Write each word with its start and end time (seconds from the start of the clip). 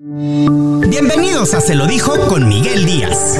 Bienvenidos 0.00 1.54
a 1.54 1.60
Se 1.60 1.74
lo 1.74 1.88
dijo 1.88 2.28
con 2.28 2.46
Miguel 2.46 2.86
Díaz. 2.86 3.36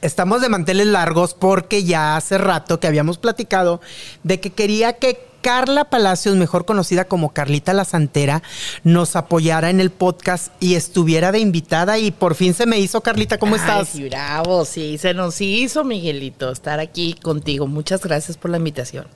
Estamos 0.00 0.40
de 0.40 0.48
manteles 0.48 0.86
largos 0.86 1.34
porque 1.34 1.84
ya 1.84 2.16
hace 2.16 2.38
rato 2.38 2.80
que 2.80 2.86
habíamos 2.86 3.18
platicado 3.18 3.82
de 4.22 4.40
que 4.40 4.48
quería 4.48 4.94
que 4.94 5.26
Carla 5.42 5.90
Palacios, 5.90 6.36
mejor 6.36 6.64
conocida 6.64 7.04
como 7.04 7.34
Carlita 7.34 7.74
la 7.74 7.84
Santera, 7.84 8.42
nos 8.82 9.14
apoyara 9.14 9.68
en 9.68 9.80
el 9.80 9.90
podcast 9.90 10.50
y 10.58 10.76
estuviera 10.76 11.32
de 11.32 11.40
invitada 11.40 11.98
y 11.98 12.12
por 12.12 12.34
fin 12.34 12.54
se 12.54 12.64
me 12.64 12.78
hizo, 12.78 13.02
Carlita, 13.02 13.36
¿cómo 13.36 13.56
estás? 13.56 13.88
Sí, 13.90 14.08
bravo, 14.08 14.64
sí, 14.64 14.96
se 14.96 15.12
nos 15.12 15.38
hizo, 15.42 15.84
Miguelito, 15.84 16.50
estar 16.50 16.80
aquí 16.80 17.12
contigo. 17.12 17.66
Muchas 17.66 18.00
gracias 18.00 18.38
por 18.38 18.50
la 18.50 18.56
invitación. 18.56 19.06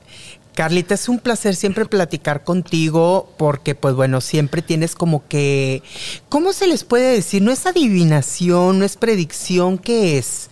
Carlita, 0.57 0.95
es 0.95 1.11
un 1.11 1.19
placer 1.19 1.55
siempre 1.55 1.85
platicar 1.85 2.43
contigo 2.43 3.31
porque, 3.37 3.75
pues 3.75 3.95
bueno, 3.95 4.23
siempre 4.23 4.63
tienes 4.63 4.95
como 4.95 5.29
que, 5.29 5.83
¿cómo 6.31 6.55
se 6.55 6.67
les 6.67 6.83
puede 6.83 7.13
decir? 7.13 7.43
No 7.43 7.53
es 7.53 7.67
adivinación, 7.67 8.79
no 8.79 8.87
es 8.87 8.97
predicción, 8.97 9.77
¿qué 9.77 10.17
es? 10.17 10.49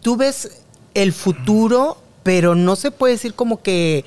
Tú 0.00 0.16
ves 0.16 0.62
el 0.94 1.12
futuro, 1.12 1.98
pero 2.22 2.54
no 2.54 2.76
se 2.76 2.90
puede 2.90 3.12
decir 3.12 3.34
como 3.34 3.60
que 3.60 4.06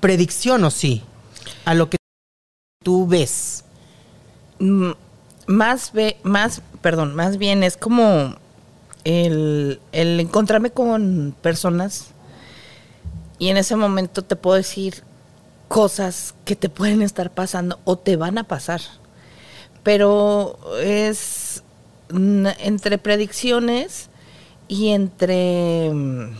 predicción 0.00 0.64
o 0.64 0.70
sí, 0.72 1.04
a 1.64 1.74
lo 1.74 1.88
que 1.88 1.98
tú 2.82 3.06
ves. 3.06 3.64
Mm, 4.58 4.90
más, 5.46 5.92
ve, 5.92 6.16
más, 6.24 6.60
perdón, 6.80 7.14
más 7.14 7.38
bien 7.38 7.62
es 7.62 7.76
como 7.76 8.34
el, 9.04 9.80
el 9.92 10.18
encontrarme 10.18 10.70
con 10.70 11.36
personas 11.40 12.11
y 13.42 13.48
en 13.48 13.56
ese 13.56 13.74
momento 13.74 14.22
te 14.22 14.36
puedo 14.36 14.56
decir 14.56 15.02
cosas 15.66 16.32
que 16.44 16.54
te 16.54 16.68
pueden 16.68 17.02
estar 17.02 17.32
pasando 17.32 17.80
o 17.82 17.98
te 17.98 18.14
van 18.14 18.38
a 18.38 18.44
pasar. 18.44 18.80
Pero 19.82 20.60
es 20.80 21.64
entre 22.08 22.98
predicciones 22.98 24.10
y 24.68 24.90
entre 24.90 25.90
mm, 25.92 26.36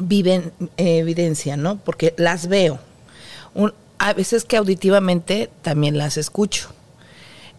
viven, 0.00 0.52
evidencia, 0.78 1.56
¿no? 1.56 1.76
Porque 1.76 2.12
las 2.16 2.48
veo. 2.48 2.80
a 4.00 4.12
veces 4.12 4.44
que 4.44 4.56
auditivamente 4.56 5.48
también 5.62 5.96
las 5.96 6.16
escucho. 6.16 6.70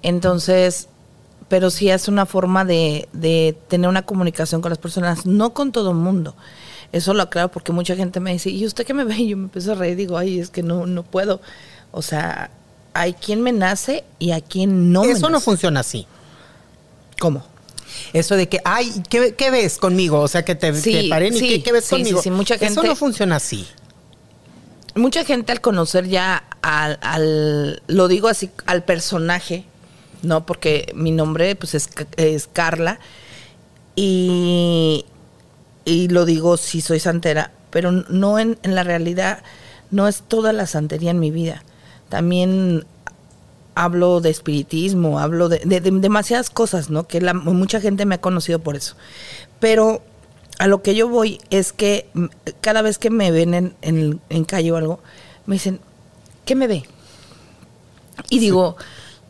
Entonces, 0.02 0.90
pero 1.48 1.70
sí 1.70 1.90
es 1.90 2.10
una 2.10 2.26
forma 2.26 2.66
de, 2.66 3.08
de 3.14 3.56
tener 3.70 3.90
una 3.90 4.02
comunicación 4.02 4.62
con 4.62 4.72
las 4.72 4.78
personas, 4.78 5.26
no 5.26 5.54
con 5.54 5.72
todo 5.72 5.92
el 5.92 5.98
mundo. 5.98 6.36
Eso 6.92 7.14
lo 7.14 7.24
aclaro 7.24 7.52
porque 7.52 7.72
mucha 7.72 7.96
gente 7.96 8.20
me 8.20 8.34
dice, 8.34 8.50
¿y 8.50 8.66
usted 8.66 8.86
qué 8.86 8.94
me 8.94 9.04
ve? 9.04 9.16
Y 9.20 9.30
yo 9.30 9.38
me 9.38 9.44
empiezo 9.44 9.74
a 9.74 9.76
reír 9.76 9.94
y 9.94 9.96
digo, 9.96 10.18
ay, 10.18 10.40
es 10.40 10.50
que 10.50 10.64
no, 10.64 10.86
no 10.86 11.04
puedo. 11.04 11.42
O 11.92 12.02
sea, 12.02 12.52
hay 12.94 13.14
quien 13.14 13.42
me 13.42 13.52
nace 13.52 14.04
y 14.20 14.32
hay 14.32 14.42
quien 14.42 14.92
no 14.92 15.04
Eso 15.04 15.30
no 15.30 15.40
funciona 15.40 15.82
así. 15.82 16.08
¿Cómo? 17.20 17.46
Eso 18.14 18.36
de 18.36 18.50
que, 18.50 18.60
ay, 18.64 19.04
¿qué, 19.10 19.52
ves 19.52 19.78
conmigo? 19.78 20.20
O 20.20 20.28
sea, 20.28 20.44
que 20.44 20.56
te, 20.56 20.72
paren 21.10 21.36
y 21.36 21.62
¿qué, 21.62 21.72
ves 21.72 21.90
conmigo? 21.90 22.22
mucha 22.32 22.58
gente, 22.58 22.74
Eso 22.74 22.84
no 22.84 22.96
funciona 22.96 23.36
así. 23.38 23.68
Mucha 24.96 25.24
gente 25.24 25.52
al 25.52 25.62
conocer 25.62 26.08
ya 26.08 26.44
al, 26.62 27.82
lo 27.88 28.08
digo 28.08 28.28
así, 28.28 28.50
al 28.66 28.84
personaje, 28.84 29.66
¿no? 30.22 30.46
Porque 30.46 30.92
mi 30.96 31.12
nombre 31.12 31.56
pues 31.56 31.76
es, 31.76 31.90
es 32.18 32.48
Carla 32.52 33.00
y, 33.96 35.06
y 35.86 36.08
lo 36.10 36.26
digo 36.26 36.58
si 36.58 36.82
soy 36.82 37.00
santera, 37.00 37.52
pero 37.70 37.92
no 37.92 38.40
en, 38.40 38.58
en 38.64 38.76
la 38.76 38.84
realidad, 38.84 39.44
no 39.90 40.08
es 40.08 40.22
toda 40.22 40.54
la 40.54 40.68
santería 40.68 41.12
en 41.12 41.20
mi 41.20 41.32
vida. 41.32 41.64
También 42.10 42.86
hablo 43.76 44.22
de 44.22 44.30
espiritismo, 44.30 45.20
hablo 45.20 45.50
de, 45.50 45.60
demasiadas 45.66 46.50
cosas, 46.50 46.90
¿no? 46.90 47.08
Que 47.08 47.22
la, 47.22 47.34
mucha 47.34 47.80
gente 47.80 48.06
me 48.06 48.16
ha 48.16 48.22
conocido 48.22 48.60
por 48.60 48.76
eso. 48.76 48.96
Pero 49.60 50.02
a 50.60 50.68
lo 50.68 50.82
que 50.82 50.96
yo 50.96 51.08
voy 51.08 51.40
es 51.50 51.74
que 51.74 52.08
cada 52.62 52.82
vez 52.82 52.98
que 52.98 53.10
me 53.10 53.32
ven 53.32 53.54
en, 53.82 54.22
en, 54.30 54.46
calle 54.46 54.72
o 54.72 54.78
algo, 54.78 55.00
me 55.46 55.56
dicen, 55.56 55.80
¿qué 56.46 56.56
me 56.56 56.68
ve? 56.68 56.84
Y 58.30 58.40
digo, 58.40 58.76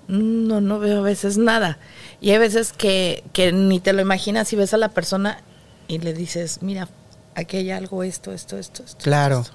no, 0.07 0.61
no 0.61 0.79
veo 0.79 0.99
a 0.99 1.01
veces 1.01 1.37
nada. 1.37 1.77
Y 2.19 2.31
hay 2.31 2.37
veces 2.37 2.73
que, 2.73 3.23
que 3.33 3.51
ni 3.51 3.79
te 3.79 3.93
lo 3.93 4.01
imaginas 4.01 4.51
y 4.53 4.55
ves 4.55 4.73
a 4.73 4.77
la 4.77 4.89
persona 4.89 5.41
y 5.91 5.97
le 5.97 6.13
dices, 6.13 6.59
mira, 6.61 6.87
aquí 7.35 7.57
hay 7.57 7.71
algo, 7.71 8.03
esto, 8.03 8.31
esto, 8.31 8.57
esto. 8.57 8.81
esto 8.83 9.03
claro. 9.03 9.45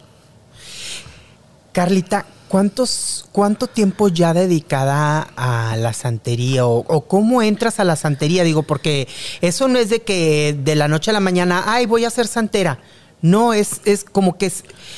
Carlita, 1.72 2.26
¿cuántos, 2.48 3.26
¿cuánto 3.32 3.69
tiempo 3.69 4.08
ya 4.08 4.34
dedicada 4.34 5.28
a 5.34 5.76
la 5.78 5.94
santería 5.94 6.66
o, 6.66 7.00
cómo 7.08 7.41
entras 7.41 7.80
a 7.80 7.84
la 7.84 7.97
santería? 7.97 8.44
Digo, 8.44 8.64
porque 8.64 9.08
eso 9.41 9.66
no 9.69 9.78
es 9.78 9.88
de 9.88 10.02
que 10.02 10.54
de 10.62 10.74
la 10.74 10.88
noche 10.88 11.10
a 11.10 11.14
la 11.14 11.20
mañana, 11.20 11.64
ay, 11.66 11.86
voy 11.86 12.04
a 12.04 12.10
ser 12.10 12.26
santera. 12.26 12.80
No, 13.22 13.54
es, 13.54 13.80
es 13.86 14.04
como 14.04 14.36
que 14.36 14.53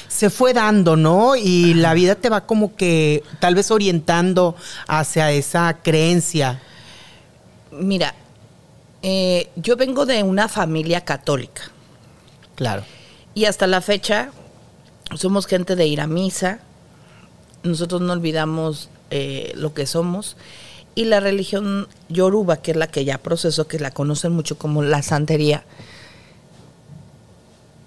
se 0.09 0.28
fue 0.28 0.53
dando, 0.55 0.97
¿no? 0.97 1.37
Y 1.37 1.75
la 1.75 1.94
vida 1.94 2.16
te 2.16 2.28
va 2.28 2.47
como 2.47 2.75
que 2.75 3.22
tal 3.38 3.55
vez 3.55 3.70
orientando 3.70 4.56
hacia 4.88 5.31
esa 5.31 5.78
creencia. 5.84 6.60
Mira, 7.70 8.12
eh, 9.03 9.51
yo 9.57 9.77
vengo 9.77 10.07
de 10.07 10.23
una 10.23 10.49
familia 10.49 11.05
católica. 11.05 11.71
Claro. 12.57 12.85
Y 13.35 13.45
hasta 13.45 13.67
la 13.67 13.81
fecha 13.81 14.31
somos 15.17 15.47
gente 15.47 15.77
de 15.77 15.87
ir 15.87 16.01
a 16.01 16.07
misa, 16.07 16.61
nosotros 17.63 18.01
no 18.01 18.13
olvidamos 18.13 18.91
eh, 19.11 19.53
lo 19.55 19.75
que 19.75 19.87
somos. 19.87 20.37
Y 20.95 21.05
la 21.05 21.21
religión 21.21 21.87
yoruba, 22.09 22.57
que 22.57 22.73
es 22.73 22.77
la 22.77 22.89
que 22.89 23.05
ya 23.05 23.19
proceso, 23.19 23.69
que 23.69 23.79
la 23.79 23.93
conocen 23.93 24.33
mucho 24.33 24.59
como 24.59 24.83
la 24.83 25.03
santería, 25.03 25.65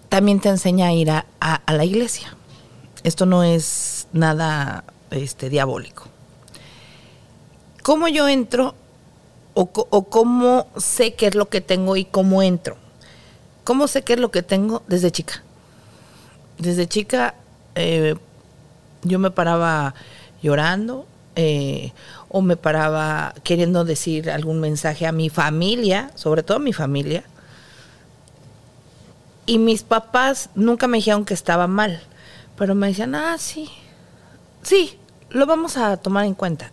también 0.08 0.40
te 0.40 0.50
enseña 0.50 0.88
a 0.88 0.94
ir 0.94 1.10
a, 1.10 1.26
la 1.68 1.86
iglesia. 1.86 2.36
Esto 3.04 3.26
no 3.26 3.44
es 3.44 4.08
nada 4.14 4.84
este, 5.10 5.50
diabólico. 5.50 6.08
¿Cómo 7.84 8.08
yo 8.08 8.28
entro 8.28 8.76
o, 9.54 10.06
cómo 10.10 10.68
sé 10.78 11.14
qué 11.14 11.28
es 11.28 11.36
lo 11.36 11.50
que 11.50 11.62
tengo 11.62 11.98
y 11.98 12.06
cómo 12.06 12.42
entro? 12.42 12.78
¿Cómo 13.64 13.88
sé 13.88 14.04
qué 14.04 14.14
es 14.14 14.20
lo 14.20 14.32
que 14.32 14.44
tengo 14.44 14.84
desde 14.88 15.12
chica? 15.12 15.44
Desde 16.58 16.88
chica 16.88 17.36
eh, 17.76 18.16
yo 19.04 19.20
me 19.20 19.32
paraba 19.32 19.94
llorando 20.42 21.06
eh, 21.36 21.94
o 22.30 22.42
me 22.42 22.58
paraba 22.58 23.34
queriendo 23.44 23.84
decir 23.84 24.30
algún 24.30 24.60
mensaje 24.60 25.06
a 25.06 25.12
mi 25.12 25.30
familia, 25.30 26.12
sobre 26.16 26.44
todo 26.44 26.58
a 26.58 26.62
mi 26.62 26.74
familia. 26.74 27.24
Y 29.46 29.58
mis 29.58 29.84
papás 29.84 30.50
nunca 30.56 30.88
me 30.88 30.98
dijeron 30.98 31.26
que 31.26 31.34
estaba 31.34 31.68
mal, 31.68 32.02
pero 32.58 32.76
me 32.76 32.88
decían, 32.88 33.16
ah, 33.16 33.38
sí, 33.38 33.70
sí, 34.62 34.98
lo 35.30 35.46
vamos 35.46 35.78
a 35.78 35.98
tomar 35.98 36.26
en 36.26 36.36
cuenta. 36.36 36.72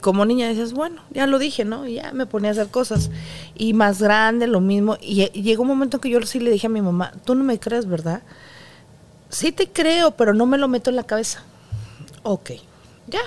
Como 0.00 0.24
niña 0.24 0.48
dices, 0.48 0.72
bueno, 0.72 1.02
ya 1.10 1.26
lo 1.26 1.38
dije, 1.38 1.64
¿no? 1.64 1.86
Y 1.86 1.94
ya 1.94 2.12
me 2.12 2.26
ponía 2.26 2.50
a 2.50 2.52
hacer 2.52 2.68
cosas. 2.68 3.10
Y 3.54 3.74
más 3.74 4.00
grande, 4.00 4.46
lo 4.46 4.60
mismo. 4.60 4.96
Y, 5.00 5.22
y 5.32 5.42
llegó 5.42 5.62
un 5.62 5.68
momento 5.68 6.00
que 6.00 6.10
yo 6.10 6.20
sí 6.22 6.40
le 6.40 6.50
dije 6.50 6.68
a 6.68 6.70
mi 6.70 6.80
mamá, 6.80 7.12
tú 7.24 7.34
no 7.34 7.44
me 7.44 7.58
crees, 7.58 7.86
¿verdad? 7.86 8.22
sí 9.30 9.52
te 9.52 9.68
creo, 9.68 10.12
pero 10.12 10.34
no 10.34 10.46
me 10.46 10.58
lo 10.58 10.68
meto 10.68 10.90
en 10.90 10.96
la 10.96 11.04
cabeza. 11.04 11.42
Ok, 12.22 12.52
ya. 13.06 13.20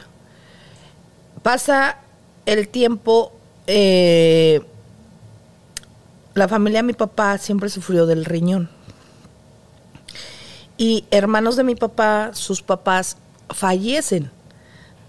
Pasa 1.43 1.97
el 2.45 2.67
tiempo, 2.67 3.33
eh, 3.67 4.61
la 6.33 6.47
familia 6.47 6.79
de 6.79 6.87
mi 6.87 6.93
papá 6.93 7.37
siempre 7.37 7.69
sufrió 7.69 8.05
del 8.05 8.25
riñón. 8.25 8.69
Y 10.77 11.05
hermanos 11.11 11.55
de 11.55 11.63
mi 11.63 11.75
papá, 11.75 12.31
sus 12.33 12.61
papás 12.61 13.17
fallecen 13.49 14.31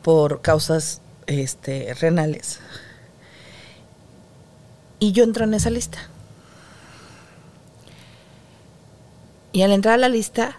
por 0.02 0.40
causas 0.42 1.00
este, 1.26 1.94
renales. 1.94 2.60
Y 4.98 5.12
yo 5.12 5.24
entro 5.24 5.44
en 5.44 5.54
esa 5.54 5.70
lista. 5.70 5.98
Y 9.52 9.62
al 9.62 9.72
entrar 9.72 9.94
a 9.94 9.98
la 9.98 10.08
lista, 10.08 10.56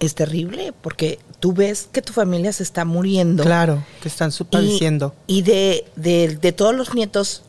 es 0.00 0.14
terrible 0.14 0.72
porque 0.80 1.18
tú 1.40 1.52
ves 1.52 1.88
que 1.92 2.02
tu 2.02 2.12
familia 2.12 2.52
se 2.52 2.62
está 2.62 2.84
muriendo. 2.84 3.44
Claro, 3.44 3.84
que 4.02 4.08
están 4.08 4.32
padeciendo. 4.50 5.14
Y, 5.26 5.42
de, 5.42 5.84
de, 5.96 6.52
todos 6.52 6.74
los 6.74 6.94
nietos, 6.94 7.42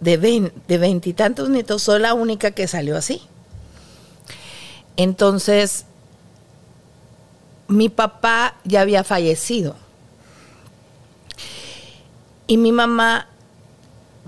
de 0.00 0.18
de 0.66 0.78
veintitantos 0.78 1.48
nietos, 1.48 1.82
soy 1.82 2.00
la 2.00 2.14
única 2.14 2.50
que 2.50 2.68
salió 2.68 2.96
así. 2.96 3.22
Entonces, 4.96 5.84
mi 7.68 7.88
papá 7.88 8.56
ya 8.64 8.80
había 8.80 9.04
fallecido. 9.04 9.76
Y 12.46 12.58
mi 12.58 12.72
mamá, 12.72 13.26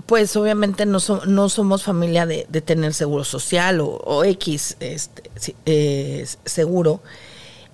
pues 0.05 0.35
obviamente 0.35 0.85
no, 0.85 0.99
no 1.25 1.49
somos 1.49 1.83
familia 1.83 2.25
de, 2.25 2.45
tener 2.45 2.93
seguro 2.93 3.23
social 3.23 3.79
o, 3.81 4.23
X 4.23 4.75
este, 4.79 5.31
eh, 5.65 6.27
seguro. 6.45 7.01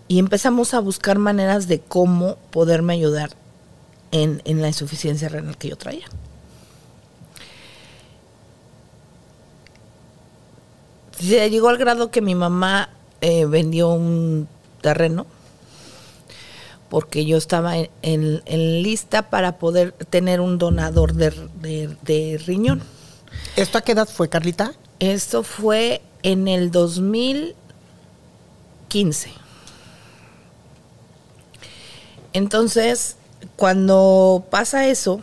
Y 0.07 0.19
empezamos 0.19 0.73
a 0.73 0.79
buscar 0.79 1.17
maneras 1.17 1.67
de 1.67 1.79
cómo 1.79 2.37
poderme 2.51 2.93
ayudar 2.93 3.31
en, 4.11 4.41
en 4.45 4.61
la 4.61 4.67
insuficiencia 4.67 5.29
renal 5.29 5.57
que 5.57 5.69
yo 5.69 5.77
traía. 5.77 6.05
Se 11.19 11.49
llegó 11.49 11.69
al 11.69 11.77
grado 11.77 12.11
que 12.11 12.21
mi 12.21 12.35
mamá 12.35 12.89
eh, 13.21 13.45
vendió 13.45 13.89
un 13.89 14.47
terreno 14.81 15.25
porque 16.89 17.25
yo 17.25 17.37
estaba 17.37 17.77
en, 17.77 17.89
en- 18.01 18.41
en 18.45 18.83
lista 18.83 19.29
para 19.29 19.57
poder 19.57 19.93
tener 20.09 20.39
un 20.41 20.57
donador 20.57 21.13
de, 21.13 21.31
de- 21.61 21.95
de 22.03 22.37
riñón. 22.45 22.81
¿Esto 23.55 23.77
a 23.77 23.81
qué 23.81 23.91
edad 23.93 24.07
fue, 24.07 24.29
Carlita? 24.29 24.73
Esto 24.99 25.43
fue 25.43 26.01
en 26.23 26.47
el 26.47 26.71
2015. 26.71 29.31
Entonces, 32.33 33.15
cuando 33.55 34.45
pasa 34.49 34.87
eso, 34.87 35.21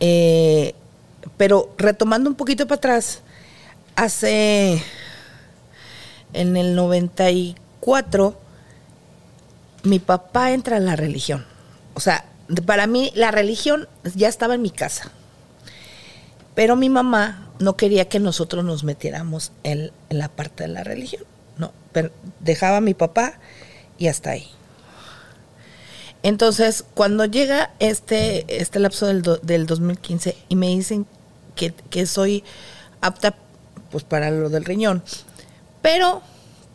eh, 0.00 0.74
pero 1.36 1.70
retomando 1.78 2.28
un 2.30 2.36
poquito 2.36 2.66
para 2.66 2.76
atrás, 2.78 3.20
hace 3.96 4.82
en 6.32 6.56
el 6.56 6.74
94 6.74 8.38
mi 9.82 9.98
papá 9.98 10.52
entra 10.52 10.76
a 10.76 10.80
la 10.80 10.96
religión. 10.96 11.46
O 11.94 12.00
sea, 12.00 12.24
para 12.66 12.86
mí 12.86 13.10
la 13.14 13.30
religión 13.30 13.88
ya 14.14 14.28
estaba 14.28 14.54
en 14.54 14.62
mi 14.62 14.70
casa. 14.70 15.10
Pero 16.54 16.76
mi 16.76 16.88
mamá 16.88 17.48
no 17.58 17.76
quería 17.76 18.08
que 18.08 18.20
nosotros 18.20 18.64
nos 18.64 18.84
metiéramos 18.84 19.52
en, 19.62 19.92
la 20.10 20.28
parte 20.28 20.64
de 20.64 20.68
la 20.68 20.84
religión. 20.84 21.22
No, 21.56 21.72
dejaba 22.40 22.78
a 22.78 22.80
mi 22.80 22.94
papá 22.94 23.34
y 23.98 24.08
hasta 24.08 24.30
ahí. 24.30 24.48
Entonces, 26.22 26.84
cuando 26.94 27.24
llega 27.26 27.70
este, 27.78 28.44
este 28.60 28.80
lapso 28.80 29.06
del 29.06 29.66
2015 29.66 30.36
y 30.48 30.56
me 30.56 30.68
dicen 30.68 31.06
que, 31.54 31.72
que 31.90 32.06
soy 32.06 32.42
apta 33.00 33.36
pues 33.90 34.04
para 34.04 34.30
lo 34.30 34.48
del 34.50 34.64
riñón, 34.64 35.02
pero 35.80 36.22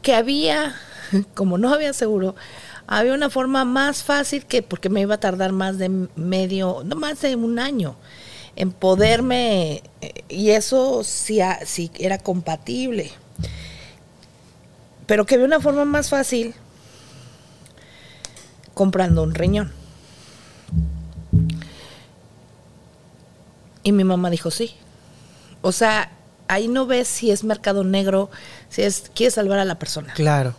que 0.01 0.15
había, 0.15 0.75
como 1.33 1.57
no 1.57 1.73
había 1.73 1.93
seguro, 1.93 2.35
había 2.87 3.13
una 3.13 3.29
forma 3.29 3.65
más 3.65 4.03
fácil 4.03 4.45
que, 4.45 4.61
porque 4.61 4.89
me 4.89 5.01
iba 5.01 5.15
a 5.15 5.19
tardar 5.19 5.51
más 5.51 5.77
de 5.77 5.89
medio, 6.15 6.83
no 6.85 6.95
más 6.95 7.21
de 7.21 7.35
un 7.35 7.59
año, 7.59 7.95
en 8.55 8.71
poderme, 8.71 9.83
eh, 10.01 10.23
y 10.29 10.51
eso 10.51 11.03
sí, 11.03 11.39
era 11.97 12.17
compatible, 12.17 13.11
pero 15.05 15.25
que 15.25 15.35
había 15.35 15.47
una 15.47 15.59
forma 15.59 15.85
más 15.85 16.09
fácil 16.09 16.53
comprando 18.73 19.23
un 19.23 19.35
riñón. 19.35 19.71
Y 23.85 23.91
mi 23.91 24.05
mamá 24.05 24.29
dijo 24.29 24.49
sí. 24.49 24.75
O 25.61 25.73
sea, 25.73 26.09
ahí 26.47 26.69
no 26.69 26.85
ves 26.85 27.07
si 27.07 27.31
es 27.31 27.43
mercado 27.43 27.83
negro, 27.83 28.29
si 28.69 28.81
es 28.81 29.11
quiere 29.13 29.31
salvar 29.31 29.59
a 29.59 29.65
la 29.65 29.77
persona. 29.77 30.13
Claro. 30.13 30.55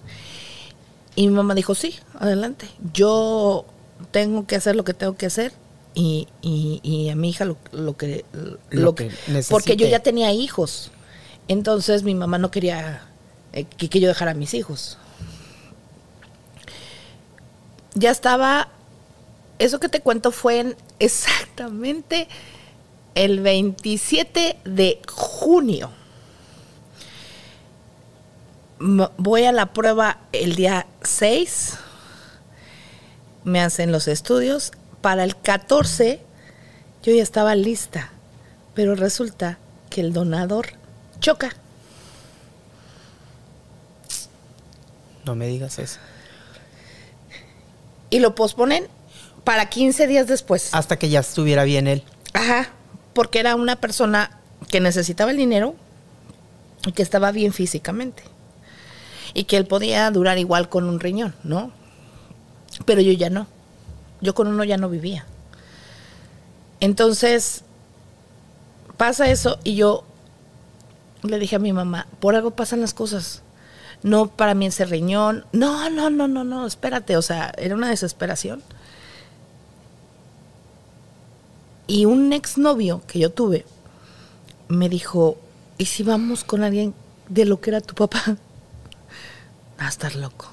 Y 1.17 1.29
mi 1.29 1.35
mamá 1.35 1.55
dijo, 1.55 1.75
sí, 1.75 1.95
adelante. 2.19 2.69
Yo 2.93 3.65
tengo 4.11 4.47
que 4.47 4.57
hacer 4.57 4.75
lo 4.77 4.85
que 4.85 4.95
tengo 4.95 5.17
que 5.17 5.27
hacer 5.27 5.53
y, 5.95 6.27
y- 6.43 6.81
y 6.83 7.09
a 7.11 7.15
mi 7.17 7.31
hija 7.31 7.45
lo, 7.45 7.57
lo 7.73 7.97
que... 7.97 8.25
Lo 8.71 8.95
que 8.95 9.11
porque 9.51 9.77
yo 9.77 9.87
ya 9.93 10.01
tenía 10.01 10.33
hijos. 10.33 10.91
Entonces 11.49 12.03
mi 12.03 12.15
mamá 12.15 12.39
no 12.39 12.51
quería 12.51 13.03
eh, 13.53 13.65
que, 13.65 13.89
que 13.89 14.01
yo 14.01 14.09
dejara 14.09 14.33
a 14.33 14.35
mis 14.35 14.55
hijos. 14.55 14.99
Ya 17.95 18.11
estaba... 18.11 18.69
Eso 19.61 19.79
que 19.79 19.89
te 19.89 20.01
cuento 20.01 20.33
fue 20.33 20.59
en 20.59 20.77
exactamente 20.99 22.27
el 23.15 23.39
27 23.39 24.57
de 24.65 25.01
junio 25.07 25.91
voy 29.17 29.45
a 29.45 29.53
la 29.53 29.73
prueba 29.73 30.19
el 30.33 30.57
día 30.57 30.87
6, 31.03 31.79
me 33.45 33.61
hacen 33.61 33.93
los 33.93 34.09
estudios, 34.09 34.73
para 35.01 35.25
el 35.25 35.37
14 35.37 36.21
yo 37.03 37.13
ya 37.13 37.23
estaba 37.23 37.55
lista, 37.55 38.11
pero 38.75 38.95
resulta 38.95 39.59
que 39.91 40.01
el 40.01 40.13
donador 40.13 40.69
choca. 41.21 41.51
No 45.25 45.35
me 45.35 45.47
digas 45.47 45.79
eso. 45.79 45.99
Y 48.11 48.21
lo 48.21 48.35
posponen 48.35 48.89
para 49.45 49.69
15 49.69 50.07
días 50.07 50.27
después. 50.27 50.75
Hasta 50.75 50.99
que 50.99 51.09
ya 51.09 51.21
estuviera 51.21 51.65
bien 51.65 51.87
él. 51.87 52.03
Ajá, 52.33 52.69
porque 53.15 53.41
era 53.41 53.55
una 53.57 53.77
persona 53.77 54.39
que 54.69 54.81
necesitaba 54.81 55.31
el 55.31 55.37
dinero 55.37 55.75
y 56.87 56.93
que 56.93 57.03
estaba 57.03 57.33
bien 57.33 57.53
físicamente. 57.53 58.23
Y 59.35 59.45
que 59.45 59.57
él 59.57 59.67
podía 59.67 60.11
durar 60.11 60.39
igual 60.39 60.69
con 60.69 60.85
un 60.85 61.01
riñón, 61.01 61.35
¿no? 61.43 61.73
Pero 62.87 63.01
yo 63.01 63.13
ya 63.13 63.31
no. 63.31 63.47
Yo 64.21 64.35
con 64.35 64.47
uno 64.49 64.65
ya 64.65 64.77
no 64.77 64.89
vivía. 64.89 65.27
Entonces, 66.81 67.65
pasa 68.97 69.29
eso 69.29 69.59
y 69.65 69.75
yo 69.75 70.05
le 71.23 71.39
dije 71.39 71.57
a 71.57 71.59
mi 71.59 71.73
mamá, 71.73 72.07
por 72.21 72.35
algo 72.35 72.53
pasan 72.53 72.81
las 72.81 72.95
cosas. 72.95 73.43
No 74.03 74.29
para 74.29 74.55
mí 74.55 74.67
ese 74.67 74.85
riñón. 74.85 75.47
No, 75.53 75.89
no, 75.89 76.11
no, 76.11 76.29
no, 76.29 76.45
no, 76.45 76.67
espérate. 76.67 77.17
O 77.17 77.23
sea, 77.23 77.53
era 77.57 77.75
una 77.75 77.89
desesperación. 77.89 78.63
Y 81.87 82.05
un 82.05 82.33
exnovio 82.33 83.03
que 83.07 83.19
yo 83.19 83.31
tuve 83.31 83.65
me 84.69 84.89
dijo, 84.89 85.37
¿y 85.79 85.87
si 85.87 86.03
vamos 86.03 86.45
con 86.45 86.63
alguien 86.63 86.95
de 87.29 87.45
lo 87.45 87.61
que 87.61 87.71
era 87.71 87.81
tu 87.81 87.95
papá? 87.95 88.37
Va 89.81 89.87
a 89.87 89.89
estar 89.89 90.15
loco. 90.15 90.51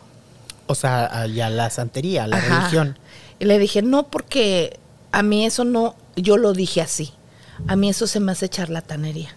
O 0.68 0.76
sea, 0.76 1.06
a- 1.06 1.28
ya 1.28 1.50
la 1.50 1.70
santería, 1.70 2.28
la 2.28 2.38
Ajá. 2.38 2.60
religión. 2.60 2.98
Y 3.40 3.46
le 3.46 3.60
dije, 3.60 3.82
no, 3.82 4.08
porque 4.08 4.80
a 5.12 5.24
mí 5.24 5.46
eso 5.46 5.64
no, 5.64 5.96
yo 6.16 6.38
lo 6.38 6.54
dije 6.54 6.82
así. 6.82 7.14
A 7.68 7.76
mí 7.76 7.90
eso 7.90 8.08
se 8.08 8.20
me 8.20 8.32
hace 8.32 8.50
charlatanería. 8.50 9.36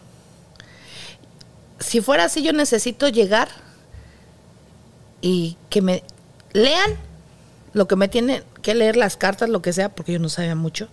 Si 1.81 2.01
fuera 2.01 2.25
así, 2.25 2.43
yo 2.43 2.53
necesito 2.53 3.09
llegar 3.09 3.49
y 5.21 5.57
que 5.71 5.83
me 5.83 6.03
lean 6.53 6.93
lo 7.73 7.89
que 7.89 7.97
me 7.97 8.09
tienen 8.09 8.45
que 8.63 8.75
leer, 8.75 8.97
las 8.97 9.17
cartas, 9.17 9.49
lo 9.49 9.61
que 9.61 9.73
sea, 9.73 9.89
porque 9.89 10.13
yo 10.13 10.19
no 10.19 10.29
sabía 10.29 10.55
mucho. 10.55 10.89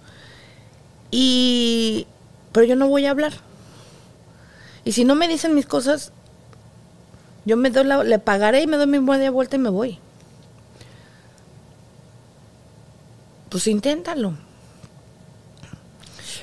Y, 1.12 2.08
pero 2.52 2.66
yo 2.66 2.76
no 2.76 2.88
voy 2.88 3.06
a 3.06 3.12
hablar. 3.12 3.34
Y 4.84 4.94
si 4.94 5.04
no 5.06 5.16
me 5.16 5.28
dicen 5.28 5.54
mis 5.54 5.66
cosas, 5.66 6.12
yo 7.46 7.58
me 7.58 7.70
doy 7.70 7.86
la, 7.86 8.04
le 8.04 8.20
pagaré 8.20 8.62
y 8.62 8.68
me 8.68 8.78
doy 8.78 8.88
mi 8.88 9.00
media 9.00 9.32
vuelta 9.32 9.56
y 9.56 9.60
me 9.60 9.70
voy. 9.70 10.00
Pues 13.50 13.68
inténtalo. 13.68 14.34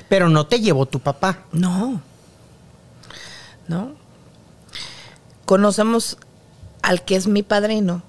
Pero 0.09 0.29
no 0.29 0.47
te 0.47 0.59
llevó 0.59 0.85
tu 0.85 0.99
papá. 0.99 1.45
No. 1.51 2.01
No. 3.67 3.93
Conocemos 5.45 6.17
al 6.81 7.03
que 7.03 7.15
es 7.15 7.27
mi 7.27 7.43
padrino 7.43 8.03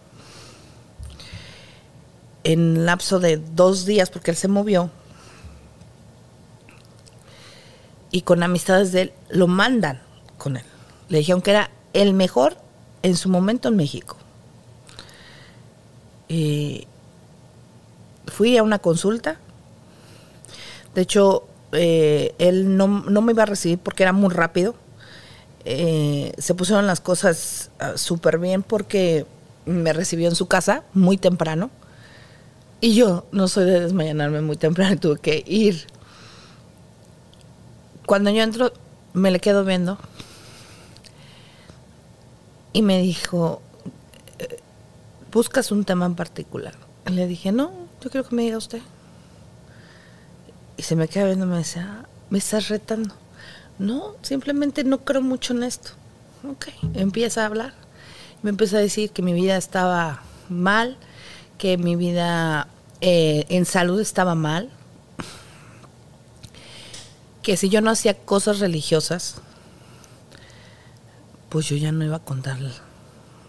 en 2.45 2.87
lapso 2.87 3.21
de 3.21 3.37
dos 3.37 3.85
días 3.85 4.11
porque 4.11 4.31
él 4.31 4.37
se 4.37 4.49
movió. 4.49 4.91
Y 8.11 8.23
con 8.23 8.43
amistades 8.43 8.91
de 8.93 9.03
él 9.03 9.13
lo 9.29 9.47
mandan 9.47 10.03
con 10.37 10.57
él. 10.57 10.65
Le 11.09 11.19
dijeron 11.19 11.43
que 11.43 11.53
era 11.53 11.71
el 11.93 12.13
mejor 12.13 12.57
en 13.03 13.17
su 13.17 13.29
momento 13.29 13.69
en 13.69 13.77
México. 13.77 14.17
Y 16.29 16.87
fui 18.27 18.57
a 18.57 18.63
una 18.63 18.79
consulta. 18.79 19.39
De 20.95 21.03
hecho, 21.03 21.45
eh, 21.73 22.35
él 22.39 22.77
no, 22.77 22.87
no 22.87 23.21
me 23.21 23.33
iba 23.33 23.43
a 23.43 23.47
recibir 23.47 23.79
porque 23.79 24.03
era 24.03 24.13
muy 24.13 24.33
rápido. 24.33 24.75
Eh, 25.65 26.33
se 26.39 26.55
pusieron 26.55 26.87
las 26.87 27.01
cosas 27.01 27.71
ah, 27.79 27.93
súper 27.97 28.39
bien 28.39 28.63
porque 28.63 29.27
me 29.67 29.93
recibió 29.93 30.29
en 30.29 30.35
su 30.35 30.47
casa 30.47 30.85
muy 30.95 31.17
temprano. 31.17 31.71
Y 32.81 32.95
yo 32.95 33.27
no 33.31 33.47
soy 33.47 33.65
de 33.65 33.81
desmayanarme 33.81 34.41
muy 34.41 34.57
temprano, 34.57 34.97
tuve 35.01 35.19
que 35.19 35.45
ir. 35.47 35.87
Cuando 38.07 38.31
yo 38.31 38.43
entro, 38.43 38.73
me 39.13 39.31
le 39.31 39.41
quedo 39.41 39.65
viendo. 39.65 39.99
Y 42.73 42.83
me 42.83 43.01
dijo, 43.01 43.61
eh, 44.39 44.59
¿buscas 45.33 45.71
un 45.73 45.85
tema 45.85 46.07
en 46.07 46.15
particular? 46.15 46.75
Y 47.07 47.13
le 47.13 47.27
dije, 47.27 47.53
no, 47.53 47.73
yo 48.01 48.11
quiero 48.11 48.29
que 48.29 48.35
me 48.35 48.43
diga 48.43 48.59
usted. 48.59 48.81
Y 50.77 50.83
se 50.83 50.97
me 50.97 51.09
queda 51.09 51.27
viendo 51.27 51.45
y 51.47 51.49
me 51.49 51.59
dice, 51.59 51.81
"Ah, 51.81 52.07
me 52.31 52.39
estás 52.39 52.69
retando. 52.69 53.15
No, 53.79 54.15
simplemente 54.23 54.85
no 54.85 54.99
creo 55.05 55.21
mucho 55.21 55.53
en 55.53 55.63
esto. 55.63 55.91
Ok, 56.49 56.69
empieza 56.95 57.43
a 57.43 57.47
hablar. 57.47 57.75
Me 58.43 58.51
empieza 58.51 58.79
a 58.79 58.81
decir 58.81 59.11
que 59.11 59.21
mi 59.23 59.33
vida 59.35 59.57
estaba 59.57 60.23
mal, 60.49 60.97
que 61.59 61.77
mi 61.77 61.97
vida 61.97 62.69
eh, 63.03 63.45
en 63.49 63.65
salud 63.67 64.01
estaba 64.01 64.35
mal, 64.35 64.71
que 67.43 67.57
si 67.57 67.69
yo 67.69 67.81
no 67.81 67.91
hacía 67.91 68.15
cosas 68.15 68.59
religiosas, 68.61 69.37
pues 71.51 71.67
yo 71.69 71.77
ya 71.77 71.93
no 71.93 72.05
iba 72.05 72.17
a 72.17 72.21
contar 72.25 72.59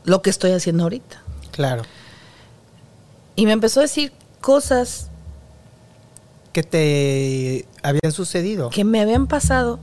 lo 0.04 0.22
que 0.22 0.30
estoy 0.30 0.52
haciendo 0.52 0.84
ahorita. 0.84 1.22
Claro. 1.52 1.84
Y 3.36 3.46
me 3.46 3.54
empezó 3.54 3.80
a 3.80 3.84
decir 3.84 4.12
cosas 4.42 5.10
Que 6.54 6.64
te 6.64 7.66
habían 7.84 8.12
sucedido. 8.12 8.70
que 8.72 8.84
me 8.84 9.00
habían 9.02 9.28
pasado 9.28 9.80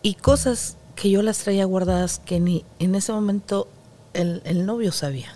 y 0.00 0.14
cosas 0.14 0.76
que 0.96 1.10
yo 1.10 1.22
las 1.22 1.38
traía 1.38 1.64
guardadas 1.64 2.20
que 2.24 2.40
ni 2.40 2.64
en 2.78 2.94
ese 2.94 3.12
momento 3.12 3.68
el, 4.14 4.40
el 4.44 4.64
novio 4.66 4.92
sabía. 4.92 5.34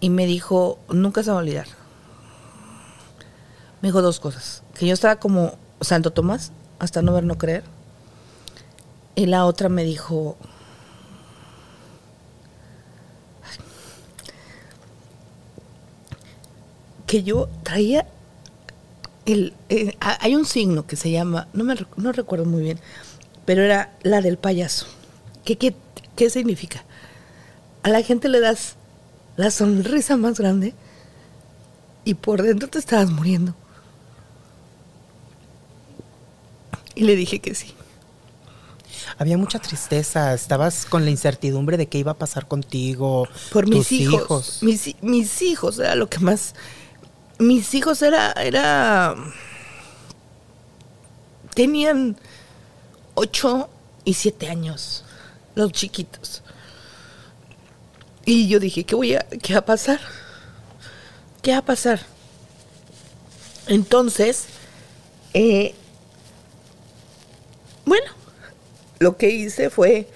Y 0.00 0.08
me 0.10 0.26
dijo, 0.26 0.78
nunca 0.88 1.22
se 1.22 1.30
va 1.30 1.36
a 1.36 1.40
olvidar. 1.40 1.66
Me 3.82 3.88
dijo 3.88 4.00
dos 4.02 4.20
cosas. 4.20 4.62
Que 4.74 4.86
yo 4.86 4.94
estaba 4.94 5.16
como 5.16 5.54
Santo 5.80 6.10
Tomás, 6.12 6.52
hasta 6.78 7.02
no 7.02 7.12
ver, 7.12 7.24
no 7.24 7.36
creer. 7.36 7.64
Y 9.14 9.26
la 9.26 9.44
otra 9.44 9.68
me 9.68 9.84
dijo, 9.84 10.36
que 17.06 17.22
yo 17.22 17.48
traía 17.62 18.06
el, 19.26 19.54
eh, 19.68 19.96
ha- 20.00 20.18
hay 20.24 20.34
un 20.36 20.44
signo 20.46 20.86
que 20.86 20.96
se 20.96 21.10
llama, 21.10 21.48
no 21.52 21.64
me 21.64 21.74
no 21.96 22.12
recuerdo 22.12 22.44
muy 22.44 22.62
bien, 22.62 22.78
pero 23.44 23.62
era 23.62 23.92
la 24.02 24.20
del 24.20 24.38
payaso. 24.38 24.86
¿Qué, 25.44 25.56
qué, 25.56 25.74
qué 26.16 26.30
significa? 26.30 26.84
A 27.82 27.88
la 27.88 28.02
gente 28.02 28.28
le 28.28 28.40
das 28.40 28.76
la 29.36 29.50
sonrisa 29.50 30.16
más 30.16 30.38
grande 30.38 30.74
y 32.04 32.14
por 32.14 32.42
dentro 32.42 32.68
te 32.68 32.78
estabas 32.78 33.10
muriendo. 33.10 33.54
Y 36.94 37.04
le 37.04 37.16
dije 37.16 37.38
que 37.40 37.54
sí. 37.54 37.72
Había 39.18 39.38
mucha 39.38 39.58
tristeza. 39.58 40.34
Estabas 40.34 40.86
con 40.86 41.04
la 41.04 41.10
incertidumbre 41.10 41.76
de 41.76 41.88
qué 41.88 41.98
iba 41.98 42.12
a 42.12 42.18
pasar 42.18 42.48
contigo. 42.48 43.28
Por 43.52 43.68
mis 43.68 43.88
tus 43.88 43.92
hijos. 43.92 44.58
Mis, 44.62 44.94
mis 45.02 45.42
hijos 45.42 45.78
era 45.78 45.94
lo 45.94 46.08
que 46.08 46.18
más. 46.18 46.54
Mis 47.38 47.74
hijos 47.74 48.02
era. 48.02 48.32
era 48.32 49.14
tenían 51.54 52.16
ocho 53.14 53.68
y 54.04 54.14
siete 54.14 54.48
años. 54.48 55.04
Los 55.54 55.72
chiquitos. 55.72 56.42
Y 58.24 58.48
yo 58.48 58.60
dije, 58.60 58.84
¿qué 58.84 58.94
voy 58.94 59.14
a. 59.14 59.26
qué 59.42 59.54
va 59.54 59.60
a 59.60 59.64
pasar? 59.64 60.00
¿Qué 61.42 61.52
va 61.52 61.58
a 61.58 61.64
pasar? 61.64 62.00
Entonces. 63.66 64.46
eh, 65.34 65.74
bueno, 67.84 68.19
lo 69.00 69.16
que 69.16 69.30
hice 69.30 69.70
fue 69.70 70.06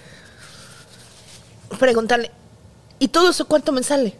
preguntarle, 1.78 2.30
¿y 2.98 3.08
todo 3.08 3.30
eso 3.30 3.46
cuánto 3.46 3.72
me 3.72 3.82
sale? 3.82 4.14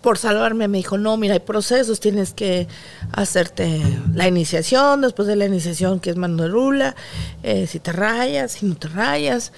Por 0.00 0.16
salvarme 0.16 0.68
me 0.68 0.78
dijo, 0.78 0.96
no, 0.96 1.16
mira, 1.16 1.34
hay 1.34 1.40
procesos, 1.40 1.98
tienes 1.98 2.32
que 2.32 2.68
hacerte 3.10 3.82
la 4.14 4.28
iniciación, 4.28 5.00
después 5.00 5.26
de 5.26 5.34
la 5.34 5.46
iniciación 5.46 5.98
que 5.98 6.10
es 6.10 6.16
mano 6.16 6.44
de 6.44 6.48
rula, 6.48 6.94
eh, 7.42 7.66
si 7.66 7.80
te 7.80 7.90
rayas, 7.90 8.52
si 8.52 8.66
no 8.66 8.76
te 8.76 8.86
rayas. 8.86 9.52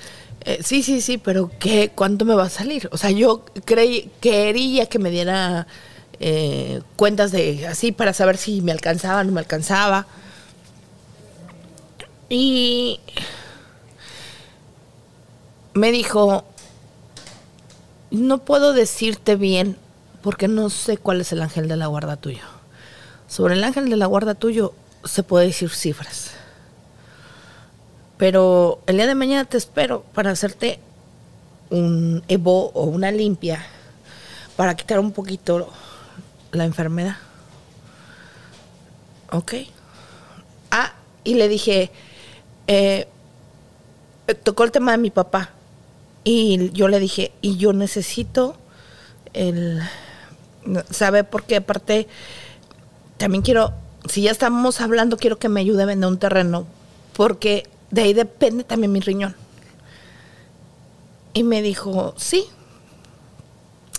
Eh, 0.47 0.61
sí, 0.63 0.83
sí, 0.83 1.03
sí, 1.03 1.19
pero 1.19 1.51
¿qué, 1.59 1.93
¿cuánto 1.95 2.25
me 2.25 2.35
va 2.35 2.45
a 2.45 2.51
salir? 2.51 2.89
O 2.91 2.97
sea, 2.97 3.11
yo 3.11 3.45
creí, 3.67 4.11
quería 4.23 4.87
que 4.87 4.99
me 4.99 5.11
diera 5.11 5.67
eh, 6.21 6.81
cuentas 6.97 7.33
de 7.33 7.67
así 7.67 7.93
para 7.93 8.15
saber 8.15 8.39
si 8.39 8.63
me 8.63 8.73
alcanzaba 8.73 9.23
no 9.25 9.33
me 9.33 9.41
alcanzaba. 9.41 10.07
Y 12.37 12.99
me 15.73 15.93
dijo, 15.93 16.43
no 18.11 18.39
puedo 18.39 18.73
decirte 18.73 19.37
bien 19.37 19.77
porque 20.21 20.49
no 20.49 20.69
sé 20.69 20.97
cuál 20.97 21.21
es 21.21 21.31
el 21.31 21.43
ángel 21.43 21.69
de 21.69 21.77
la 21.77 21.87
guarda 21.87 22.17
tuyo. 22.17 22.43
Sobre 23.29 23.55
el 23.55 23.63
ángel 23.63 23.89
de 23.89 23.97
la 23.97 24.07
guarda 24.07 24.35
tuyo 24.35 24.75
se 25.05 25.23
puede 25.23 25.47
decir 25.47 25.71
cifras. 25.71 26.33
Pero 28.17 28.81
el 28.87 28.97
día 28.97 29.07
de 29.07 29.15
mañana 29.15 29.45
te 29.45 29.57
espero 29.57 30.03
para 30.13 30.33
hacerte 30.33 30.81
un 31.71 32.25
Evo 32.27 32.71
o 32.71 32.83
una 32.83 33.13
limpia 33.13 33.65
para 34.57 34.75
quitar 34.75 34.99
un 34.99 35.13
poquito 35.13 35.73
la 36.51 36.65
enfermedad. 36.65 37.17
¿Ok? 39.31 39.55
Ah, 40.73 40.95
y 41.23 41.35
le 41.35 41.47
dije, 41.47 41.93
eh, 42.67 43.07
tocó 44.43 44.65
el 44.65 44.71
tema 44.71 44.93
de 44.93 44.99
mi 44.99 45.11
papá. 45.11 45.51
Y 46.25 46.71
yo 46.71 46.89
le 46.89 46.99
dije, 47.01 47.33
y 47.43 47.57
yo 47.57 47.73
necesito 47.73 48.57
el... 49.33 49.83
¿Sabe? 50.91 51.25
Porque 51.25 51.57
aparte, 51.57 52.09
también 53.19 53.43
quiero, 53.43 53.75
si 54.09 54.23
ya 54.23 54.31
estamos 54.31 54.81
hablando, 54.81 55.19
quiero 55.19 55.39
que 55.39 55.51
me 55.51 55.61
ayude 55.61 55.83
a 55.83 55.87
vender 55.87 56.09
un 56.09 56.19
terreno. 56.19 56.67
Porque 57.13 57.69
de 57.91 58.03
ahí 58.03 58.15
depende 58.15 58.65
también 58.65 58.91
mi 58.91 59.01
riñón. 59.01 59.37
Y 61.35 61.43
me 61.43 61.61
dijo, 61.61 62.15
sí, 62.17 62.47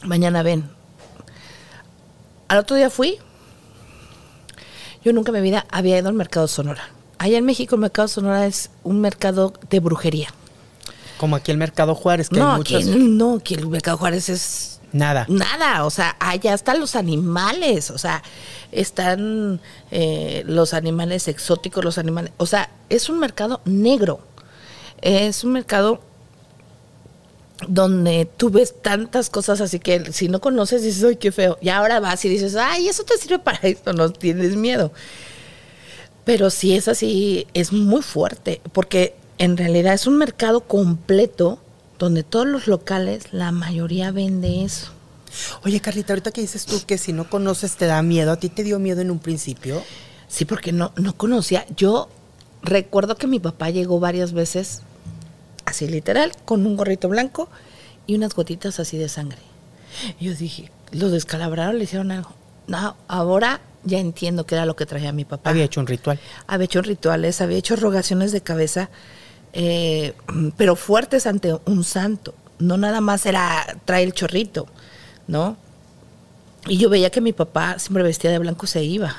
mañana 0.04 0.42
ven. 0.42 0.70
Al 2.48 2.60
otro 2.60 2.76
día 2.76 2.90
fui. 2.90 3.20
Yo 5.04 5.14
nunca 5.14 5.30
en 5.30 5.36
mi 5.36 5.42
vida 5.42 5.68
había 5.70 6.00
ido 6.00 6.08
al 6.10 6.16
mercado 6.16 6.48
Sonora. 6.48 6.95
Allá 7.18 7.38
en 7.38 7.46
México 7.46 7.76
el 7.76 7.82
mercado 7.82 8.08
Sonora 8.08 8.46
es 8.46 8.70
un 8.84 9.02
mercado 9.02 9.54
de 9.70 9.80
brujería. 9.80 10.30
Como 11.18 11.38
aquí 11.38 11.52
el 11.52 11.58
Mercado 11.58 11.96
Juárez, 11.96 12.28
que 12.30 12.38
No, 12.38 12.54
hay 12.54 12.62
aquí, 12.62 12.76
muchas. 12.76 12.96
no, 12.96 13.36
aquí 13.36 13.54
el 13.54 13.68
mercado 13.68 13.98
Juárez 13.98 14.28
es 14.30 14.80
Nada. 14.92 15.26
nada, 15.30 15.86
o 15.86 15.90
sea, 15.90 16.16
allá 16.20 16.54
están 16.54 16.80
los 16.80 16.96
animales, 16.96 17.90
o 17.90 17.98
sea, 17.98 18.22
están 18.72 19.60
eh, 19.92 20.44
los 20.46 20.74
animales 20.74 21.28
exóticos, 21.28 21.84
los 21.84 21.98
animales, 21.98 22.32
o 22.38 22.46
sea, 22.46 22.70
es 22.90 23.10
un 23.10 23.20
mercado 23.20 23.62
negro, 23.66 24.20
es 25.02 25.44
un 25.44 25.54
mercado 25.54 26.02
donde 27.68 28.26
tú 28.38 28.50
ves 28.50 28.82
tantas 28.82 29.30
cosas 29.30 29.62
así 29.62 29.80
que 29.80 30.12
si 30.12 30.28
no 30.28 30.40
conoces 30.42 30.84
dices, 30.84 31.04
ay, 31.04 31.16
qué 31.16 31.32
feo, 31.32 31.58
y 31.62 31.70
ahora 31.70 32.00
vas 32.00 32.24
y 32.26 32.30
dices, 32.30 32.56
ay, 32.56 32.88
eso 32.88 33.04
te 33.04 33.18
sirve 33.18 33.40
para 33.40 33.60
esto, 33.64 33.94
no 33.94 34.12
tienes 34.12 34.56
miedo. 34.56 34.92
Pero 36.26 36.50
si 36.50 36.76
es 36.76 36.88
así, 36.88 37.48
es 37.54 37.72
muy 37.72 38.02
fuerte, 38.02 38.62
porque 38.74 39.16
en 39.38 39.58
realidad 39.58 39.94
es 39.94 40.08
un 40.08 40.18
mercado 40.18 40.62
completo 40.62 41.60
donde 42.00 42.24
todos 42.24 42.48
los 42.48 42.68
locales, 42.68 43.32
la 43.32 43.52
mayoría 43.52 44.12
vende 44.12 44.64
eso. 44.64 44.92
Oye, 45.64 45.80
Carlita, 45.80 46.14
ahorita 46.14 46.32
que 46.32 46.42
dices 46.42 46.66
tú 46.66 46.82
que 46.86 46.98
si 46.98 47.14
no 47.14 47.30
conoces 47.30 47.76
te 47.76 47.86
da 47.86 48.02
miedo, 48.02 48.32
¿a 48.32 48.38
ti 48.38 48.50
te 48.50 48.64
dio 48.64 48.80
miedo 48.80 49.02
en 49.02 49.12
un 49.12 49.20
principio? 49.20 49.84
Sí, 50.28 50.46
porque 50.46 50.72
no, 50.72 50.92
no 50.96 51.16
conocía. 51.16 51.66
Yo 51.76 52.10
recuerdo 52.64 53.16
que 53.16 53.28
mi 53.28 53.40
papá 53.40 53.70
llegó 53.70 54.00
varias 54.00 54.34
veces, 54.34 54.82
así 55.66 55.88
literal, 55.88 56.32
con 56.46 56.66
un 56.66 56.76
gorrito 56.76 57.10
blanco 57.10 57.50
y 58.08 58.16
unas 58.16 58.34
gotitas 58.34 58.80
así 58.80 58.98
de 58.98 59.10
sangre. 59.10 59.40
Y 60.20 60.26
yo 60.26 60.36
dije, 60.36 60.72
lo 60.92 61.10
descalabraron, 61.10 61.78
le 61.78 61.84
hicieron 61.84 62.12
algo. 62.12 62.32
No, 62.68 62.96
ahora 63.08 63.62
ya 63.86 64.00
entiendo 64.00 64.46
qué 64.46 64.56
era 64.56 64.66
lo 64.66 64.76
que 64.76 64.86
traía 64.86 65.12
mi 65.12 65.26
papá. 65.26 65.50
Había 65.52 65.64
hecho 65.64 65.80
un 65.80 65.88
ritual. 65.88 66.20
había 66.48 66.66
hecho 66.66 66.82
rituales, 66.82 67.40
había 67.42 67.58
hecho 67.58 67.76
rogaciones 67.76 68.32
de 68.32 68.42
cabeza, 68.42 68.90
eh, 69.54 70.14
pero 70.58 70.76
fuertes 70.76 71.28
ante 71.28 71.56
un 71.66 71.84
santo. 71.84 72.34
No 72.60 72.78
nada 72.78 73.02
más 73.02 73.26
era 73.26 73.66
traer 73.86 74.08
el 74.08 74.14
chorrito, 74.14 74.68
¿no? 75.28 75.58
Y 76.68 76.78
yo 76.78 76.90
veía 76.90 77.10
que 77.12 77.22
mi 77.22 77.34
papá 77.34 77.78
siempre 77.78 78.04
vestía 78.04 78.32
de 78.32 78.40
blanco 78.40 78.66
se 78.66 78.84
iba. 78.84 79.16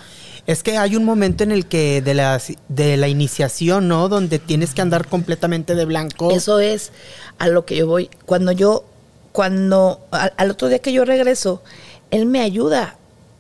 Es 0.47 0.63
que 0.63 0.79
hay 0.79 0.97
un 0.97 1.05
momento 1.05 1.45
en 1.45 1.53
el 1.53 1.67
que 1.67 2.03
de 2.03 2.15
la, 2.15 2.41
de 2.69 2.97
la 2.97 3.09
iniciación, 3.09 3.89
¿no? 3.89 4.09
Donde 4.09 4.39
tienes 4.39 4.75
que 4.75 4.83
andar 4.83 5.07
completamente 5.07 5.75
de 5.75 5.85
blanco. 5.85 6.31
Eso 6.31 6.61
es 6.61 6.93
a 7.39 7.49
lo 7.49 7.65
que 7.65 7.77
yo 7.77 7.87
voy. 7.87 8.11
Cuando 8.27 8.53
yo, 8.53 8.85
cuando 9.33 10.07
al, 10.13 10.33
al 10.37 10.51
otro 10.51 10.69
día 10.69 10.79
que 10.79 10.93
yo 10.93 11.05
regreso, 11.05 11.63
él 12.11 12.27
me 12.27 12.41
ayuda 12.41 12.97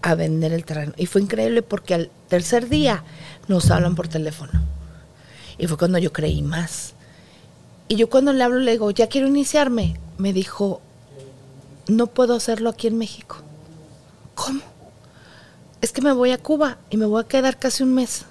a 0.06 0.14
vender 0.14 0.52
el 0.52 0.64
terreno. 0.64 0.92
Y 0.96 1.06
fue 1.06 1.20
increíble 1.20 1.62
porque 1.62 1.94
al 1.94 2.10
tercer 2.28 2.68
día 2.68 3.02
nos 3.48 3.72
hablan 3.72 3.96
por 3.96 4.06
teléfono. 4.06 4.52
Y 5.58 5.66
fue 5.66 5.76
cuando 5.76 5.98
yo 5.98 6.12
creí 6.12 6.42
más. 6.42 6.94
Y 7.88 7.96
yo 7.96 8.08
cuando 8.08 8.32
le 8.32 8.44
hablo 8.44 8.60
le 8.60 8.70
digo, 8.70 8.88
ya 8.92 9.08
quiero 9.08 9.26
iniciarme. 9.26 9.98
Me 10.16 10.32
dijo, 10.32 10.80
no 11.88 12.06
puedo 12.06 12.34
hacerlo 12.36 12.70
aquí 12.70 12.86
en 12.86 12.98
México. 12.98 13.38
¿Cómo? 14.36 14.60
Es 15.80 15.90
que 15.90 16.02
me 16.02 16.12
voy 16.12 16.30
a 16.30 16.38
Cuba 16.38 16.78
y 16.88 16.98
me 16.98 17.06
voy 17.06 17.22
a 17.22 17.26
quedar 17.26 17.58
casi 17.58 17.82
un 17.82 17.94
mes. 17.94 18.26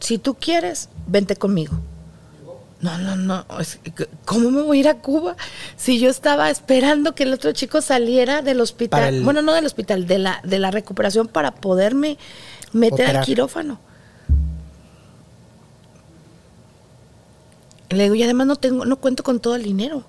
Si 0.00 0.18
tú 0.18 0.34
quieres, 0.34 0.88
vente 1.06 1.36
conmigo. 1.36 1.76
No, 2.82 2.98
no, 2.98 3.14
no. 3.16 3.46
¿Cómo 4.24 4.50
me 4.50 4.60
voy 4.62 4.78
a 4.78 4.80
ir 4.80 4.88
a 4.88 4.94
Cuba? 4.98 5.36
Si 5.76 5.98
yo 6.00 6.10
estaba 6.10 6.50
esperando 6.50 7.14
que 7.14 7.22
el 7.22 7.32
otro 7.32 7.52
chico 7.52 7.80
saliera 7.80 8.42
del 8.42 8.60
hospital. 8.60 9.14
el- 9.14 9.22
Bueno, 9.22 9.40
no 9.40 9.54
del 9.54 9.64
hospital, 9.66 10.06
de 10.08 10.18
la, 10.18 10.40
de 10.42 10.58
la 10.58 10.70
recuperación 10.72 11.28
para 11.28 11.54
poderme 11.54 12.18
meter 12.72 12.94
Operar. 13.06 13.16
al 13.18 13.24
quirófano. 13.24 13.78
Le 17.90 18.04
digo, 18.04 18.14
y 18.14 18.22
además 18.22 18.46
no 18.46 18.56
tengo, 18.56 18.84
no 18.84 18.96
cuento 18.96 19.22
con 19.22 19.38
todo 19.38 19.54
el 19.54 19.62
dinero. 19.62 20.04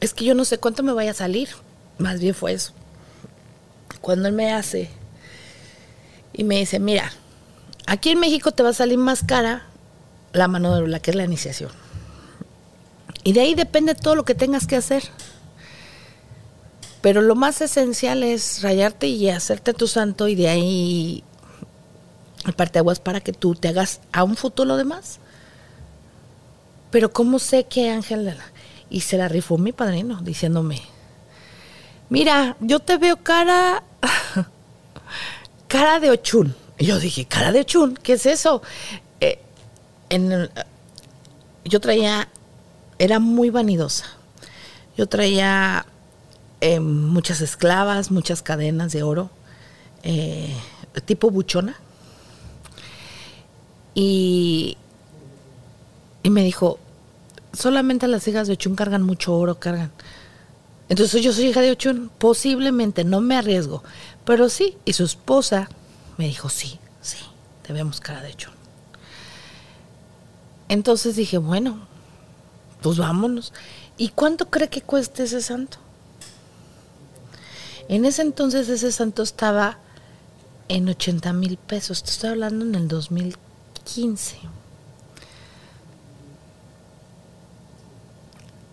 Es 0.00 0.12
que 0.12 0.24
yo 0.24 0.34
no 0.34 0.44
sé 0.44 0.58
cuánto 0.58 0.82
me 0.82 0.92
vaya 0.92 1.12
a 1.12 1.14
salir. 1.14 1.48
Más 1.98 2.20
bien 2.20 2.34
fue 2.34 2.52
eso. 2.52 2.72
Cuando 4.00 4.28
él 4.28 4.34
me 4.34 4.52
hace 4.52 4.90
y 6.32 6.44
me 6.44 6.56
dice, 6.58 6.78
mira, 6.78 7.10
aquí 7.86 8.10
en 8.10 8.20
México 8.20 8.50
te 8.52 8.62
va 8.62 8.68
a 8.70 8.74
salir 8.74 8.98
más 8.98 9.22
cara 9.24 9.62
la 10.36 10.48
mano 10.48 10.74
de 10.74 10.82
obra, 10.82 11.00
que 11.00 11.10
es 11.10 11.16
la 11.16 11.24
iniciación. 11.24 11.70
Y 13.24 13.32
de 13.32 13.40
ahí 13.40 13.54
depende 13.54 13.94
todo 13.94 14.14
lo 14.14 14.24
que 14.24 14.34
tengas 14.34 14.66
que 14.66 14.76
hacer. 14.76 15.02
Pero 17.00 17.22
lo 17.22 17.34
más 17.34 17.60
esencial 17.60 18.22
es 18.22 18.62
rayarte 18.62 19.06
y 19.06 19.30
hacerte 19.30 19.74
tu 19.74 19.86
santo 19.86 20.28
y 20.28 20.34
de 20.34 20.48
ahí 20.48 21.24
el 22.44 22.52
parteaguas 22.52 23.00
para 23.00 23.20
que 23.20 23.32
tú 23.32 23.54
te 23.54 23.68
hagas 23.68 24.00
a 24.12 24.24
un 24.24 24.36
futuro 24.36 24.68
lo 24.68 24.76
demás. 24.76 25.18
Pero 26.90 27.12
¿cómo 27.12 27.38
sé 27.38 27.64
que 27.64 27.90
Ángel? 27.90 28.36
Y 28.88 29.00
se 29.00 29.18
la 29.18 29.28
rifó 29.28 29.58
mi 29.58 29.72
padrino 29.72 30.20
diciéndome, 30.22 30.82
mira, 32.08 32.56
yo 32.60 32.78
te 32.80 32.96
veo 32.96 33.16
cara, 33.22 33.82
cara 35.68 36.00
de 36.00 36.10
ochún. 36.10 36.54
Y 36.78 36.86
yo 36.86 36.98
dije, 36.98 37.24
cara 37.24 37.52
de 37.52 37.60
ochún, 37.60 37.96
¿qué 38.02 38.14
es 38.14 38.26
eso? 38.26 38.62
Yo 41.64 41.80
traía, 41.80 42.28
era 42.98 43.18
muy 43.18 43.50
vanidosa. 43.50 44.06
Yo 44.96 45.06
traía 45.06 45.86
eh, 46.60 46.80
muchas 46.80 47.40
esclavas, 47.40 48.10
muchas 48.10 48.42
cadenas 48.42 48.92
de 48.92 49.02
oro, 49.02 49.30
eh, 50.02 50.54
tipo 51.04 51.30
buchona. 51.30 51.76
Y, 53.94 54.76
y 56.22 56.30
me 56.30 56.42
dijo, 56.42 56.78
solamente 57.52 58.06
las 58.08 58.26
hijas 58.28 58.46
de 58.46 58.54
Ochun 58.54 58.76
cargan 58.76 59.02
mucho 59.02 59.34
oro, 59.34 59.58
cargan. 59.58 59.90
Entonces 60.88 61.22
yo 61.22 61.32
soy 61.32 61.46
hija 61.46 61.60
de 61.60 61.72
Ochun, 61.72 62.10
posiblemente, 62.18 63.04
no 63.04 63.20
me 63.20 63.36
arriesgo, 63.36 63.82
pero 64.24 64.48
sí. 64.48 64.76
Y 64.84 64.92
su 64.92 65.04
esposa 65.04 65.68
me 66.16 66.26
dijo, 66.26 66.48
sí, 66.48 66.78
sí, 67.02 67.18
te 67.62 67.72
vemos 67.72 68.00
cara 68.00 68.22
de 68.22 68.30
Ochun. 68.32 68.55
Entonces 70.68 71.16
dije, 71.16 71.38
bueno, 71.38 71.86
pues 72.82 72.98
vámonos. 72.98 73.52
¿Y 73.96 74.10
cuánto 74.10 74.50
cree 74.50 74.68
que 74.68 74.82
cueste 74.82 75.24
ese 75.24 75.40
santo? 75.40 75.78
En 77.88 78.04
ese 78.04 78.22
entonces 78.22 78.68
ese 78.68 78.90
santo 78.90 79.22
estaba 79.22 79.78
en 80.68 80.88
80 80.88 81.32
mil 81.32 81.56
pesos. 81.56 82.02
Te 82.02 82.10
estoy 82.10 82.30
hablando 82.30 82.64
en 82.64 82.74
el 82.74 82.88
2015. 82.88 84.38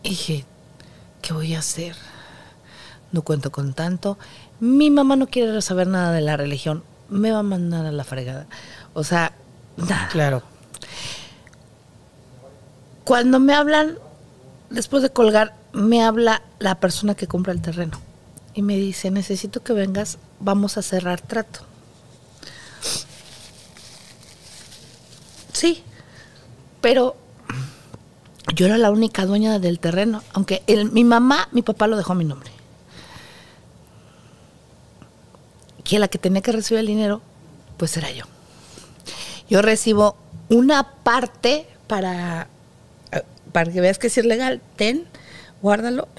Y 0.03 0.09
dije, 0.09 0.45
¿qué 1.21 1.33
voy 1.33 1.53
a 1.53 1.59
hacer? 1.59 1.95
No 3.11 3.21
cuento 3.21 3.51
con 3.51 3.73
tanto. 3.73 4.17
Mi 4.59 4.89
mamá 4.89 5.15
no 5.15 5.27
quiere 5.27 5.61
saber 5.61 5.87
nada 5.87 6.11
de 6.11 6.21
la 6.21 6.35
religión. 6.35 6.83
Me 7.09 7.31
va 7.31 7.39
a 7.39 7.43
mandar 7.43 7.85
a 7.85 7.91
la 7.91 8.03
fregada. 8.03 8.47
O 8.93 9.03
sea. 9.03 9.33
Claro. 10.11 10.43
Cuando 13.03 13.39
me 13.39 13.53
hablan, 13.53 13.97
después 14.69 15.03
de 15.03 15.09
colgar, 15.09 15.55
me 15.73 16.03
habla 16.03 16.41
la 16.59 16.75
persona 16.75 17.15
que 17.15 17.27
compra 17.27 17.53
el 17.53 17.61
terreno. 17.61 17.99
Y 18.53 18.61
me 18.61 18.77
dice, 18.77 19.11
necesito 19.11 19.63
que 19.63 19.73
vengas, 19.73 20.19
vamos 20.39 20.77
a 20.77 20.81
cerrar 20.81 21.21
trato. 21.21 21.61
Sí, 25.51 25.83
pero 26.81 27.15
yo 28.55 28.65
era 28.65 28.77
la 28.77 28.91
única 28.91 29.25
dueña 29.25 29.59
del 29.59 29.79
terreno, 29.79 30.21
aunque 30.33 30.63
mi 30.91 31.03
mamá, 31.03 31.47
mi 31.51 31.61
papá 31.61 31.87
lo 31.87 31.97
dejó 31.97 32.13
a 32.13 32.15
mi 32.15 32.25
nombre. 32.25 32.51
Que 35.83 35.99
la 35.99 36.07
que 36.07 36.17
tenía 36.17 36.41
que 36.41 36.51
recibir 36.51 36.79
el 36.79 36.87
dinero, 36.87 37.21
pues 37.77 37.97
era 37.97 38.11
yo. 38.11 38.25
Yo 39.49 39.61
recibo 39.61 40.17
una 40.49 40.83
parte 41.03 41.67
para, 41.87 42.47
para 43.53 43.71
que 43.71 43.79
veas 43.79 43.97
que 43.97 44.09
si 44.09 44.19
es 44.19 44.25
legal, 44.25 44.61
ten, 44.75 45.05
guárdalo. 45.61 46.09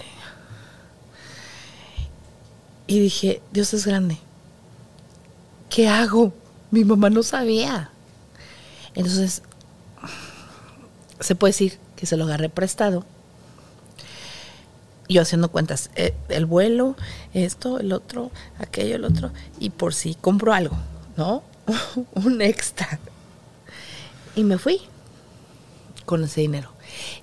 Y 2.87 3.01
dije, 3.01 3.43
Dios 3.53 3.75
es 3.75 3.87
grande. 3.87 4.19
¿Qué 5.69 5.89
hago? 5.89 6.33
Mi 6.71 6.85
mamá 6.85 7.11
no 7.11 7.23
sabía. 7.23 7.91
Entonces, 8.95 9.43
se 11.21 11.35
puede 11.35 11.51
decir 11.51 11.79
que 11.97 12.07
se 12.07 12.17
lo 12.17 12.25
agarré 12.25 12.49
prestado. 12.49 13.05
Yo 15.09 15.23
haciendo 15.23 15.51
cuentas, 15.51 15.91
eh, 15.97 16.15
el 16.29 16.47
vuelo, 16.47 16.97
esto, 17.35 17.79
el 17.79 17.93
otro, 17.93 18.31
aquello, 18.59 18.97
el 18.97 19.05
otro, 19.05 19.33
y 19.59 19.71
por 19.71 19.93
si 19.93 20.15
compro 20.15 20.53
algo, 20.55 20.77
¿no? 21.17 21.43
Un 22.15 22.41
extra. 22.41 22.99
Y 24.37 24.45
me 24.45 24.59
fui 24.59 24.81
con 26.07 26.25
ese 26.25 26.41
dinero. 26.41 26.74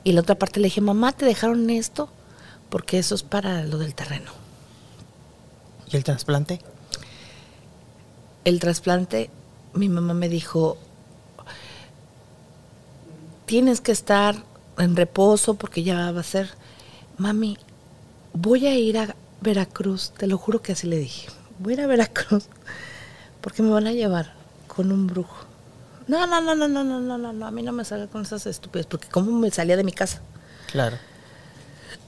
Y 0.04 0.12
la 0.14 0.22
otra 0.22 0.36
parte 0.36 0.60
le 0.60 0.68
dije, 0.68 0.82
mamá, 0.82 1.12
¿te 1.12 1.26
dejaron 1.26 1.70
esto? 1.70 2.10
Porque 2.70 3.00
eso 3.00 3.16
es 3.16 3.24
para 3.24 3.64
lo 3.64 3.78
del 3.78 3.96
terreno. 3.96 4.32
¿Y 5.92 5.98
el 5.98 6.04
trasplante? 6.04 6.62
el 8.46 8.60
trasplante, 8.60 9.30
mi 9.74 9.90
mamá 9.90 10.14
me 10.14 10.30
dijo, 10.30 10.78
tienes 13.46 13.82
que 13.82 13.92
estar 13.92 14.44
en 14.78 14.96
reposo 14.96 15.56
porque 15.56 15.84
ya 15.84 16.12
va 16.12 16.22
a 16.22 16.24
ser, 16.24 16.50
mami, 17.18 17.58
voy 18.34 18.68
a 18.68 18.76
ir 18.76 18.98
a 18.98 19.16
Veracruz, 19.42 20.12
te 20.18 20.28
lo 20.28 20.38
juro 20.38 20.62
que 20.62 20.72
así 20.72 20.88
le 20.88 20.98
dije, 20.98 21.30
voy 21.60 21.74
a 21.74 21.76
ir 21.76 21.82
a 21.82 21.88
Veracruz 21.88 22.46
porque 23.42 23.62
me 23.62 23.70
van 23.70 23.88
a 23.88 23.94
llevar 23.94 24.34
con 24.68 24.92
un 24.92 25.08
brujo. 25.08 25.51
No, 26.12 26.28
no, 26.28 26.42
no, 26.42 26.54
no, 26.54 26.68
no, 26.68 26.84
no, 26.84 27.18
no, 27.18 27.32
no, 27.32 27.48
a 27.48 27.52
mí 27.52 27.64
no 27.64 27.72
me 27.72 27.86
salga 27.86 28.08
con 28.08 28.24
esas 28.24 28.46
estúpidas, 28.46 28.86
porque 28.86 29.08
cómo 29.08 29.32
me 29.32 29.50
salía 29.50 29.78
de 29.78 29.86
mi 29.86 29.94
casa. 29.94 30.22
Claro. 30.70 30.98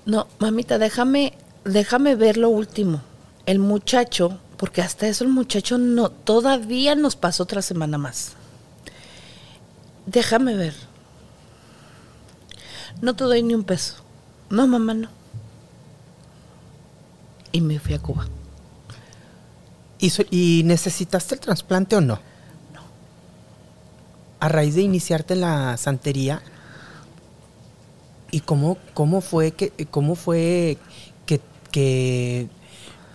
No, 0.06 0.28
mamita, 0.39 0.78
déjame, 0.78 1.38
déjame 1.63 2.16
ver 2.16 2.36
lo 2.36 2.50
último. 2.50 3.02
El 3.46 3.60
muchacho, 3.60 4.39
porque 4.58 4.82
hasta 4.82 5.08
eso 5.08 5.24
el 5.24 5.30
muchacho 5.30 5.78
no, 5.78 6.10
todavía 6.10 6.96
nos 6.96 7.16
pasó 7.16 7.44
otra 7.44 7.62
semana 7.62 7.98
más. 7.98 8.34
Déjame 10.06 10.54
ver. 10.54 10.76
No 13.02 13.16
te 13.16 13.24
doy 13.24 13.42
ni 13.42 13.56
un 13.56 13.63
peso. 13.63 14.04
No, 14.50 14.68
mamá, 14.68 14.96
no. 14.96 15.08
Y 17.54 17.62
me 17.62 17.80
fui 17.80 17.94
a 17.94 18.00
Cuba. 18.00 18.28
¿Y, 19.98 20.10
so, 20.10 20.24
y 20.30 20.63
necesitaste 20.66 21.36
el 21.36 21.39
trasplante 21.39 21.96
o 21.96 22.02
no? 22.02 22.33
A 24.43 24.49
raíz 24.49 24.75
de 24.75 24.82
iniciarte 24.82 25.38
la 25.38 25.77
santería, 25.77 26.41
¿y 28.29 28.41
cómo, 28.41 28.77
cómo 28.93 29.21
fue 29.21 29.51
que 29.51 29.71
cómo 29.89 30.15
fue 30.15 30.77
que, 31.25 31.39
que 31.71 32.49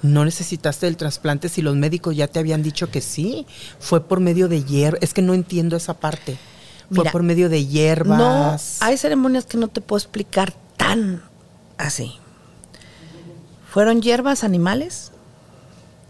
no 0.00 0.24
necesitaste 0.24 0.86
el 0.86 0.96
trasplante 0.96 1.50
si 1.50 1.60
los 1.60 1.76
médicos 1.76 2.16
ya 2.16 2.28
te 2.28 2.38
habían 2.38 2.62
dicho 2.62 2.90
que 2.90 3.02
sí? 3.02 3.46
Fue 3.78 4.08
por 4.08 4.20
medio 4.20 4.48
de 4.48 4.64
hierbas. 4.64 5.02
Es 5.02 5.12
que 5.12 5.20
no 5.20 5.34
entiendo 5.34 5.76
esa 5.76 5.92
parte. 5.92 6.38
Fue 6.88 7.00
Mira, 7.00 7.12
por 7.12 7.22
medio 7.22 7.50
de 7.50 7.66
hierbas. 7.66 8.78
No, 8.80 8.86
hay 8.86 8.96
ceremonias 8.96 9.44
que 9.44 9.58
no 9.58 9.68
te 9.68 9.82
puedo 9.82 9.98
explicar 9.98 10.54
tan 10.78 11.22
así. 11.76 12.14
Fueron 13.70 14.00
hierbas 14.00 14.44
animales 14.44 15.12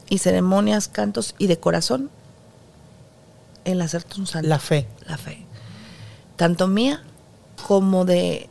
y 0.09 0.19
ceremonias, 0.19 0.87
cantos 0.87 1.35
y 1.39 1.49
de 1.49 1.59
corazón 1.59 2.09
el 3.73 3.83
hacerte 3.83 4.19
un 4.19 4.27
santo. 4.27 4.49
La 4.49 4.59
fe. 4.59 4.89
La 5.07 5.19
fe. 5.19 5.45
Tanto 6.37 6.69
mía 6.69 7.03
como 7.67 8.05
de 8.05 8.49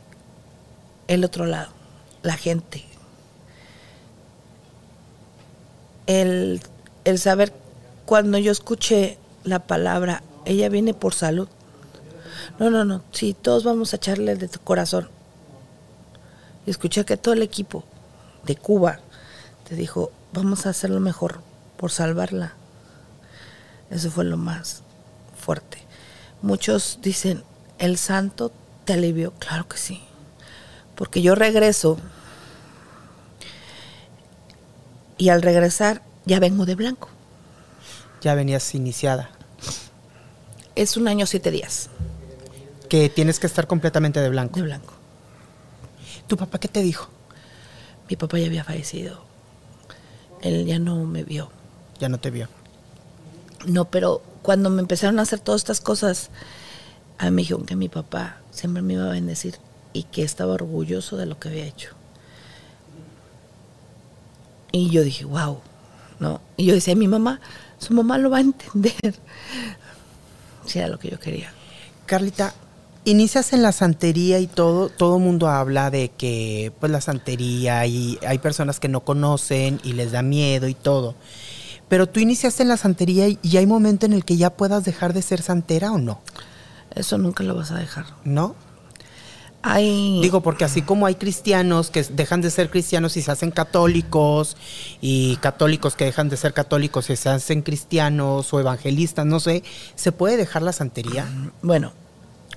el 1.08 1.24
otro 1.24 1.46
lado, 1.46 1.70
la 2.22 2.34
gente. 2.34 2.84
El, 6.06 6.60
el 7.04 7.18
saber 7.18 7.52
cuando 8.06 8.38
yo 8.38 8.52
escuché 8.52 9.18
la 9.44 9.58
palabra, 9.60 10.22
ella 10.44 10.68
viene 10.68 10.94
por 10.94 11.14
salud. 11.14 11.48
No, 12.58 12.70
no, 12.70 12.84
no, 12.84 13.02
sí, 13.12 13.34
todos 13.34 13.64
vamos 13.64 13.92
a 13.92 13.96
echarle 13.96 14.36
de 14.36 14.48
tu 14.48 14.60
corazón. 14.60 15.08
Y 16.66 16.70
escuché 16.70 17.04
que 17.04 17.16
todo 17.16 17.34
el 17.34 17.42
equipo 17.42 17.84
de 18.44 18.56
Cuba 18.56 19.00
te 19.68 19.74
dijo, 19.74 20.12
vamos 20.32 20.66
a 20.66 20.70
hacer 20.70 20.90
lo 20.90 21.00
mejor 21.00 21.40
por 21.76 21.90
salvarla. 21.90 22.54
Eso 23.90 24.10
fue 24.10 24.24
lo 24.24 24.36
más 24.36 24.82
fuerte. 25.48 25.78
Muchos 26.42 26.98
dicen, 27.00 27.42
¿el 27.78 27.96
santo 27.96 28.52
te 28.84 28.92
alivió? 28.92 29.32
Claro 29.38 29.66
que 29.66 29.78
sí. 29.78 30.02
Porque 30.94 31.22
yo 31.22 31.34
regreso 31.34 31.96
y 35.16 35.30
al 35.30 35.40
regresar 35.40 36.02
ya 36.26 36.38
vengo 36.38 36.66
de 36.66 36.74
blanco. 36.74 37.08
Ya 38.20 38.34
venías 38.34 38.74
iniciada. 38.74 39.30
Es 40.74 40.98
un 40.98 41.08
año 41.08 41.24
siete 41.26 41.50
días 41.50 41.88
Que 42.90 43.08
tienes 43.08 43.40
que 43.40 43.46
estar 43.46 43.66
completamente 43.66 44.20
de 44.20 44.28
blanco. 44.28 44.56
de 44.60 44.66
blanco. 44.66 44.92
¿Tu 46.26 46.36
papá 46.36 46.58
qué 46.60 46.68
te 46.68 46.82
dijo? 46.82 47.08
Mi 48.10 48.16
papá 48.16 48.38
ya 48.38 48.48
había 48.48 48.64
fallecido. 48.64 49.22
Él 50.42 50.66
ya 50.66 50.78
no 50.78 51.06
me 51.06 51.24
vio. 51.24 51.50
Ya 52.00 52.10
no 52.10 52.18
te 52.18 52.30
vio. 52.30 52.48
No, 53.66 53.86
pero 53.86 54.20
cuando 54.48 54.70
me 54.70 54.80
empezaron 54.80 55.18
a 55.18 55.24
hacer 55.24 55.40
todas 55.40 55.60
estas 55.60 55.82
cosas, 55.82 56.30
a 57.18 57.26
mí 57.26 57.32
me 57.32 57.42
dijeron 57.42 57.66
que 57.66 57.76
mi 57.76 57.90
papá 57.90 58.38
siempre 58.50 58.80
me 58.80 58.94
iba 58.94 59.04
a 59.04 59.10
bendecir 59.10 59.56
y 59.92 60.04
que 60.04 60.22
estaba 60.22 60.54
orgulloso 60.54 61.18
de 61.18 61.26
lo 61.26 61.38
que 61.38 61.50
había 61.50 61.66
hecho. 61.66 61.90
Y 64.72 64.88
yo 64.88 65.04
dije, 65.04 65.26
wow, 65.26 65.58
¿no? 66.18 66.40
Y 66.56 66.64
yo 66.64 66.72
decía, 66.72 66.96
mi 66.96 67.08
mamá, 67.08 67.42
su 67.76 67.92
mamá 67.92 68.16
lo 68.16 68.30
va 68.30 68.38
a 68.38 68.40
entender. 68.40 69.16
Si 70.64 70.78
era 70.78 70.88
lo 70.88 70.98
que 70.98 71.10
yo 71.10 71.20
quería. 71.20 71.52
Carlita, 72.06 72.54
inicias 73.04 73.52
en 73.52 73.60
la 73.60 73.72
santería 73.72 74.38
y 74.38 74.46
todo, 74.46 74.88
todo 74.88 75.18
mundo 75.18 75.48
habla 75.48 75.90
de 75.90 76.08
que 76.08 76.72
pues 76.80 76.90
la 76.90 77.02
santería 77.02 77.84
y 77.84 78.18
hay 78.26 78.38
personas 78.38 78.80
que 78.80 78.88
no 78.88 79.00
conocen 79.00 79.78
y 79.84 79.92
les 79.92 80.12
da 80.12 80.22
miedo 80.22 80.68
y 80.68 80.74
todo. 80.74 81.16
Pero 81.88 82.06
tú 82.06 82.20
iniciaste 82.20 82.62
en 82.62 82.68
la 82.68 82.76
santería 82.76 83.28
y 83.28 83.56
hay 83.56 83.66
momento 83.66 84.06
en 84.06 84.12
el 84.12 84.24
que 84.24 84.36
ya 84.36 84.50
puedas 84.50 84.84
dejar 84.84 85.12
de 85.14 85.22
ser 85.22 85.42
santera 85.42 85.92
o 85.92 85.98
no, 85.98 86.20
Eso 86.94 87.18
nunca 87.18 87.42
lo 87.44 87.54
vas 87.54 87.70
a 87.70 87.78
dejar. 87.78 88.06
¿no? 88.24 88.54
Hay, 89.62 90.20
Digo, 90.22 90.40
porque 90.40 90.64
así 90.64 90.82
como 90.82 91.06
hay 91.06 91.16
cristianos 91.16 91.90
que 91.90 92.02
dejan 92.04 92.40
de 92.40 92.50
ser 92.50 92.70
cristianos 92.70 93.16
y 93.16 93.22
se 93.22 93.30
hacen 93.32 93.50
católicos, 93.50 94.56
y 95.00 95.36
católicos 95.36 95.96
que 95.96 96.04
dejan 96.04 96.28
de 96.28 96.36
ser 96.36 96.52
católicos 96.52 97.10
y 97.10 97.16
se 97.16 97.28
hacen 97.28 97.62
cristianos 97.62 98.52
o 98.54 98.60
evangelistas, 98.60 99.26
no 99.26 99.40
sé, 99.40 99.64
¿se 99.96 100.12
puede 100.12 100.36
dejar 100.36 100.62
la 100.62 100.72
santería? 100.72 101.26
Bueno, 101.60 101.92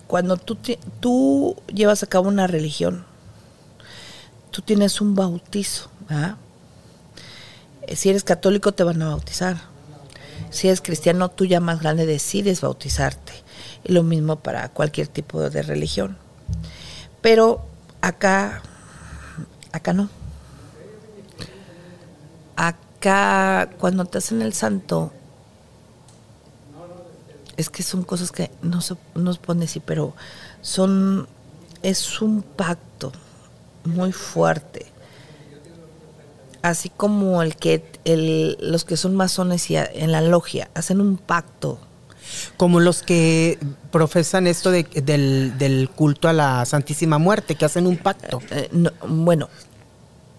cuando 0.06 0.38
tú, 0.38 0.58
tú 1.00 1.56
llevas 1.74 2.04
a 2.04 2.08
cabo 2.08 2.28
una 2.28 2.46
religión, 2.46 3.04
tú 4.52 4.62
tienes 4.62 5.02
un 5.02 5.16
bautizo, 5.16 5.90
¿verdad? 6.08 6.38
Eh, 7.88 7.96
Si 7.96 8.10
eres 8.10 8.24
católico 8.24 8.72
te 8.72 8.84
van 8.84 9.02
a 9.02 9.10
bautizar. 9.10 9.58
Si 10.50 10.68
eres 10.68 10.82
cristiano, 10.82 11.30
tú 11.30 11.46
ya 11.46 11.60
más 11.60 11.82
grande 11.82 12.06
decides 12.06 12.62
bautizarte. 12.62 13.34
Y 13.84 13.94
lo 13.94 14.04
mismo 14.04 14.38
para 14.38 14.70
cualquier 14.70 15.08
tipo 15.08 15.50
de 15.50 15.62
religión. 15.62 16.18
Pero 17.22 17.66
acá, 18.02 18.62
acá 19.72 19.94
no. 19.94 20.10
Acá, 22.56 23.70
cuando 23.80 24.06
te 24.06 24.18
hacen 24.18 24.42
el 24.42 24.54
santo, 24.54 25.12
es 27.58 27.70
que 27.70 27.84
son 27.84 28.04
cosas 28.04 28.32
que 28.32 28.52
no 28.62 28.82
se 28.82 28.96
nos 29.16 29.38
pone 29.38 29.66
así, 29.66 29.80
pero 29.80 30.14
son 30.62 31.28
es 31.82 32.22
un 32.22 32.42
pacto 32.42 33.12
muy 33.86 34.12
fuerte. 34.12 34.91
Así 36.62 36.90
como 36.90 37.42
el 37.42 37.56
que 37.56 37.84
el, 38.06 38.58
los 38.62 38.86
que 38.86 38.98
son 38.98 39.16
masones 39.16 39.70
y 39.72 39.78
a- 39.78 39.90
en 39.92 40.12
la 40.12 40.22
logia 40.22 40.70
hacen 40.76 41.02
un 41.02 41.18
pacto. 41.18 41.80
Como 42.56 42.80
los 42.80 43.02
que 43.02 43.58
profesan 43.92 44.48
esto 44.48 44.70
de- 44.72 44.84
del, 44.84 45.58
del 45.58 45.90
culto 45.90 46.28
a 46.30 46.34
la 46.34 46.64
Santísima 46.66 47.18
Muerte, 47.18 47.56
que 47.56 47.66
hacen 47.66 47.88
un 47.88 47.98
pacto. 47.98 48.42
Eh, 48.52 48.70
no, 48.72 48.92
bueno, 49.08 49.50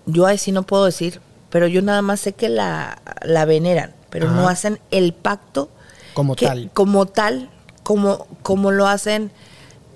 yo 0.06 0.26
ahí 0.26 0.38
sí 0.38 0.52
no 0.52 0.62
puedo 0.62 0.84
decir, 0.84 1.20
pero 1.50 1.66
yo 1.66 1.82
nada 1.82 2.02
más 2.02 2.20
sé 2.20 2.32
que 2.32 2.48
la, 2.48 3.02
la 3.22 3.44
veneran, 3.44 3.92
pero 4.10 4.30
no 4.30 4.48
hacen 4.48 4.78
el 4.90 5.12
pacto 5.12 5.70
Como 6.14 6.36
que- 6.36 6.46
tal. 6.46 6.70
Como 6.72 7.06
tal, 7.06 7.50
como, 7.82 8.26
como 8.42 8.70
lo 8.70 8.86
hacen 8.86 9.32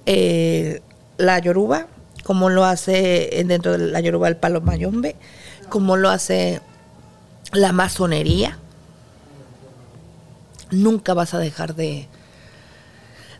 eh, 0.06 0.82
la 1.18 1.38
Yoruba, 1.38 1.86
como 2.24 2.50
lo 2.50 2.64
hace 2.64 3.38
eh, 3.40 3.44
dentro 3.44 3.72
de 3.72 3.78
la 3.78 4.00
Yoruba 4.00 4.28
el 4.28 4.36
palo 4.36 4.60
mayombe, 4.60 5.16
como 5.68 5.96
lo 5.96 6.08
hace 6.10 6.60
la 7.52 7.72
masonería. 7.72 8.58
Nunca 10.70 11.14
vas 11.14 11.32
a 11.34 11.38
dejar 11.38 11.74
de, 11.74 12.08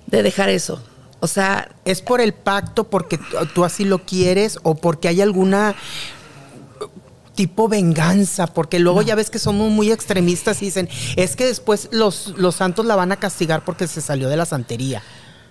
de 0.07 0.23
dejar 0.23 0.49
eso. 0.49 0.81
O 1.21 1.27
sea, 1.27 1.71
¿Es 1.85 2.03
por 2.03 2.21
el 2.21 2.35
pacto 2.35 2.85
porque 2.85 3.19
tú- 3.55 3.65
así 3.65 3.85
lo 3.85 4.05
quieres 4.05 4.59
o 4.63 4.75
porque 4.77 5.09
hay 5.09 5.21
alguna 5.21 5.75
tipo 7.35 7.69
venganza? 7.69 8.47
Porque 8.47 8.79
luego 8.79 9.03
ya 9.03 9.15
ves 9.15 9.31
que 9.31 9.39
somos 9.39 9.71
muy 9.71 9.91
extremistas 9.91 10.63
y 10.63 10.67
dicen, 10.67 10.89
es 11.17 11.35
que 11.35 11.47
después 11.47 11.89
los, 11.91 12.35
los 12.37 12.55
santos 12.55 12.87
la 12.87 12.95
van 12.97 13.13
a 13.13 13.17
castigar 13.17 13.65
porque 13.65 13.89
se 13.89 14.01
salió 14.01 14.29
de 14.29 14.37
la 14.37 14.47
santería. 14.47 15.03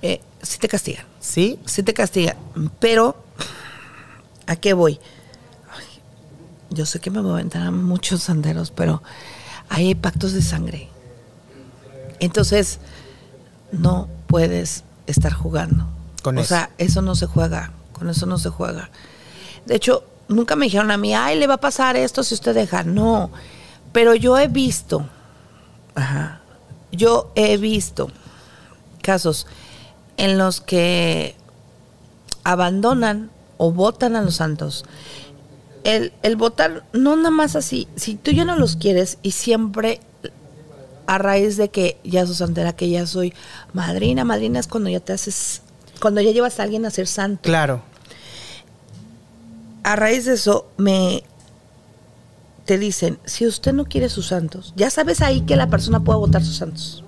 eh, 0.02 0.22
sí 0.42 0.60
te 0.60 0.68
castigan. 0.70 1.06
¿Sí? 1.20 1.60
sí 1.66 1.84
te 1.84 1.94
castiga. 1.94 2.36
Pero, 2.80 3.18
¿a 4.48 4.56
qué 4.56 4.74
voy? 4.74 5.00
Yo 6.76 6.86
sé 6.86 7.00
que 7.00 7.10
me 7.10 7.22
voy 7.22 7.32
a 7.32 7.34
aventar 7.36 7.64
a 7.64 7.72
muchos 7.72 8.24
sanderos, 8.24 8.70
pero 8.70 9.02
hay 9.70 9.96
pactos 9.96 10.34
de 10.34 10.42
sangre. 10.42 10.90
Entonces, 12.20 12.80
no 13.72 14.08
puedes 14.28 14.84
estar 15.08 15.34
jugando. 15.34 15.88
Con 16.22 16.38
o 16.38 16.42
eso. 16.42 16.50
sea, 16.50 16.70
eso 16.78 17.02
no 17.02 17.16
se 17.16 17.26
juega. 17.26 17.72
Con 17.94 18.10
eso 18.10 18.26
no 18.26 18.38
se 18.38 18.50
juega. 18.50 18.90
De 19.66 19.76
hecho, 19.76 20.04
nunca 20.28 20.56
me 20.56 20.66
dijeron 20.66 20.92
a 20.92 20.98
mí, 20.98 21.16
ay, 21.16 21.40
le 21.40 21.48
va 21.48 21.56
a 21.56 21.62
pasar 21.62 21.96
esto 21.96 22.24
si 22.24 22.34
usted 22.34 22.54
deja. 22.54 22.84
No. 22.84 23.32
Pero 23.92 24.16
yo 24.16 24.38
he 24.38 24.48
visto, 24.48 25.08
ajá, 25.96 26.42
yo 26.92 27.32
he 27.36 27.58
visto 27.58 28.12
casos 29.02 29.48
en 30.18 30.38
los 30.38 30.62
que 30.62 31.36
abandonan 32.44 33.32
o 33.58 33.72
votan 33.72 34.16
a 34.16 34.22
los 34.22 34.36
santos. 34.36 34.84
El, 35.86 36.12
el 36.24 36.36
votar, 36.36 36.84
no 36.91 37.15
nada 37.15 37.30
más 37.30 37.56
así, 37.56 37.88
si 37.95 38.15
tú 38.15 38.32
ya 38.32 38.43
no 38.43 38.58
los 38.58 38.76
quieres 38.76 39.17
y 39.21 39.32
siempre 39.32 40.02
a 41.08 41.17
raíz 41.17 41.58
de 41.58 41.69
que 41.69 41.98
ya 42.04 42.26
sos 42.26 42.38
santera, 42.38 42.74
que 42.74 42.89
ya 42.89 43.06
soy 43.06 43.34
madrina, 43.74 44.26
madrina 44.26 44.60
es 44.60 44.67
cuando 44.67 44.89
ya 44.89 45.00
te 45.00 45.13
haces, 45.13 45.62
cuando 46.02 46.21
ya 46.21 46.32
llevas 46.32 46.60
a 46.60 46.63
alguien 46.63 46.86
a 46.86 46.89
ser 46.89 47.08
santo. 47.08 47.41
Claro. 47.43 47.84
A 49.84 49.95
raíz 49.95 50.26
de 50.26 50.34
eso 50.34 50.67
me 50.78 51.24
te 52.65 52.80
dicen, 52.80 53.19
si 53.26 53.45
usted 53.45 53.74
no 53.74 53.86
quiere 53.86 54.10
sus 54.10 54.28
santos, 54.28 54.74
ya 54.76 54.89
sabes 54.89 55.21
ahí 55.21 55.41
que 55.41 55.56
la 55.56 55.69
persona 55.69 56.00
puede 56.00 56.17
votar 56.17 56.43
sus 56.43 56.58
santos. 56.58 57.04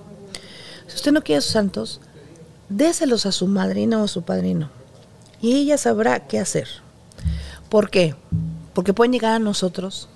Si 0.86 0.94
usted 0.94 1.12
no 1.12 1.22
quiere 1.22 1.42
sus 1.42 1.52
santos, 1.52 2.00
déselos 2.68 3.26
a 3.26 3.32
su 3.32 3.48
madrina 3.48 4.00
o 4.00 4.04
a 4.04 4.08
su 4.08 4.22
padrino. 4.22 4.70
Y 5.40 5.56
ella 5.56 5.76
sabrá 5.76 6.26
qué 6.28 6.38
hacer. 6.38 6.68
¿Por 7.68 7.90
qué? 7.90 8.14
Porque 8.78 8.94
pueden 8.94 9.12
llegar 9.12 9.32
a 9.32 9.38
nosotros. 9.40 10.08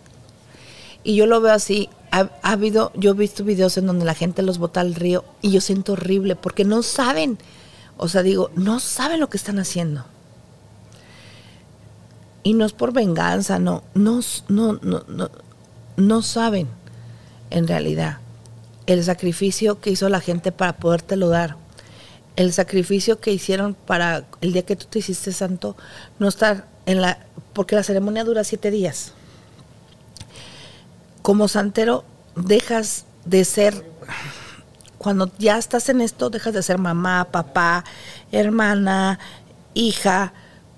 Y 1.03 1.17
yo 1.17 1.27
lo 1.27 1.41
veo 1.41 1.53
así. 1.53 1.89
Ha, 2.13 2.31
ha 2.43 2.53
habido, 2.53 2.93
yo 2.95 3.11
he 3.11 3.15
visto 3.15 3.43
videos 3.43 3.77
en 3.77 3.89
donde 3.89 4.05
la 4.05 4.15
gente 4.15 4.41
los 4.41 4.59
bota 4.59 4.81
al 4.81 4.95
río 4.95 5.25
y 5.41 5.51
yo 5.51 5.61
siento 5.61 5.95
horrible 5.95 6.37
porque 6.37 6.65
no 6.65 6.85
saben. 6.85 7.39
O 7.97 8.07
sea, 8.07 8.23
digo, 8.23 8.53
no 8.55 8.79
saben 8.79 9.19
lo 9.19 9.29
que 9.29 9.37
están 9.37 9.59
haciendo. 9.59 10.05
Y 12.45 12.55
no 12.55 12.65
es 12.65 12.73
por 12.73 12.93
venganza, 12.93 13.59
no, 13.59 13.83
no, 13.95 14.21
no, 14.47 14.75
no, 14.75 15.03
no, 15.09 15.31
no 15.97 16.23
saben 16.23 16.69
en 17.51 17.67
realidad 17.67 18.21
el 18.87 19.03
sacrificio 19.03 19.81
que 19.81 19.91
hizo 19.91 20.09
la 20.09 20.21
gente 20.21 20.53
para 20.53 20.77
podértelo 20.77 21.31
dar. 21.31 21.57
El 22.37 22.53
sacrificio 22.53 23.19
que 23.19 23.33
hicieron 23.33 23.75
para 23.75 24.25
el 24.41 24.53
día 24.53 24.63
que 24.63 24.77
tú 24.77 24.87
te 24.89 25.01
hiciste 25.01 25.33
santo, 25.33 25.77
no 26.21 26.29
estar 26.29 26.71
en 26.87 27.01
la, 27.01 27.19
porque 27.53 27.77
la 27.77 27.83
ceremonia 27.83 28.25
dura 28.25 28.45
siete 28.45 28.71
días. 28.71 29.13
Como 31.23 31.49
santero, 31.49 32.05
dejas 32.35 33.05
de 33.25 33.45
ser, 33.45 33.85
cuando 34.99 35.31
ya 35.39 35.59
estás 35.59 35.89
en 35.89 36.01
esto, 36.01 36.31
dejas 36.31 36.55
de 36.55 36.63
ser 36.63 36.79
mamá, 36.79 37.29
papá, 37.31 37.85
hermana, 38.33 39.19
hija, 39.75 40.33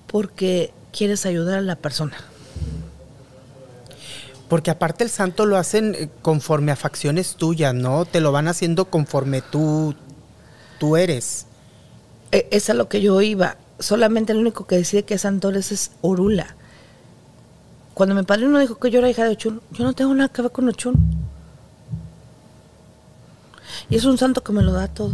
porque 0.07 0.71
quieres 0.91 1.25
ayudar 1.25 1.59
a 1.59 1.61
la 1.61 1.75
persona. 1.75 2.15
Porque 4.47 4.69
aparte 4.69 5.03
el 5.03 5.09
santo 5.09 5.47
lo 5.47 5.57
hacen 5.57 5.95
eh, 5.95 6.09
conforme 6.21 6.71
a 6.71 6.75
facciones 6.75 7.35
tuyas, 7.35 7.73
¿no? 7.73 8.05
Te 8.05 8.21
lo 8.21 8.31
van 8.31 8.47
haciendo 8.47 8.85
conforme 8.85 9.41
tú, 9.41 9.95
tú 10.79 10.97
eres. 10.97 11.47
E- 12.31 12.47
Es 12.51 12.69
a 12.69 12.75
lo 12.75 12.87
que 12.87 13.01
yo 13.01 13.19
iba. 13.21 13.57
Solamente 13.79 14.31
el 14.33 14.39
único 14.39 14.65
que 14.67 14.77
decide 14.77 15.03
que 15.03 15.15
es 15.15 15.21
santo 15.21 15.49
eres 15.49 15.71
es 15.71 15.91
Orula. 16.01 16.55
Cuando 17.93 18.15
mi 18.15 18.23
padre 18.23 18.47
no 18.47 18.59
dijo 18.59 18.75
que 18.75 18.89
yo 18.91 18.99
era 18.99 19.09
hija 19.09 19.23
de 19.23 19.31
Ochun, 19.31 19.61
yo 19.71 19.83
no 19.83 19.93
tengo 19.93 20.13
nada 20.13 20.29
que 20.29 20.41
ver 20.41 20.51
con 20.51 20.67
Ochun. 20.67 20.95
Y 23.89 23.95
es 23.97 24.05
un 24.05 24.17
santo 24.17 24.43
que 24.43 24.51
me 24.51 24.61
lo 24.63 24.71
da 24.73 24.87
todo. 24.87 25.13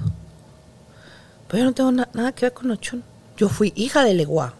Pero 1.47 1.59
yo 1.59 1.65
no 1.65 1.73
tengo 1.73 1.91
na- 1.91 2.09
nada 2.13 2.31
que 2.31 2.45
ver 2.45 2.53
con 2.53 2.71
Ochun. 2.71 3.03
Yo 3.37 3.49
fui 3.49 3.73
hija 3.75 4.03
de 4.03 4.13
Leguá. 4.13 4.53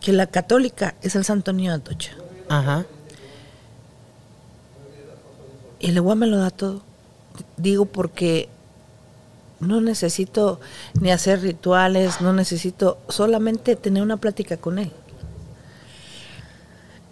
Que 0.00 0.12
la 0.12 0.26
católica 0.26 0.94
es 1.02 1.14
el 1.16 1.24
Santo 1.24 1.52
Niño 1.52 1.70
de 1.70 1.76
Atocha. 1.78 2.12
Ajá. 2.48 2.84
Y 5.80 5.88
el 5.88 5.94
Leguá 5.94 6.14
me 6.14 6.26
lo 6.26 6.36
da 6.38 6.50
todo. 6.50 6.82
Digo 7.56 7.86
porque 7.86 8.48
no 9.62 9.80
necesito 9.80 10.60
ni 11.00 11.10
hacer 11.10 11.40
rituales, 11.40 12.20
no 12.20 12.32
necesito 12.32 12.98
solamente 13.08 13.76
tener 13.76 14.02
una 14.02 14.16
plática 14.18 14.56
con 14.58 14.78
él. 14.78 14.92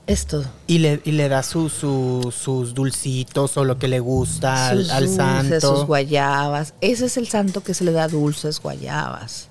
Es 0.06 0.26
todo. 0.26 0.44
Y 0.66 0.78
le, 0.78 1.00
y 1.04 1.12
le 1.12 1.28
da 1.28 1.42
su, 1.44 1.68
su- 1.68 2.34
sus 2.36 2.74
dulcitos 2.74 3.56
o 3.56 3.64
lo 3.64 3.78
que 3.78 3.86
le 3.86 4.00
gusta 4.00 4.70
al, 4.70 4.78
sus 4.82 4.90
al 4.90 5.04
dulces, 5.06 5.16
santo. 5.16 5.76
sus 5.76 5.86
guayabas. 5.86 6.74
Ese 6.80 7.06
es 7.06 7.16
el 7.16 7.28
santo 7.28 7.62
que 7.62 7.74
se 7.74 7.84
le 7.84 7.92
da 7.92 8.08
dulces, 8.08 8.60
guayabas. 8.60 9.46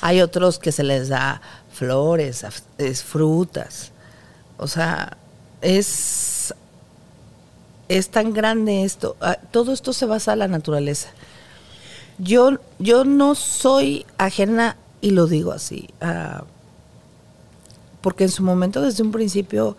Hay 0.00 0.22
otros 0.22 0.58
que 0.58 0.72
se 0.72 0.84
les 0.84 1.08
da 1.10 1.42
flores, 1.72 2.46
es 2.78 3.02
frutas. 3.02 3.90
O 4.56 4.66
sea, 4.68 5.18
es, 5.60 6.54
es 7.88 8.08
tan 8.08 8.32
grande 8.32 8.84
esto. 8.84 9.16
Ah, 9.20 9.36
Todo 9.50 9.72
esto 9.72 9.92
se 9.92 10.06
basa 10.06 10.32
en 10.32 10.38
la 10.38 10.48
naturaleza. 10.48 11.10
Yo, 12.22 12.58
yo 12.78 13.04
no 13.04 13.34
soy 13.34 14.04
ajena, 14.18 14.76
y 15.00 15.10
lo 15.12 15.26
digo 15.26 15.52
así, 15.52 15.88
porque 18.00 18.24
en 18.24 18.30
su 18.30 18.42
momento, 18.42 18.80
desde 18.80 19.02
un 19.02 19.12
principio, 19.12 19.76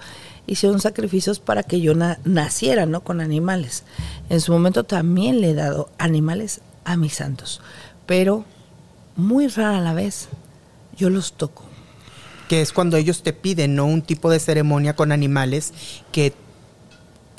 hicieron 0.48 0.80
sacrificios 0.80 1.40
para 1.40 1.64
que 1.64 1.82
yo 1.82 1.94
na- 1.96 2.20
naciera, 2.24 2.86
¿no? 2.86 3.02
Con 3.02 3.22
animales. 3.22 3.84
En 4.30 4.42
su 4.42 4.52
momento 4.52 4.84
también 4.84 5.42
le 5.42 5.52
he 5.52 5.54
dado 5.54 5.90
animales 5.98 6.62
a 6.84 6.98
mis 6.98 7.16
santos, 7.16 7.62
pero 8.06 8.46
muy 9.16 9.48
rara 9.48 9.78
a 9.78 9.82
la 9.82 9.94
vez 9.94 10.30
yo 10.98 11.10
los 11.10 11.34
toco. 11.34 11.64
que 12.48 12.62
es 12.62 12.74
cuando 12.74 12.98
ellos 12.98 13.24
te 13.24 13.32
piden, 13.32 13.76
¿no? 13.76 13.86
Un 13.86 14.02
tipo 14.02 14.30
de 14.30 14.38
ceremonia 14.38 14.94
con 14.94 15.14
animales 15.14 15.72
que 16.12 16.34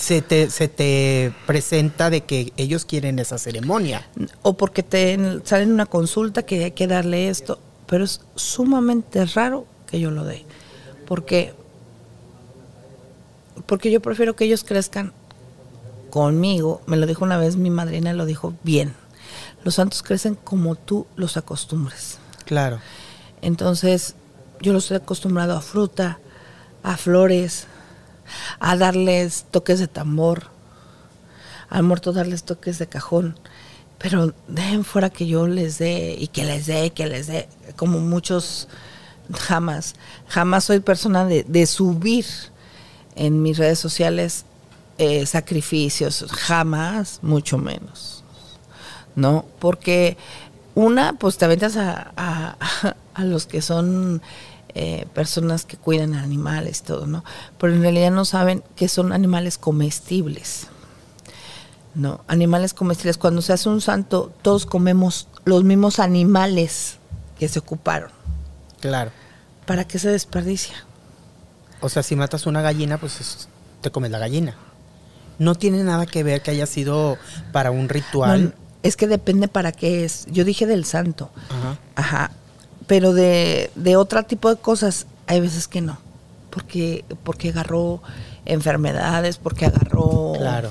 se 0.02 0.20
te, 0.20 0.50
se 0.50 0.66
te 0.66 1.32
presenta 1.46 2.10
de 2.10 2.22
que 2.22 2.52
ellos 2.56 2.84
quieren 2.84 3.20
esa 3.20 3.38
ceremonia. 3.38 4.04
O 4.42 4.54
porque 4.54 4.82
te 4.82 5.16
sale 5.44 5.62
en 5.62 5.70
una 5.70 5.86
consulta 5.86 6.42
que 6.42 6.64
hay 6.64 6.70
que 6.72 6.88
darle 6.88 7.28
esto, 7.28 7.60
pero 7.86 8.02
es 8.02 8.20
sumamente 8.34 9.24
raro 9.26 9.64
que 9.86 10.00
yo 10.00 10.10
lo 10.10 10.24
dé. 10.24 10.44
Porque, 11.06 11.54
porque 13.66 13.92
yo 13.92 14.02
prefiero 14.02 14.34
que 14.34 14.44
ellos 14.44 14.64
crezcan 14.64 15.12
conmigo. 16.10 16.80
Me 16.86 16.96
lo 16.96 17.06
dijo 17.06 17.24
una 17.24 17.38
vez 17.38 17.54
mi 17.54 17.70
madrina, 17.70 18.12
lo 18.12 18.26
dijo 18.26 18.54
bien. 18.64 18.94
Los 19.62 19.76
santos 19.76 20.02
crecen 20.02 20.34
como 20.34 20.74
tú 20.74 21.06
los 21.14 21.36
acostumbres. 21.36 22.18
Claro. 22.44 22.80
Entonces, 23.40 24.16
yo 24.60 24.72
los 24.72 24.90
he 24.90 24.96
acostumbrado 24.96 25.56
a 25.56 25.60
fruta, 25.60 26.18
a 26.82 26.96
flores, 26.96 27.68
a 28.60 28.76
darles 28.76 29.44
toques 29.50 29.78
de 29.78 29.88
tambor, 29.88 30.44
al 31.68 31.82
muerto 31.82 32.12
darles 32.12 32.44
toques 32.44 32.78
de 32.78 32.86
cajón. 32.86 33.38
Pero 33.98 34.34
dejen 34.48 34.84
fuera 34.84 35.10
que 35.10 35.26
yo 35.26 35.46
les 35.46 35.78
dé 35.78 36.16
y 36.18 36.26
que 36.28 36.44
les 36.44 36.66
dé, 36.66 36.90
que 36.90 37.06
les 37.06 37.28
dé, 37.28 37.48
como 37.76 38.00
muchos, 38.00 38.68
jamás, 39.32 39.94
jamás 40.28 40.64
soy 40.64 40.80
persona 40.80 41.24
de, 41.24 41.66
subir 41.66 42.26
en 43.14 43.42
mis 43.42 43.58
redes 43.58 43.78
sociales 43.78 44.44
eh, 44.98 45.24
sacrificios, 45.26 46.26
jamás, 46.30 47.20
mucho 47.22 47.58
menos. 47.58 48.24
¿no? 49.14 49.44
Porque 49.58 50.16
una, 50.74 51.12
pues 51.12 51.38
te 51.38 51.44
aventas 51.44 51.76
a- 51.76 52.12
a 53.14 53.22
los 53.24 53.46
que 53.46 53.62
son 53.62 54.20
eh, 54.74 55.06
personas 55.14 55.64
que 55.64 55.76
cuidan 55.76 56.14
animales 56.14 56.80
y 56.80 56.84
todo, 56.84 57.06
¿no? 57.06 57.24
Pero 57.58 57.74
en 57.74 57.82
realidad 57.82 58.10
no 58.10 58.24
saben 58.24 58.62
que 58.76 58.88
son 58.88 59.12
animales 59.12 59.58
comestibles. 59.58 60.66
No, 61.94 62.22
animales 62.26 62.72
comestibles. 62.72 63.18
Cuando 63.18 63.42
se 63.42 63.52
hace 63.52 63.68
un 63.68 63.80
santo, 63.82 64.32
todos 64.42 64.64
comemos 64.64 65.28
los 65.44 65.62
mismos 65.62 65.98
animales 65.98 66.96
que 67.38 67.48
se 67.48 67.58
ocuparon. 67.58 68.10
Claro. 68.80 69.10
¿Para 69.66 69.84
qué 69.86 69.98
se 69.98 70.08
desperdicia? 70.08 70.74
O 71.80 71.88
sea, 71.88 72.02
si 72.02 72.16
matas 72.16 72.46
una 72.46 72.62
gallina, 72.62 72.96
pues 72.98 73.20
es- 73.20 73.48
te 73.82 73.90
comes 73.90 74.10
la 74.10 74.18
gallina. 74.18 74.54
No 75.38 75.54
tiene 75.54 75.82
nada 75.84 76.06
que 76.06 76.22
ver 76.22 76.42
que 76.42 76.50
haya 76.52 76.66
sido 76.66 77.18
para 77.52 77.70
un 77.70 77.88
ritual. 77.88 78.44
No, 78.44 78.52
es 78.82 78.96
que 78.96 79.06
depende 79.06 79.48
para 79.48 79.72
qué 79.72 80.04
es. 80.04 80.26
Yo 80.30 80.44
dije 80.44 80.66
del 80.66 80.84
santo. 80.84 81.30
Ajá. 81.50 81.78
Ajá. 81.96 82.30
Pero 82.92 83.14
de, 83.14 83.70
de 83.74 83.96
otro 83.96 84.22
tipo 84.24 84.50
de 84.50 84.56
cosas, 84.60 85.06
hay 85.26 85.40
veces 85.40 85.66
que 85.66 85.80
no. 85.80 85.96
Porque, 86.50 87.06
porque 87.24 87.48
agarró 87.48 88.02
enfermedades, 88.44 89.38
porque 89.38 89.64
agarró 89.64 90.34
Claro. 90.36 90.70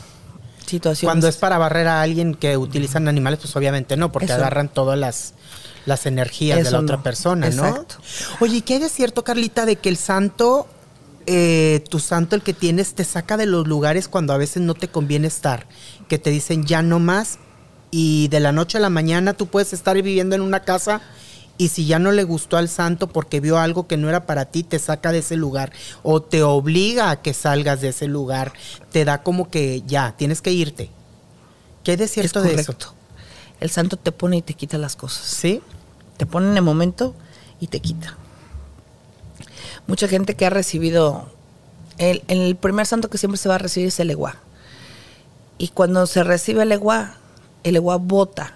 situaciones. 0.67 1.11
Cuando 1.11 1.27
es 1.27 1.37
para 1.37 1.57
barrer 1.57 1.87
a 1.87 2.03
alguien 2.03 2.35
que 2.35 2.57
utilizan 2.57 3.07
animales, 3.07 3.39
pues 3.41 3.55
obviamente 3.55 3.97
no, 3.97 4.11
porque 4.11 4.25
Eso. 4.25 4.35
agarran 4.35 4.69
todas 4.69 4.99
las, 4.99 5.33
las 5.87 6.05
energías 6.05 6.63
de 6.63 6.69
la 6.69 6.81
otra 6.81 6.97
no. 6.97 7.01
persona, 7.01 7.49
¿no? 7.49 7.65
Exacto. 7.67 7.95
Oye, 8.39 8.57
¿y 8.57 8.61
qué 8.61 8.75
hay 8.75 8.81
de 8.81 8.89
cierto, 8.89 9.23
Carlita, 9.23 9.65
de 9.65 9.77
que 9.77 9.89
el 9.89 9.97
santo, 9.97 10.67
eh, 11.25 11.83
tu 11.89 11.97
santo, 11.97 12.35
el 12.35 12.43
que 12.43 12.53
tienes, 12.53 12.93
te 12.93 13.03
saca 13.03 13.35
de 13.35 13.47
los 13.47 13.67
lugares 13.67 14.07
cuando 14.07 14.31
a 14.33 14.37
veces 14.37 14.61
no 14.61 14.75
te 14.75 14.89
conviene 14.89 15.27
estar? 15.27 15.65
Que 16.07 16.19
te 16.19 16.29
dicen 16.29 16.67
ya 16.67 16.83
no 16.83 16.99
más 16.99 17.39
y 17.89 18.27
de 18.27 18.39
la 18.39 18.51
noche 18.51 18.77
a 18.77 18.81
la 18.81 18.91
mañana 18.91 19.33
tú 19.33 19.47
puedes 19.47 19.73
estar 19.73 19.95
viviendo 19.95 20.35
en 20.35 20.41
una 20.41 20.59
casa 20.59 21.01
y 21.61 21.67
si 21.67 21.85
ya 21.85 21.99
no 21.99 22.11
le 22.11 22.23
gustó 22.23 22.57
al 22.57 22.69
santo 22.69 23.05
porque 23.05 23.39
vio 23.39 23.59
algo 23.59 23.85
que 23.85 23.95
no 23.95 24.09
era 24.09 24.25
para 24.25 24.45
ti, 24.45 24.63
te 24.63 24.79
saca 24.79 25.11
de 25.11 25.19
ese 25.19 25.35
lugar 25.35 25.71
o 26.01 26.19
te 26.19 26.41
obliga 26.41 27.11
a 27.11 27.21
que 27.21 27.35
salgas 27.35 27.81
de 27.81 27.89
ese 27.89 28.07
lugar, 28.07 28.51
te 28.91 29.05
da 29.05 29.21
como 29.21 29.51
que 29.51 29.83
ya, 29.85 30.15
tienes 30.17 30.41
que 30.41 30.51
irte. 30.51 30.89
¿Qué 31.83 31.91
hay 31.91 31.97
de 31.97 32.05
es 32.05 32.11
cierto 32.13 32.41
de 32.41 32.55
eso? 32.55 32.75
El 33.59 33.69
santo 33.69 33.95
te 33.95 34.11
pone 34.11 34.37
y 34.37 34.41
te 34.41 34.55
quita 34.55 34.79
las 34.79 34.95
cosas. 34.95 35.23
¿Sí? 35.23 35.61
Te 36.17 36.25
pone 36.25 36.49
en 36.49 36.57
el 36.57 36.63
momento 36.63 37.13
y 37.59 37.67
te 37.67 37.79
quita. 37.79 38.17
Mucha 39.85 40.07
gente 40.07 40.35
que 40.35 40.47
ha 40.47 40.49
recibido. 40.49 41.29
El, 41.99 42.23
el 42.27 42.55
primer 42.55 42.87
santo 42.87 43.07
que 43.11 43.19
siempre 43.19 43.37
se 43.37 43.49
va 43.49 43.55
a 43.55 43.59
recibir 43.59 43.89
es 43.89 43.99
el 43.99 44.09
eguá. 44.09 44.37
Y 45.59 45.67
cuando 45.67 46.07
se 46.07 46.23
recibe 46.23 46.63
el 46.63 46.71
eguá, 46.71 47.17
el 47.63 47.75
eguá 47.75 47.97
bota, 47.97 48.55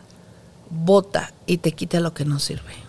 bota 0.71 1.31
y 1.45 1.57
te 1.57 1.71
quita 1.73 1.99
lo 1.99 2.15
que 2.15 2.25
no 2.25 2.39
sirve. 2.39 2.85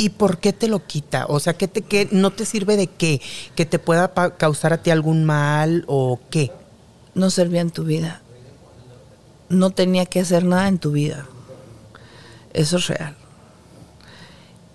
¿Y 0.00 0.10
por 0.10 0.38
qué 0.38 0.52
te 0.52 0.68
lo 0.68 0.86
quita? 0.86 1.26
O 1.26 1.40
sea, 1.40 1.54
¿qué 1.54 1.66
te, 1.66 1.82
qué, 1.82 2.08
¿no 2.12 2.30
te 2.30 2.46
sirve 2.46 2.76
de 2.76 2.86
qué? 2.86 3.20
¿Que 3.56 3.66
te 3.66 3.80
pueda 3.80 4.12
causar 4.36 4.72
a 4.72 4.78
ti 4.78 4.90
algún 4.90 5.24
mal 5.24 5.84
o 5.88 6.20
qué? 6.30 6.52
No 7.14 7.30
servía 7.30 7.60
en 7.60 7.70
tu 7.70 7.82
vida. 7.82 8.22
No 9.48 9.70
tenía 9.70 10.06
que 10.06 10.20
hacer 10.20 10.44
nada 10.44 10.68
en 10.68 10.78
tu 10.78 10.92
vida. 10.92 11.26
Eso 12.52 12.76
es 12.76 12.86
real. 12.86 13.16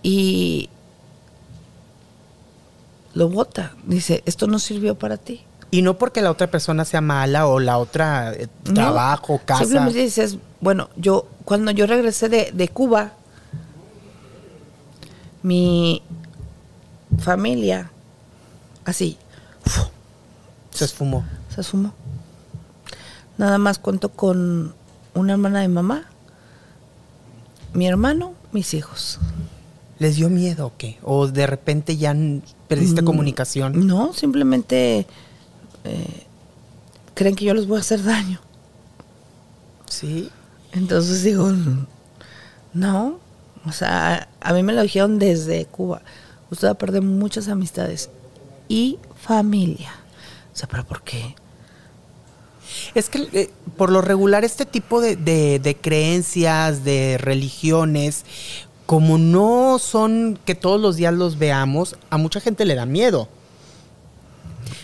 Y 0.02 0.70
lo 3.14 3.30
bota. 3.30 3.72
Dice, 3.86 4.24
esto 4.26 4.48
no 4.48 4.60
sirvió 4.60 4.96
para 4.96 5.16
ti. 5.16 5.42
Y 5.72 5.84
no 5.84 5.98
porque 5.98 6.22
la 6.22 6.32
otra 6.32 6.52
persona 6.52 6.84
sea 6.84 7.00
mala 7.00 7.48
o 7.48 7.62
la 7.62 7.78
otra 7.78 8.34
eh, 8.34 8.48
No, 8.66 8.74
trabajo, 8.74 9.40
casa. 9.44 9.64
Simplemente 9.64 10.00
dices, 10.00 10.38
bueno, 10.60 10.90
yo 10.98 11.28
cuando 11.46 11.72
yo 11.72 11.88
regresé 11.88 12.28
de, 12.28 12.52
de 12.54 12.68
Cuba, 12.68 13.14
mi 15.44 16.02
familia, 17.20 17.92
así, 18.86 19.18
Se 20.72 20.86
esfumó. 20.86 21.24
se 21.54 21.62
sumó. 21.64 21.94
Nada 23.38 23.58
más 23.58 23.78
cuento 23.80 24.10
con 24.10 24.74
una 25.14 25.34
hermana 25.34 25.62
de 25.62 25.68
mamá, 25.68 26.06
mi 27.74 27.88
hermano, 27.88 28.34
mis 28.52 28.74
hijos. 28.74 29.20
¿Les 30.00 30.16
dio 30.16 30.30
miedo 30.30 30.68
o 30.68 30.74
qué? 30.78 30.98
¿O 31.04 31.28
de 31.28 31.46
repente 31.48 31.98
ya 31.98 32.16
perdiste 32.68 33.02
Mm, 33.02 33.06
comunicación? 33.06 33.86
No, 33.88 34.14
simplemente 34.14 35.06
eh, 35.84 36.26
creen 37.14 37.36
que 37.36 37.46
yo 37.46 37.54
les 37.54 37.68
voy 37.68 37.78
a 37.78 37.82
hacer 37.82 38.04
daño. 38.04 38.40
Sí. 39.88 40.30
Entonces 40.72 41.24
digo, 41.24 41.52
no, 42.74 43.20
o 43.66 43.72
sea, 43.72 44.28
a 44.42 44.54
mí 44.54 44.64
me 44.64 44.74
lo 44.74 44.82
dijeron 44.82 45.20
desde 45.20 45.66
Cuba. 45.66 46.02
Usted 46.52 46.68
va 46.68 46.72
a 46.72 46.78
perder 46.78 47.02
muchas 47.02 47.48
amistades 47.48 48.10
y 48.68 49.00
familia. 49.22 49.92
O 50.54 50.56
sea, 50.56 50.68
pero 50.68 50.84
¿por 50.86 51.02
qué? 51.02 51.36
Es 52.96 53.10
que 53.10 53.28
eh, 53.34 53.50
por 53.78 53.92
lo 53.92 54.02
regular 54.02 54.44
este 54.44 54.66
tipo 54.66 55.02
de, 55.02 55.16
de- 55.16 55.78
creencias, 55.80 56.84
de 56.84 57.18
religiones, 57.20 58.26
como 58.86 59.18
no 59.18 59.80
son 59.80 60.38
que 60.46 60.56
todos 60.56 60.80
los 60.80 60.96
días 60.96 61.14
los 61.14 61.38
veamos, 61.38 61.96
a 62.10 62.18
mucha 62.18 62.40
gente 62.40 62.66
le 62.66 62.76
da 62.76 62.86
miedo. 62.86 63.28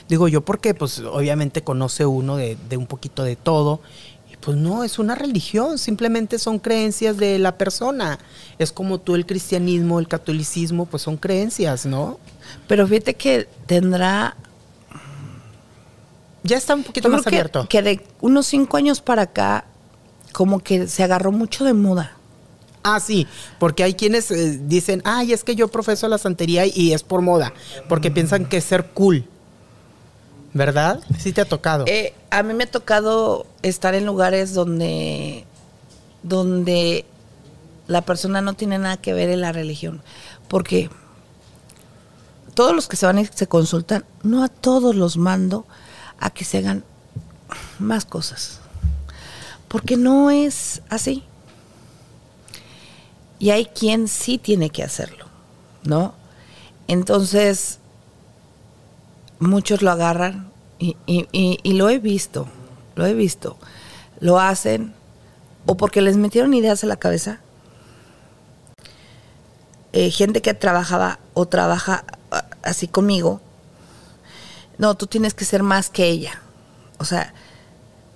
Digo 0.08 0.28
yo 0.28 0.42
porque 0.42 0.74
pues 0.74 1.00
obviamente 1.00 1.64
conoce 1.64 2.06
uno 2.06 2.36
de, 2.38 2.58
de 2.70 2.78
un 2.78 2.88
poquito 2.88 3.24
de 3.24 3.36
todo, 3.36 3.80
Pues 4.42 4.56
no, 4.58 4.84
es 4.86 5.00
una 5.00 5.16
religión, 5.16 5.78
simplemente 5.78 6.40
son 6.40 6.60
creencias 6.60 7.18
de 7.18 7.38
la 7.40 7.58
persona. 7.58 8.20
Es 8.58 8.72
como 8.72 8.98
tú 9.00 9.16
el 9.16 9.26
cristianismo, 9.26 10.00
el 10.00 10.08
catolicismo, 10.08 10.86
pues 10.86 11.04
son 11.04 11.18
creencias, 11.18 11.86
¿no? 11.86 12.20
Pero 12.68 12.88
fíjate 12.88 13.16
que 13.16 13.48
tendrá 13.66 14.36
Ya 16.42 16.56
está 16.58 16.74
un 16.74 16.84
poquito 16.84 17.10
Yo 17.10 17.12
más 17.12 17.22
creo 17.24 17.32
que- 17.32 17.36
abierto. 17.36 17.68
Que, 17.70 17.82
de 17.82 18.02
unos 18.22 18.48
cinco 18.48 18.78
años 18.78 19.02
para 19.02 19.24
acá, 19.24 19.66
como 20.32 20.60
que 20.62 20.88
se 20.88 21.04
agarró 21.04 21.34
mucho 21.34 21.66
de 21.66 21.74
moda. 21.74 22.14
Ah, 22.82 23.02
sí, 23.02 23.28
porque 23.60 23.84
hay 23.84 23.94
quienes 23.94 24.32
eh, 24.32 24.58
dicen, 24.64 25.02
ay, 25.04 25.34
es 25.34 25.44
que 25.44 25.54
yo 25.56 25.68
profeso 25.68 26.08
la 26.08 26.18
santería 26.18 26.66
y 26.66 26.94
es 26.94 27.04
por 27.04 27.22
moda, 27.22 27.52
porque 27.90 28.10
piensan 28.10 28.46
que 28.46 28.58
es 28.58 28.64
ser 28.64 28.86
cool. 28.94 29.26
¿Verdad? 30.54 31.02
Sí 31.20 31.34
te 31.34 31.42
ha 31.42 31.46
tocado. 31.46 31.84
Eh, 31.88 32.14
a 32.32 32.44
mí 32.44 32.54
me 32.54 32.66
ha 32.66 32.72
tocado 32.72 33.46
estar 33.62 33.96
en 33.96 34.06
lugares 34.06 34.54
donde, 34.54 35.46
donde 36.24 37.06
la 37.88 38.02
persona 38.02 38.42
no 38.42 38.54
tiene 38.54 38.78
nada 38.78 38.98
que 38.98 39.14
ver 39.14 39.30
en 39.30 39.42
la 39.42 39.52
religión. 39.52 40.02
Porque 40.48 40.90
todos 42.54 42.76
los 42.76 42.88
que 42.88 42.98
se 42.98 43.06
van 43.06 43.20
y 43.20 43.26
se 43.26 43.48
consultan, 43.48 44.06
no 44.24 44.44
a 44.44 44.48
todos 44.50 44.96
los 44.96 45.18
mando 45.18 45.66
a 46.20 46.30
que 46.30 46.46
se 46.46 46.60
hagan 46.60 46.84
más 47.80 48.06
cosas. 48.06 48.60
Porque 49.68 49.98
no 49.98 50.30
es 50.30 50.82
así. 50.90 51.24
Y 53.40 53.52
hay 53.52 53.66
quien 53.66 54.08
sí 54.08 54.38
tiene 54.38 54.70
que 54.70 54.84
hacerlo, 54.84 55.26
¿no? 55.84 56.14
Entonces, 56.88 57.80
muchos 59.40 59.82
lo 59.82 59.92
agarran 59.92 60.49
y, 60.80 60.96
y- 61.06 61.28
y- 61.32 61.60
y 61.62 61.74
lo 61.74 61.90
he 61.90 62.00
visto, 62.00 62.48
lo 62.96 63.06
he 63.06 63.14
visto. 63.14 63.58
Lo 64.20 64.40
hacen 64.40 64.94
o 65.66 65.76
porque 65.78 66.02
les 66.02 66.18
metieron 66.18 66.54
ideas 66.54 66.82
en 66.84 66.90
la 66.90 66.96
cabeza. 66.98 67.40
Eh, 69.92 70.12
gente 70.12 70.42
que 70.42 70.54
trabajaba 70.54 71.20
o 71.34 71.48
trabaja 71.48 72.04
ah, 72.32 72.46
así 72.64 72.88
conmigo. 72.88 73.42
No, 74.78 74.96
tú 74.96 75.08
tienes 75.08 75.34
que 75.34 75.46
ser 75.46 75.64
más 75.64 75.90
que 75.90 76.06
ella. 76.08 76.42
O 77.00 77.06
sea, 77.06 77.34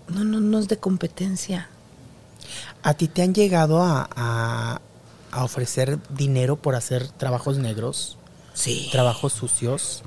no, 0.07 0.23
no, 0.23 0.39
no 0.39 0.59
es 0.59 0.67
de 0.67 0.77
competencia. 0.77 1.67
¿A 2.83 2.93
ti 2.93 3.07
te 3.07 3.21
han 3.23 3.33
llegado 3.33 3.81
a, 3.81 4.07
a- 4.15 4.81
a 5.31 5.43
ofrecer 5.43 5.97
dinero 6.09 6.57
por 6.57 6.75
hacer 6.75 7.07
trabajos 7.07 7.57
negros, 7.57 8.17
Sí. 8.53 8.89
trabajos 8.91 9.33
sucios? 9.33 10.03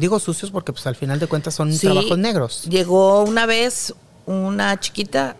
Digo 0.00 0.18
sucios 0.18 0.50
porque 0.50 0.72
pues 0.72 0.86
al 0.86 0.96
final 0.96 1.18
de 1.20 1.26
cuentas 1.26 1.54
son 1.54 1.72
Sí. 1.72 1.86
trabajos 1.86 2.16
negros. 2.16 2.64
Llegó 2.64 3.22
una 3.22 3.44
vez 3.44 3.94
una 4.24 4.80
chiquita 4.80 5.36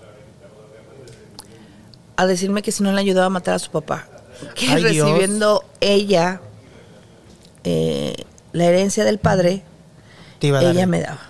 a 2.16 2.27
decirme 2.27 2.61
que 2.62 2.70
si 2.70 2.83
no 2.83 2.92
le 2.92 3.01
ayudaba 3.01 3.27
a 3.27 3.31
matar 3.31 3.55
a 3.55 3.59
su 3.59 3.70
papá, 3.70 4.07
que 4.55 4.66
Ay, 4.68 4.85
Dios. 4.92 5.09
recibiendo 5.09 5.64
ella 5.81 6.40
eh, 7.64 8.14
la 8.53 8.64
herencia 8.64 9.05
del 9.05 9.18
padre, 9.18 9.62
Te 10.38 10.49
iba 10.49 10.59
a 10.59 10.62
dar 10.62 10.73
ella 10.73 10.83
el- 10.85 10.88
me 10.90 11.01
daba. 11.01 11.20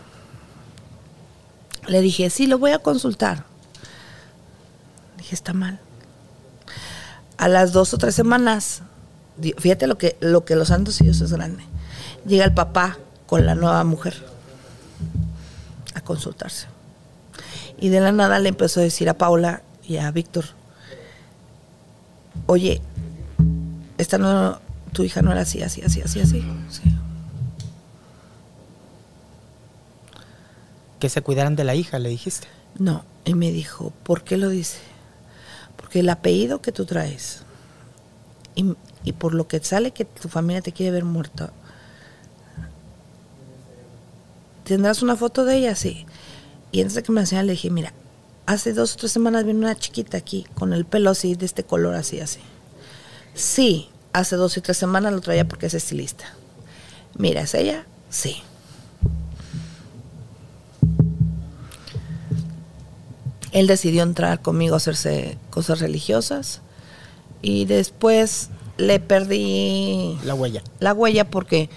Le 1.86 2.00
dije, 2.00 2.30
sí, 2.30 2.46
lo 2.46 2.58
voy 2.58 2.70
a 2.72 2.78
consultar. 2.80 3.44
Dije, 5.18 5.34
está 5.34 5.52
mal. 5.52 5.80
A 7.36 7.48
las 7.48 7.72
dos 7.72 7.94
o 7.94 7.98
tres 7.98 8.14
semanas, 8.14 8.82
fíjate 9.58 9.86
lo 9.86 9.98
que, 9.98 10.16
lo 10.20 10.44
que 10.44 10.54
los 10.56 10.68
santos 10.68 11.00
y 11.00 11.04
Dios 11.04 11.20
es 11.20 11.32
grande. 11.32 11.64
Llega 12.26 12.44
el 12.44 12.54
papá 12.54 12.98
con 13.30 13.46
la 13.46 13.54
nueva 13.54 13.84
mujer 13.84 14.20
a 15.94 16.00
consultarse. 16.00 16.66
Y 17.78 17.88
de 17.88 18.00
la 18.00 18.10
nada 18.10 18.40
le 18.40 18.48
empezó 18.48 18.80
a 18.80 18.82
decir 18.82 19.08
a 19.08 19.14
Paula 19.14 19.62
y 19.86 19.98
a 19.98 20.10
Víctor, 20.10 20.46
oye, 22.46 22.82
esta 23.98 24.18
no, 24.18 24.58
tu 24.92 25.04
hija 25.04 25.22
no 25.22 25.30
era 25.30 25.42
así, 25.42 25.62
así, 25.62 25.80
así, 25.80 26.00
así, 26.00 26.18
así. 26.18 26.44
Sí. 26.70 26.82
Que 30.98 31.08
se 31.08 31.22
cuidaran 31.22 31.54
de 31.54 31.62
la 31.62 31.76
hija, 31.76 32.00
le 32.00 32.08
dijiste. 32.08 32.48
No, 32.80 33.04
y 33.24 33.34
me 33.34 33.52
dijo, 33.52 33.92
¿por 34.02 34.24
qué 34.24 34.38
lo 34.38 34.48
dice? 34.48 34.78
Porque 35.76 36.00
el 36.00 36.08
apellido 36.08 36.60
que 36.60 36.72
tú 36.72 36.84
traes 36.84 37.44
y, 38.56 38.74
y 39.04 39.12
por 39.12 39.34
lo 39.34 39.46
que 39.46 39.60
sale 39.60 39.92
que 39.92 40.04
tu 40.04 40.28
familia 40.28 40.62
te 40.62 40.72
quiere 40.72 40.90
ver 40.90 41.04
muerto, 41.04 41.52
¿tendrás 44.70 45.02
una 45.02 45.16
foto 45.16 45.44
de 45.44 45.56
ella? 45.56 45.74
Sí. 45.74 46.06
Y 46.70 46.80
antes 46.80 46.94
de 46.94 47.02
que 47.02 47.10
me 47.10 47.20
enseñara 47.20 47.44
le 47.44 47.52
dije, 47.54 47.70
mira, 47.70 47.92
hace 48.46 48.72
dos 48.72 48.94
o 48.94 48.98
tres 48.98 49.10
semanas 49.10 49.44
vino 49.44 49.58
una 49.58 49.76
chiquita 49.76 50.16
aquí 50.16 50.46
con 50.54 50.72
el 50.72 50.84
pelo 50.84 51.10
así, 51.10 51.34
de 51.34 51.44
este 51.44 51.64
color 51.64 51.96
así, 51.96 52.20
así. 52.20 52.38
Sí, 53.34 53.88
hace 54.12 54.36
dos 54.36 54.56
y 54.56 54.60
tres 54.60 54.76
semanas 54.76 55.12
lo 55.12 55.20
traía 55.20 55.48
porque 55.48 55.66
es 55.66 55.74
estilista. 55.74 56.24
Mira, 57.18 57.40
¿es 57.40 57.54
ella? 57.54 57.84
Sí. 58.10 58.36
Él 63.50 63.66
decidió 63.66 64.04
entrar 64.04 64.40
conmigo 64.40 64.74
a 64.74 64.76
hacerse 64.76 65.36
cosas 65.50 65.80
religiosas 65.80 66.60
y 67.42 67.64
después 67.64 68.50
le 68.76 69.00
perdí 69.00 70.16
La 70.22 70.34
huella. 70.36 70.62
la 70.78 70.92
huella 70.94 71.28
porque 71.28 71.68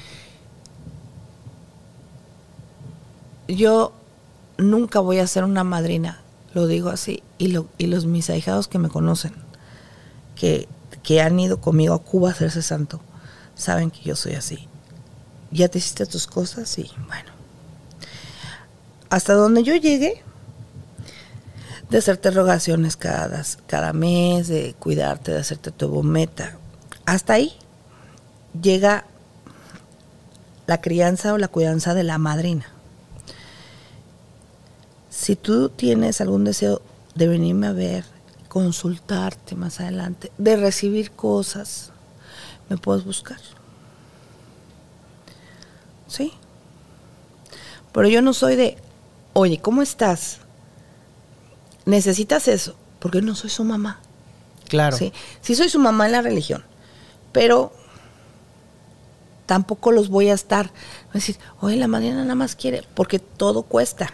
yo 3.55 3.93
nunca 4.57 4.99
voy 4.99 5.19
a 5.19 5.27
ser 5.27 5.43
una 5.43 5.63
madrina, 5.63 6.21
lo 6.53 6.67
digo 6.67 6.89
así, 6.89 7.23
y, 7.37 7.47
lo, 7.47 7.67
y 7.77 7.87
los 7.87 8.05
mis 8.05 8.29
ahijados 8.29 8.67
que 8.67 8.79
me 8.79 8.89
conocen, 8.89 9.33
que, 10.35 10.67
que 11.01 11.21
han 11.21 11.39
ido 11.39 11.59
conmigo 11.59 11.93
a 11.93 12.03
Cuba 12.03 12.29
a 12.29 12.31
hacerse 12.31 12.61
santo, 12.61 13.01
saben 13.55 13.91
que 13.91 14.01
yo 14.01 14.15
soy 14.15 14.33
así. 14.33 14.67
Ya 15.51 15.67
te 15.67 15.77
hiciste 15.77 16.05
tus 16.05 16.25
cosas 16.27 16.77
y 16.79 16.89
bueno. 17.07 17.31
Hasta 19.09 19.33
donde 19.33 19.63
yo 19.63 19.75
llegué, 19.75 20.23
de 21.89 21.99
hacerte 21.99 22.31
rogaciones 22.31 22.97
cada, 22.97 23.43
cada 23.67 23.93
mes, 23.93 24.47
de 24.47 24.73
cuidarte, 24.79 25.31
de 25.31 25.39
hacerte 25.39 25.69
tu 25.69 25.87
bometa. 25.87 26.57
Hasta 27.05 27.33
ahí 27.33 27.53
llega 28.59 29.05
la 30.65 30.81
crianza 30.81 31.33
o 31.33 31.37
la 31.37 31.49
cuidanza 31.49 31.93
de 31.93 32.03
la 32.03 32.17
madrina. 32.17 32.72
Si 35.23 35.37
tú 35.37 35.69
tienes 35.69 36.19
algún 36.19 36.43
deseo 36.43 36.81
de 37.15 37.29
venirme 37.29 37.67
a 37.67 37.71
ver, 37.71 38.03
consultarte 38.49 39.55
más 39.55 39.79
adelante, 39.79 40.33
de 40.37 40.57
recibir 40.57 41.11
cosas, 41.11 41.93
me 42.67 42.75
puedes 42.75 43.05
buscar. 43.05 43.39
Sí. 46.09 46.33
Pero 47.93 48.09
yo 48.09 48.21
no 48.21 48.33
soy 48.33 48.57
de, 48.57 48.77
oye, 49.31 49.59
¿cómo 49.61 49.81
estás? 49.81 50.39
Necesitas 51.85 52.49
eso, 52.49 52.75
porque 52.99 53.21
no 53.21 53.33
soy 53.33 53.49
su 53.49 53.63
mamá. 53.63 54.01
Claro. 54.67 54.97
Sí, 54.97 55.13
sí 55.39 55.55
soy 55.55 55.69
su 55.69 55.79
mamá 55.79 56.07
en 56.07 56.11
la 56.11 56.21
religión, 56.21 56.65
pero 57.31 57.71
tampoco 59.45 59.93
los 59.93 60.09
voy 60.09 60.27
a 60.27 60.33
estar. 60.33 60.65
Voy 60.65 61.11
a 61.11 61.13
decir, 61.13 61.37
oye, 61.61 61.77
la 61.77 61.87
madrina 61.87 62.23
nada 62.23 62.35
más 62.35 62.57
quiere, 62.57 62.85
porque 62.93 63.19
todo 63.19 63.63
cuesta. 63.63 64.11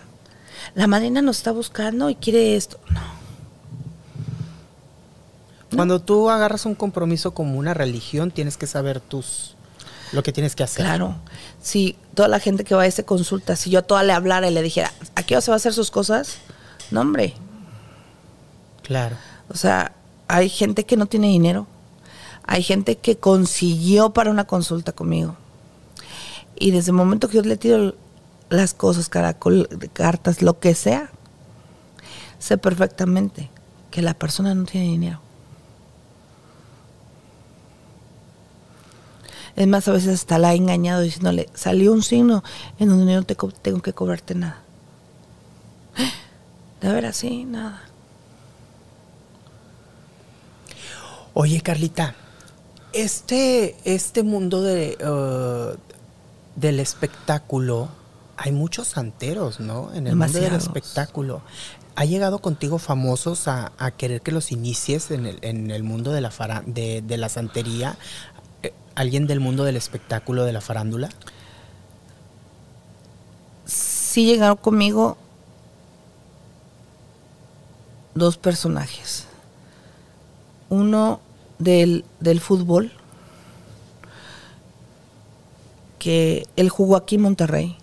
La 0.75 0.87
madrina 0.87 1.21
nos 1.21 1.37
está 1.37 1.51
buscando 1.51 2.09
y 2.09 2.15
quiere 2.15 2.55
esto. 2.55 2.79
No. 2.89 3.19
Cuando 5.75 6.01
tú 6.01 6.29
agarras 6.29 6.65
un 6.65 6.75
compromiso 6.75 7.33
como 7.33 7.57
una 7.57 7.73
religión, 7.73 8.31
tienes 8.31 8.57
que 8.57 8.67
saber 8.67 8.99
tus 8.99 9.55
lo 10.11 10.23
que 10.23 10.31
tienes 10.31 10.55
que 10.55 10.63
hacer. 10.63 10.85
Claro. 10.85 11.15
Si 11.61 11.95
toda 12.15 12.27
la 12.27 12.39
gente 12.39 12.63
que 12.63 12.73
va 12.73 12.83
a 12.83 12.87
esa 12.87 13.03
consulta, 13.03 13.55
si 13.55 13.69
yo 13.69 13.79
a 13.79 13.81
toda 13.83 14.03
le 14.03 14.13
hablara 14.13 14.49
y 14.49 14.53
le 14.53 14.61
dijera, 14.61 14.91
¿a 15.15 15.23
qué 15.23 15.35
hora 15.35 15.41
se 15.41 15.51
va 15.51 15.55
a 15.55 15.57
hacer 15.57 15.73
sus 15.73 15.91
cosas? 15.91 16.37
No, 16.89 17.01
hombre. 17.01 17.35
Claro. 18.81 19.17
O 19.49 19.55
sea, 19.55 19.93
hay 20.27 20.49
gente 20.49 20.85
que 20.85 20.97
no 20.97 21.05
tiene 21.05 21.27
dinero. 21.27 21.67
Hay 22.43 22.63
gente 22.63 22.97
que 22.97 23.17
consiguió 23.17 24.09
para 24.11 24.31
una 24.31 24.45
consulta 24.45 24.91
conmigo. 24.91 25.35
Y 26.55 26.71
desde 26.71 26.89
el 26.89 26.97
momento 26.97 27.29
que 27.29 27.37
yo 27.37 27.43
le 27.43 27.57
tiro 27.57 27.93
las 28.49 28.73
cosas, 28.73 29.09
caracol, 29.09 29.67
cartas, 29.93 30.41
lo 30.41 30.59
que 30.59 30.75
sea, 30.75 31.11
sé 32.39 32.57
perfectamente 32.57 33.49
que 33.91 34.01
la 34.01 34.13
persona 34.13 34.53
no 34.55 34.65
tiene 34.65 34.87
dinero. 34.87 35.21
Es 39.55 39.67
más, 39.67 39.87
a 39.87 39.91
veces 39.91 40.13
hasta 40.13 40.37
la 40.37 40.53
he 40.53 40.55
engañado 40.55 41.01
diciéndole, 41.01 41.49
salió 41.53 41.91
un 41.91 42.01
signo 42.01 42.43
en 42.79 42.89
donde 42.89 43.11
yo 43.11 43.19
no 43.19 43.25
te 43.25 43.35
tengo 43.61 43.81
que 43.81 43.93
cobrarte 43.93 44.35
nada. 44.35 44.61
De 46.81 46.93
ver 46.93 47.05
así, 47.05 47.43
nada. 47.43 47.83
Oye, 51.33 51.61
Carlita, 51.61 52.15
este, 52.93 53.75
este 53.83 54.23
mundo 54.23 54.61
de, 54.61 54.97
uh, 55.05 55.77
del 56.59 56.79
espectáculo, 56.79 57.89
hay 58.41 58.53
muchos 58.53 58.87
santeros, 58.87 59.59
¿no? 59.59 59.91
En 59.93 60.07
el 60.07 60.15
mundo 60.15 60.31
del 60.33 60.43
Demasiados. 60.43 60.63
espectáculo. 60.63 61.41
¿Ha 61.95 62.05
llegado 62.05 62.39
contigo 62.39 62.79
famosos 62.79 63.49
a, 63.49 63.73
a 63.77 63.91
querer 63.91 64.21
que 64.21 64.31
los 64.31 64.53
inicies 64.53 65.11
en 65.11 65.25
el, 65.25 65.39
en 65.41 65.71
el 65.71 65.83
mundo 65.83 66.13
de 66.13 66.21
la, 66.21 66.31
fara- 66.31 66.63
de, 66.65 67.01
de 67.01 67.17
la 67.17 67.27
santería? 67.27 67.97
Eh, 68.63 68.73
¿Alguien 68.95 69.27
del 69.27 69.41
mundo 69.41 69.65
del 69.65 69.75
espectáculo, 69.75 70.45
de 70.45 70.53
la 70.53 70.61
farándula? 70.61 71.09
Sí 73.65 74.25
llegaron 74.25 74.55
conmigo 74.55 75.17
dos 78.15 78.37
personajes. 78.37 79.25
Uno 80.69 81.19
del, 81.57 82.05
del 82.21 82.39
fútbol, 82.39 82.93
que 85.99 86.47
él 86.55 86.69
jugó 86.69 86.95
aquí 86.95 87.15
en 87.15 87.23
Monterrey. 87.23 87.75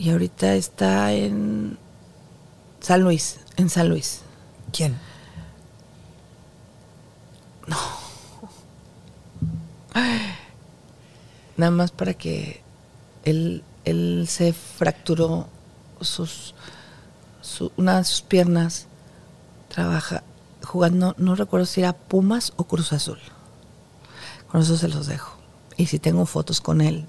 Y 0.00 0.08
ahorita 0.08 0.54
está 0.54 1.12
en 1.12 1.76
San 2.80 3.02
Luis, 3.02 3.36
en 3.58 3.68
San 3.68 3.90
Luis. 3.90 4.22
¿Quién? 4.72 4.96
Nada 11.56 11.70
más 11.70 11.90
para 11.90 12.14
que 12.14 12.62
él, 13.24 13.62
él 13.84 14.26
se 14.28 14.52
fracturó 14.52 15.46
sus, 16.00 16.54
su- 17.42 17.72
una 17.76 17.98
de 17.98 18.04
sus 18.04 18.22
piernas. 18.22 18.86
Trabaja 19.68 20.22
jugando, 20.64 21.14
no 21.18 21.34
recuerdo 21.34 21.66
si 21.66 21.80
era 21.80 21.92
Pumas 21.92 22.52
o 22.56 22.64
Cruz 22.64 22.92
Azul. 22.92 23.18
Con 24.50 24.62
eso 24.62 24.76
se 24.76 24.88
los 24.88 25.06
dejo. 25.06 25.36
Y 25.76 25.86
si 25.86 25.98
tengo 25.98 26.26
fotos 26.26 26.60
con 26.60 26.80
él, 26.80 27.06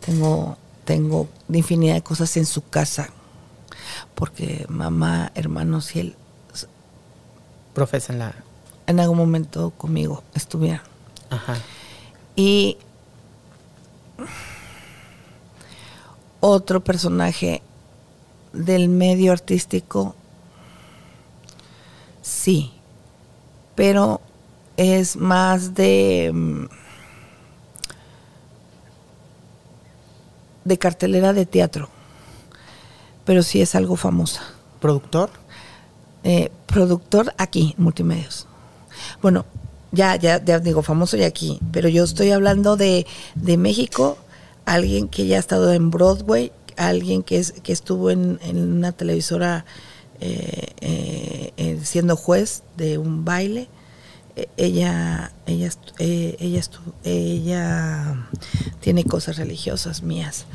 tengo, 0.00 0.56
tengo 0.92 1.26
infinidad 1.50 1.94
de 1.94 2.02
cosas 2.02 2.36
en 2.36 2.44
su 2.44 2.68
casa. 2.68 3.08
Porque 4.14 4.66
mamá, 4.68 5.32
hermanos 5.34 5.96
y 5.96 6.00
él 6.00 6.16
Profesa 7.72 8.12
en 8.12 8.18
la... 8.18 8.34
en 8.86 9.00
algún 9.00 9.16
momento 9.16 9.70
conmigo 9.70 10.22
estuvieron. 10.34 10.82
Ajá. 11.30 11.56
Y 12.36 12.76
otro 16.40 16.84
personaje 16.84 17.62
del 18.52 18.90
medio 18.90 19.32
artístico, 19.32 20.14
sí, 22.20 22.70
pero 23.74 24.20
es 24.76 25.16
más 25.16 25.72
de 25.72 26.68
de 30.64 30.78
cartelera 30.78 31.32
de 31.32 31.46
teatro, 31.46 31.88
pero 33.24 33.42
sí 33.42 33.60
es 33.60 33.74
algo 33.74 33.96
famosa. 33.96 34.42
¿Productor? 34.80 35.30
Eh, 36.24 36.50
productor 36.66 37.34
aquí, 37.38 37.74
multimedios. 37.78 38.46
Bueno, 39.20 39.44
ya, 39.90 40.16
ya, 40.16 40.42
ya 40.42 40.58
digo, 40.58 40.82
famoso 40.82 41.16
ya 41.16 41.26
aquí, 41.26 41.60
pero 41.72 41.88
yo 41.88 42.04
estoy 42.04 42.30
hablando 42.30 42.76
de, 42.76 43.06
de 43.34 43.56
México, 43.56 44.18
alguien 44.64 45.08
que 45.08 45.26
ya 45.26 45.36
ha 45.36 45.40
estado 45.40 45.72
en 45.72 45.90
Broadway, 45.90 46.52
alguien 46.76 47.22
que, 47.22 47.38
es, 47.38 47.52
que 47.52 47.72
estuvo 47.72 48.10
en, 48.10 48.38
en 48.42 48.58
una 48.58 48.92
televisora 48.92 49.64
eh, 50.20 51.52
eh, 51.56 51.80
siendo 51.82 52.16
juez 52.16 52.62
de 52.76 52.96
un 52.98 53.24
baile. 53.24 53.68
Ella, 54.56 55.32
ella, 55.46 55.70
eh, 55.98 56.36
ella, 56.40 56.62
ella 57.04 58.28
tiene 58.80 59.04
cosas 59.04 59.36
religiosas 59.36 60.02
mías. 60.02 60.46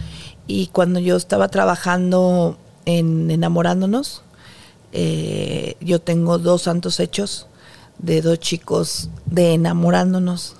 Y 0.47 0.67
cuando 0.67 0.99
yo 0.99 1.15
estaba 1.15 1.47
trabajando 1.49 2.57
en 2.85 3.29
Enamorándonos, 3.29 4.23
eh, 4.93 5.75
yo 5.81 5.99
tengo 6.01 6.37
dos 6.39 6.63
santos 6.63 6.99
hechos 6.99 7.47
de 7.99 8.21
dos 8.21 8.39
chicos 8.39 9.09
de 9.25 9.53
enamorándonos. 9.53 10.55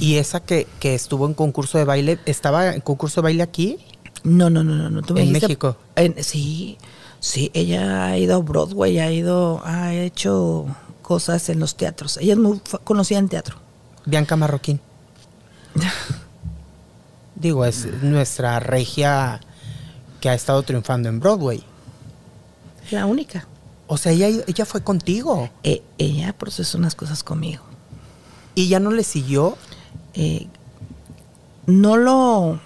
¿Y 0.00 0.16
esa 0.16 0.40
que, 0.40 0.66
que 0.80 0.94
estuvo 0.94 1.26
en 1.26 1.34
concurso 1.34 1.78
de 1.78 1.84
baile, 1.84 2.18
estaba 2.26 2.74
en 2.74 2.80
concurso 2.80 3.20
de 3.20 3.24
baile 3.24 3.42
aquí? 3.42 3.78
No, 4.24 4.50
no, 4.50 4.62
no, 4.64 4.74
no, 4.74 4.90
no. 4.90 5.02
tú 5.02 5.14
me 5.14 5.20
¿En 5.22 5.28
dijiste- 5.28 5.46
México? 5.48 5.76
en- 5.96 6.22
sí, 6.22 6.78
sí, 7.20 7.50
ella 7.54 8.06
ha 8.06 8.18
ido 8.18 8.36
a 8.36 8.38
Broadway, 8.38 8.98
ha 8.98 9.10
ido, 9.12 9.60
ha 9.64 9.94
hecho 9.94 10.66
cosas 11.12 11.48
en 11.50 11.60
los 11.60 11.74
teatros. 11.76 12.16
Ella 12.16 12.32
es 12.32 12.38
muy 12.38 12.58
conocida 12.84 13.18
en 13.18 13.28
teatro. 13.28 13.56
Bianca 14.06 14.34
Marroquín. 14.34 14.80
Digo, 17.34 17.64
es 17.66 17.86
nuestra 18.02 18.60
regia 18.60 19.40
que 20.20 20.28
ha 20.30 20.34
estado 20.34 20.62
triunfando 20.62 21.08
en 21.10 21.20
Broadway. 21.20 21.62
La 22.90 23.04
única. 23.04 23.46
O 23.88 23.96
sea, 23.98 24.12
ella, 24.12 24.28
ella 24.46 24.64
fue 24.64 24.82
contigo 24.82 25.50
Eh, 25.62 25.82
ella 25.98 26.32
procesó 26.32 26.78
unas 26.78 26.94
cosas 26.94 27.22
conmigo. 27.22 27.62
y 28.54 28.68
ya 28.68 28.80
no 28.80 28.90
le 28.90 29.04
siguió. 29.04 29.56
eh, 30.14 30.46
no 31.66 31.96
lo 31.96 32.58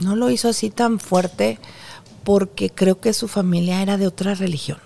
no 0.00 0.16
lo 0.16 0.30
hizo 0.30 0.48
así 0.48 0.70
tan 0.70 0.98
fuerte 1.00 1.58
porque 2.24 2.70
creo 2.70 2.98
que 3.00 3.12
su 3.12 3.26
familia 3.28 3.82
era 3.82 3.96
de 3.98 4.06
otra 4.06 4.34
religión. 4.34 4.78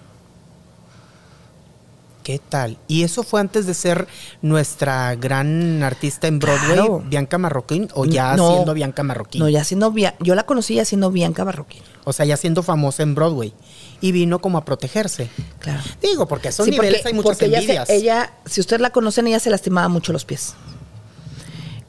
¿Qué 2.23 2.39
tal? 2.39 2.79
¿Y 2.87 3.03
eso 3.03 3.25
fue 3.25 3.41
antes 3.41 3.67
de 3.67 3.75
ser 3.75 4.07
nuestra 4.43 5.15
gran 5.17 5.83
artista 5.83 6.29
en 6.29 6.39
Broadway, 6.39 6.75
Claro. 6.75 7.03
Bianca 7.05 7.37
Marroquín, 7.37 7.89
o 7.95 8.05
ya 8.05 8.37
No. 8.37 8.53
siendo 8.53 8.75
Bianca 8.75 9.03
Marroquín? 9.03 9.41
No, 9.41 9.49
ya 9.49 9.65
siendo 9.65 9.91
Bia- 9.91 10.15
yo 10.21 10.37
la 10.37 10.45
conocí 10.47 10.77
ya 10.77 10.85
siendo 10.85 11.11
Bianca 11.11 11.43
Barroquín. 11.43 11.83
O 12.05 12.13
sea, 12.13 12.25
ya 12.25 12.37
siendo 12.37 12.63
famosa 12.63 13.03
en 13.03 13.15
Broadway. 13.17 13.53
Y 14.01 14.13
vino 14.13 14.41
como 14.41 14.59
a 14.59 14.65
protegerse. 14.65 15.29
Claro. 15.59 15.81
Digo, 16.01 16.27
porque 16.29 16.49
a 16.49 16.51
esos 16.51 16.65
Sí, 16.67 16.71
niveles 16.73 17.01
porque- 17.01 17.09
hay 17.09 17.15
muchas 17.15 17.29
porque 17.39 17.45
ella 17.47 17.57
se- 17.59 17.63
envidias. 17.65 17.91
Ella, 17.91 18.33
si 18.47 18.61
ustedes 18.61 18.81
la 18.83 18.91
conocen, 18.91 19.27
ella 19.27 19.41
se 19.41 19.51
lastimaba 19.51 19.89
mucho 19.89 20.13
los 20.13 20.25
pies. 20.25 20.55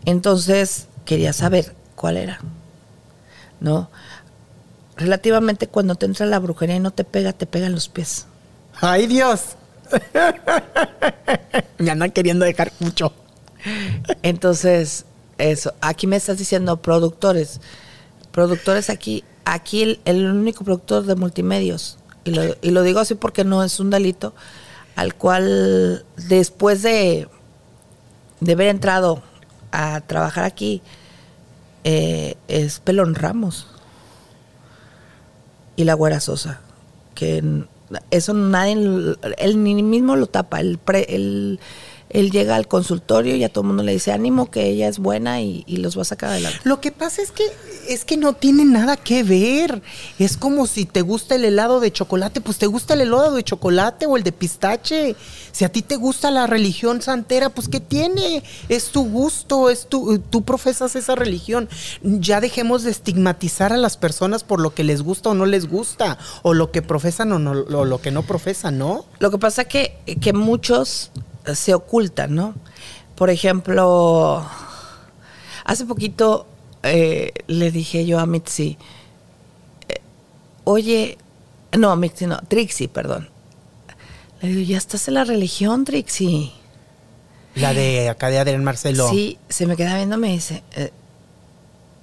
Entonces, 0.05 0.87
quería 1.05 1.33
saber 1.33 1.75
cuál 1.95 2.17
era. 2.17 2.39
¿No? 3.59 3.89
Relativamente 4.97 5.67
cuando 5.67 5.95
te 5.95 6.05
entra 6.05 6.25
la 6.25 6.39
brujería 6.39 6.75
y 6.75 6.79
no 6.79 6.91
te 6.91 7.03
pega, 7.03 7.33
te 7.33 7.45
pegan 7.45 7.71
los 7.73 7.87
pies. 7.89 8.25
¡Ay, 8.81 9.07
Dios! 9.07 9.55
Me 11.77 11.91
andan 11.91 12.11
queriendo 12.11 12.45
dejar 12.45 12.71
mucho. 12.79 13.13
Entonces, 14.21 15.05
eso. 15.37 15.73
Aquí 15.81 16.07
me 16.07 16.15
estás 16.15 16.37
diciendo 16.37 16.77
productores. 16.77 17.61
Productores 18.31 18.89
aquí. 18.89 19.23
Aquí 19.45 19.83
el, 19.83 19.99
el 20.05 20.25
único 20.25 20.63
productor 20.63 21.05
de 21.05 21.15
multimedios. 21.15 21.97
Y 22.23 22.31
lo, 22.31 22.43
y 22.61 22.71
lo 22.71 22.83
digo 22.83 22.99
así 22.99 23.15
porque 23.15 23.43
no 23.43 23.63
es 23.63 23.79
un 23.79 23.89
delito. 23.89 24.33
Al 24.95 25.15
cual, 25.15 26.05
después 26.15 26.81
de, 26.83 27.27
de 28.39 28.53
haber 28.53 28.67
entrado 28.67 29.21
a 29.71 30.01
trabajar 30.01 30.43
aquí, 30.43 30.81
eh, 31.83 32.35
es 32.47 32.79
Pelón 32.79 33.15
Ramos. 33.15 33.67
Y 35.75 35.83
la 35.85 35.95
Güera 35.95 36.19
Sosa. 36.19 36.61
Que 37.15 37.65
eso 38.11 38.33
nadie, 38.33 39.15
él 39.37 39.57
mismo 39.57 40.15
lo 40.15 40.27
tapa. 40.27 40.59
Él, 40.59 40.77
pre- 40.77 41.07
él, 41.09 41.59
él 42.09 42.31
llega 42.31 42.55
al 42.55 42.67
consultorio 42.67 43.35
y 43.35 43.43
a 43.43 43.49
todo 43.49 43.61
el 43.61 43.67
mundo 43.67 43.83
le 43.83 43.93
dice 43.93 44.11
ánimo 44.11 44.49
que 44.51 44.67
ella 44.67 44.87
es 44.87 44.99
buena 44.99 45.41
y, 45.41 45.63
y 45.67 45.77
los 45.77 45.97
va 45.97 46.03
a 46.03 46.05
sacar 46.05 46.29
adelante. 46.29 46.59
Lo 46.63 46.79
que 46.79 46.91
pasa 46.91 47.21
es 47.21 47.31
que 47.31 47.43
es 47.87 48.05
que 48.05 48.17
no 48.17 48.33
tiene 48.33 48.65
nada 48.65 48.97
que 48.97 49.23
ver. 49.23 49.81
Es 50.19 50.37
como 50.37 50.67
si 50.67 50.85
te 50.85 51.01
gusta 51.01 51.35
el 51.35 51.45
helado 51.45 51.79
de 51.79 51.91
chocolate, 51.91 52.41
pues 52.41 52.57
te 52.57 52.67
gusta 52.67 52.93
el 52.93 53.01
helado 53.01 53.35
de 53.35 53.43
chocolate 53.43 54.05
o 54.05 54.17
el 54.17 54.23
de 54.23 54.31
pistache. 54.31 55.15
Si 55.51 55.65
a 55.65 55.69
ti 55.69 55.81
te 55.81 55.95
gusta 55.95 56.31
la 56.31 56.47
religión 56.47 57.01
santera, 57.01 57.49
pues 57.49 57.67
¿qué 57.67 57.79
tiene? 57.79 58.43
Es 58.69 58.87
tu 58.87 59.05
gusto, 59.09 59.69
es 59.69 59.87
tu 59.87 60.19
tú 60.19 60.43
profesas 60.43 60.95
esa 60.95 61.15
religión. 61.15 61.69
Ya 62.01 62.41
dejemos 62.41 62.83
de 62.83 62.91
estigmatizar 62.91 63.73
a 63.73 63.77
las 63.77 63.97
personas 63.97 64.43
por 64.43 64.59
lo 64.59 64.73
que 64.73 64.83
les 64.83 65.01
gusta 65.01 65.29
o 65.29 65.33
no 65.33 65.45
les 65.45 65.67
gusta, 65.69 66.17
o 66.41 66.53
lo 66.53 66.71
que 66.71 66.81
profesan 66.81 67.31
o, 67.31 67.39
no, 67.39 67.51
o 67.51 67.85
lo 67.85 68.01
que 68.01 68.11
no 68.11 68.23
profesan, 68.23 68.77
¿no? 68.77 69.05
Lo 69.19 69.31
que 69.31 69.37
pasa 69.37 69.65
que, 69.65 69.97
que 70.21 70.33
muchos 70.33 71.11
se 71.53 71.73
ocultan, 71.73 72.35
¿no? 72.35 72.55
Por 73.15 73.29
ejemplo, 73.29 74.45
hace 75.65 75.85
poquito 75.85 76.47
eh, 76.83 77.31
le 77.47 77.71
dije 77.71 78.05
yo 78.05 78.19
a 78.19 78.25
Mitzi, 78.25 78.77
eh, 79.87 80.01
oye, 80.63 81.17
no, 81.77 81.95
Mitzi 81.95 82.27
no, 82.27 82.39
Trixie, 82.47 82.87
perdón. 82.87 83.29
Le 84.41 84.49
digo, 84.49 84.61
ya 84.61 84.77
estás 84.77 85.07
en 85.07 85.13
la 85.13 85.23
religión, 85.23 85.85
Trixie. 85.85 86.51
La 87.55 87.73
de 87.73 88.09
acá 88.09 88.29
de 88.29 88.39
Adrián 88.39 88.63
Marcelo. 88.63 89.09
Sí, 89.09 89.37
se 89.47 89.65
me 89.65 89.77
queda 89.77 89.95
viendo, 89.95 90.17
me 90.17 90.29
dice, 90.29 90.63
eh, 90.75 90.91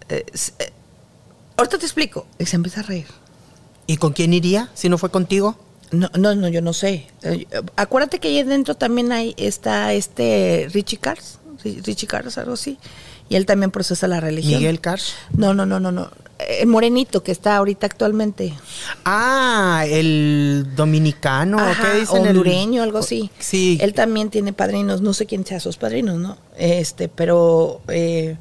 eh, 0.09 0.25
ahorita 1.57 1.79
te 1.79 1.87
explico. 1.87 2.27
Y 2.39 2.47
se 2.47 2.57
empieza 2.57 2.81
a 2.81 2.83
reír. 2.85 3.07
¿Y 3.87 3.97
con 3.97 4.13
quién 4.13 4.33
iría 4.33 4.71
si 4.75 4.89
no 4.89 4.99
fue 4.99 5.11
contigo? 5.11 5.57
No, 5.93 6.09
no, 6.17 6.35
no, 6.35 6.49
yo 6.49 6.63
no 6.63 6.73
sé. 6.73 7.07
Eh, 7.23 7.47
acuérdate 7.77 8.19
que 8.21 8.29
ahí 8.29 8.39
adentro 8.41 8.75
también 8.77 9.11
hay 9.13 9.35
está 9.37 9.93
este 9.93 10.69
Richie 10.73 10.99
Cars, 10.99 11.39
Ri- 11.65 11.83
Richie 11.85 12.07
Cars, 12.07 12.39
algo 12.39 12.53
así. 12.55 12.79
y 13.29 13.37
él 13.37 13.47
también 13.47 13.71
procesa 13.71 14.07
la 14.09 14.21
religión. 14.21 14.61
Miguel 14.61 14.81
Karsh. 14.81 15.13
No, 15.37 15.55
no, 15.55 15.67
no, 15.67 15.79
no, 15.81 15.91
no. 15.93 16.11
El 16.49 16.69
morenito 16.69 17.23
que 17.23 17.33
está 17.33 17.57
ahorita 17.57 17.87
actualmente. 17.87 18.55
Ah, 19.05 19.85
el 19.89 20.67
dominicano, 20.75 21.59
Ajá, 21.61 21.93
¿qué 21.93 22.01
dicen? 22.01 22.23
El- 22.23 22.29
hondureño, 22.29 22.83
algo 22.83 22.99
así. 22.99 23.31
Sí. 23.39 23.77
Él 23.81 23.93
también 23.93 24.31
tiene 24.31 24.53
padrinos, 24.53 25.01
no 25.03 25.13
sé 25.13 25.27
quién 25.27 25.45
sea 25.45 25.61
sus 25.61 25.77
padrinos, 25.77 26.19
¿no? 26.19 26.39
Este, 26.57 27.09
pero 27.09 27.83
eh, 27.89 28.37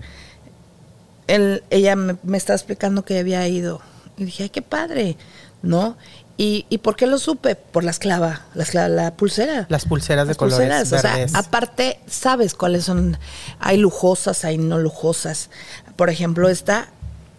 él, 1.28 1.64
ella 1.70 1.96
me, 1.96 2.16
me 2.24 2.38
estaba 2.38 2.56
explicando 2.56 3.04
que 3.06 3.20
había 3.20 3.48
ido. 3.48 3.82
Y 4.18 4.26
dije, 4.26 4.44
ay, 4.44 4.50
qué 4.50 4.62
padre, 4.62 5.18
¿no? 5.62 5.98
¿Y, 6.42 6.66
y 6.70 6.78
por 6.78 6.96
qué 6.96 7.06
lo 7.06 7.20
supe? 7.20 7.56
Por 7.56 7.84
la 7.84 7.92
esclava, 7.92 8.46
la, 8.54 8.64
esclava- 8.64 8.88
la 8.88 9.18
pulsera. 9.18 9.66
Las 9.68 9.84
pulseras 9.84 10.26
de 10.26 10.30
Las 10.30 10.38
colores 10.38 10.58
pulseras, 10.88 10.94
o 10.94 10.98
sea, 11.30 11.38
aparte, 11.38 12.00
sabes 12.08 12.54
cuáles 12.56 12.86
son. 12.86 13.18
Hay 13.60 13.76
lujosas, 13.76 14.46
hay 14.46 14.58
no 14.58 14.78
lujosas. 14.78 15.50
Por 15.98 16.10
ejemplo, 16.10 16.48
esta, 16.48 16.88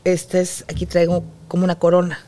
esta 0.05 0.39
es, 0.39 0.67
aquí 0.69 0.85
traigo 0.85 1.25
como 1.49 1.65
una 1.65 1.79
corona, 1.79 2.19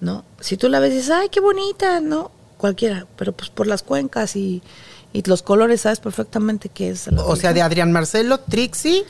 ¿no? 0.00 0.22
Si 0.38 0.58
tú 0.58 0.68
la 0.68 0.80
ves 0.80 0.92
y 0.92 0.96
dices, 0.96 1.12
ay, 1.12 1.30
qué 1.30 1.40
bonita, 1.40 2.00
¿no? 2.00 2.30
Cualquiera, 2.58 3.06
pero 3.16 3.32
pues 3.32 3.48
por 3.48 3.66
las 3.66 3.82
cuencas 3.82 4.36
y, 4.36 4.62
y 5.14 5.22
los 5.22 5.40
colores, 5.42 5.80
sabes 5.80 5.98
perfectamente 6.00 6.68
qué 6.68 6.90
es. 6.90 7.06
la 7.10 7.22
O 7.24 7.36
sea, 7.36 7.54
de. 7.54 7.62
Adrián 7.62 7.90
Marcelo, 7.90 8.38
Trixie, 8.38 9.04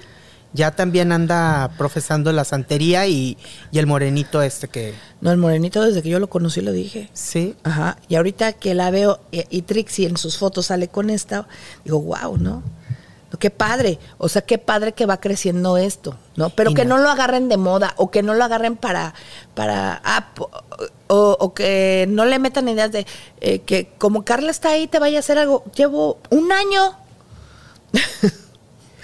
ya 0.52 0.70
también 0.72 1.12
anda 1.12 1.70
profesando 1.78 2.32
la 2.32 2.44
santería 2.44 3.06
y, 3.06 3.38
y 3.70 3.78
el 3.78 3.86
morenito 3.86 4.42
este 4.42 4.68
que... 4.68 4.94
No, 5.20 5.30
el 5.30 5.38
morenito, 5.38 5.82
desde 5.82 6.02
que 6.02 6.08
yo 6.10 6.18
lo 6.18 6.28
conocí, 6.28 6.60
lo 6.60 6.72
dije. 6.72 7.08
Sí. 7.12 7.54
Ajá. 7.64 7.96
Y 8.08 8.16
ahorita 8.16 8.52
que 8.54 8.74
la 8.74 8.90
veo 8.90 9.20
y, 9.30 9.44
y 9.50 9.62
Trixie 9.62 10.06
en 10.08 10.16
sus 10.16 10.36
fotos 10.38 10.66
sale 10.66 10.88
con 10.88 11.10
esta, 11.10 11.46
digo, 11.84 12.00
wow, 12.00 12.36
¿no? 12.38 12.62
Qué 13.38 13.48
padre, 13.48 13.98
o 14.18 14.28
sea, 14.28 14.42
qué 14.42 14.58
padre 14.58 14.92
que 14.92 15.06
va 15.06 15.18
creciendo 15.18 15.78
esto, 15.78 16.18
¿no? 16.36 16.50
Pero 16.50 16.70
Y 16.70 16.74
que 16.74 16.84
no- 16.84 16.98
no 16.98 17.02
lo 17.04 17.08
agarren 17.10 17.48
de 17.48 17.56
moda 17.56 17.94
o 17.96 18.10
que 18.10 18.22
no 18.22 18.34
lo 18.34 18.44
agarren 18.44 18.76
para, 18.76 19.14
para, 19.54 20.02
ah, 20.04 20.28
o, 21.08 21.36
o 21.40 21.54
que 21.54 22.04
no 22.10 22.26
le 22.26 22.38
metan 22.38 22.68
ideas 22.68 22.92
de 22.92 23.06
eh, 23.40 23.60
que 23.60 23.88
como 23.96 24.22
Carla 24.26 24.50
está 24.50 24.68
ahí 24.72 24.86
te 24.86 24.98
vaya 24.98 25.16
a 25.16 25.20
hacer 25.20 25.38
algo. 25.38 25.64
Llevo 25.74 26.18
un 26.28 26.52
año. 26.52 26.94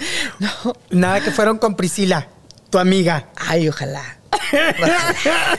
Nada 0.90 1.20
que 1.20 1.30
fueron 1.30 1.58
con 1.58 1.74
Priscila, 1.74 2.28
tu 2.70 2.78
amiga. 2.78 3.28
Ay, 3.36 3.68
ojalá. 3.68 4.18
Ojalá. 4.30 5.14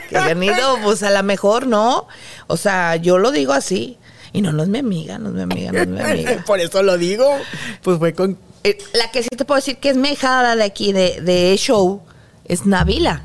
que 0.08 0.16
hayan 0.16 0.42
ido, 0.42 0.78
pues 0.82 1.02
a 1.02 1.10
lo 1.10 1.22
mejor, 1.22 1.66
¿no? 1.66 2.06
O 2.46 2.56
sea, 2.56 2.96
yo 2.96 3.18
lo 3.18 3.30
digo 3.30 3.52
así. 3.52 3.98
Y 4.32 4.42
no, 4.42 4.52
no 4.52 4.62
es 4.62 4.68
mi 4.68 4.78
amiga, 4.78 5.18
no 5.18 5.28
es 5.30 5.34
mi 5.34 5.42
amiga, 5.42 5.72
no 5.72 5.80
es 5.80 5.88
mi 5.88 6.00
amiga. 6.00 6.44
Por 6.46 6.60
eso 6.60 6.82
lo 6.82 6.96
digo. 6.98 7.36
Pues 7.82 7.98
fue 7.98 8.14
con... 8.14 8.38
Eh, 8.62 8.78
la 8.92 9.10
que 9.10 9.22
sí 9.22 9.28
te 9.30 9.44
puedo 9.44 9.56
decir 9.56 9.78
que 9.78 9.90
es 9.90 9.96
mi 9.96 10.10
hijada 10.10 10.54
de 10.54 10.64
aquí, 10.64 10.92
de, 10.92 11.20
de 11.20 11.56
show, 11.56 12.02
es 12.44 12.66
Navila. 12.66 13.24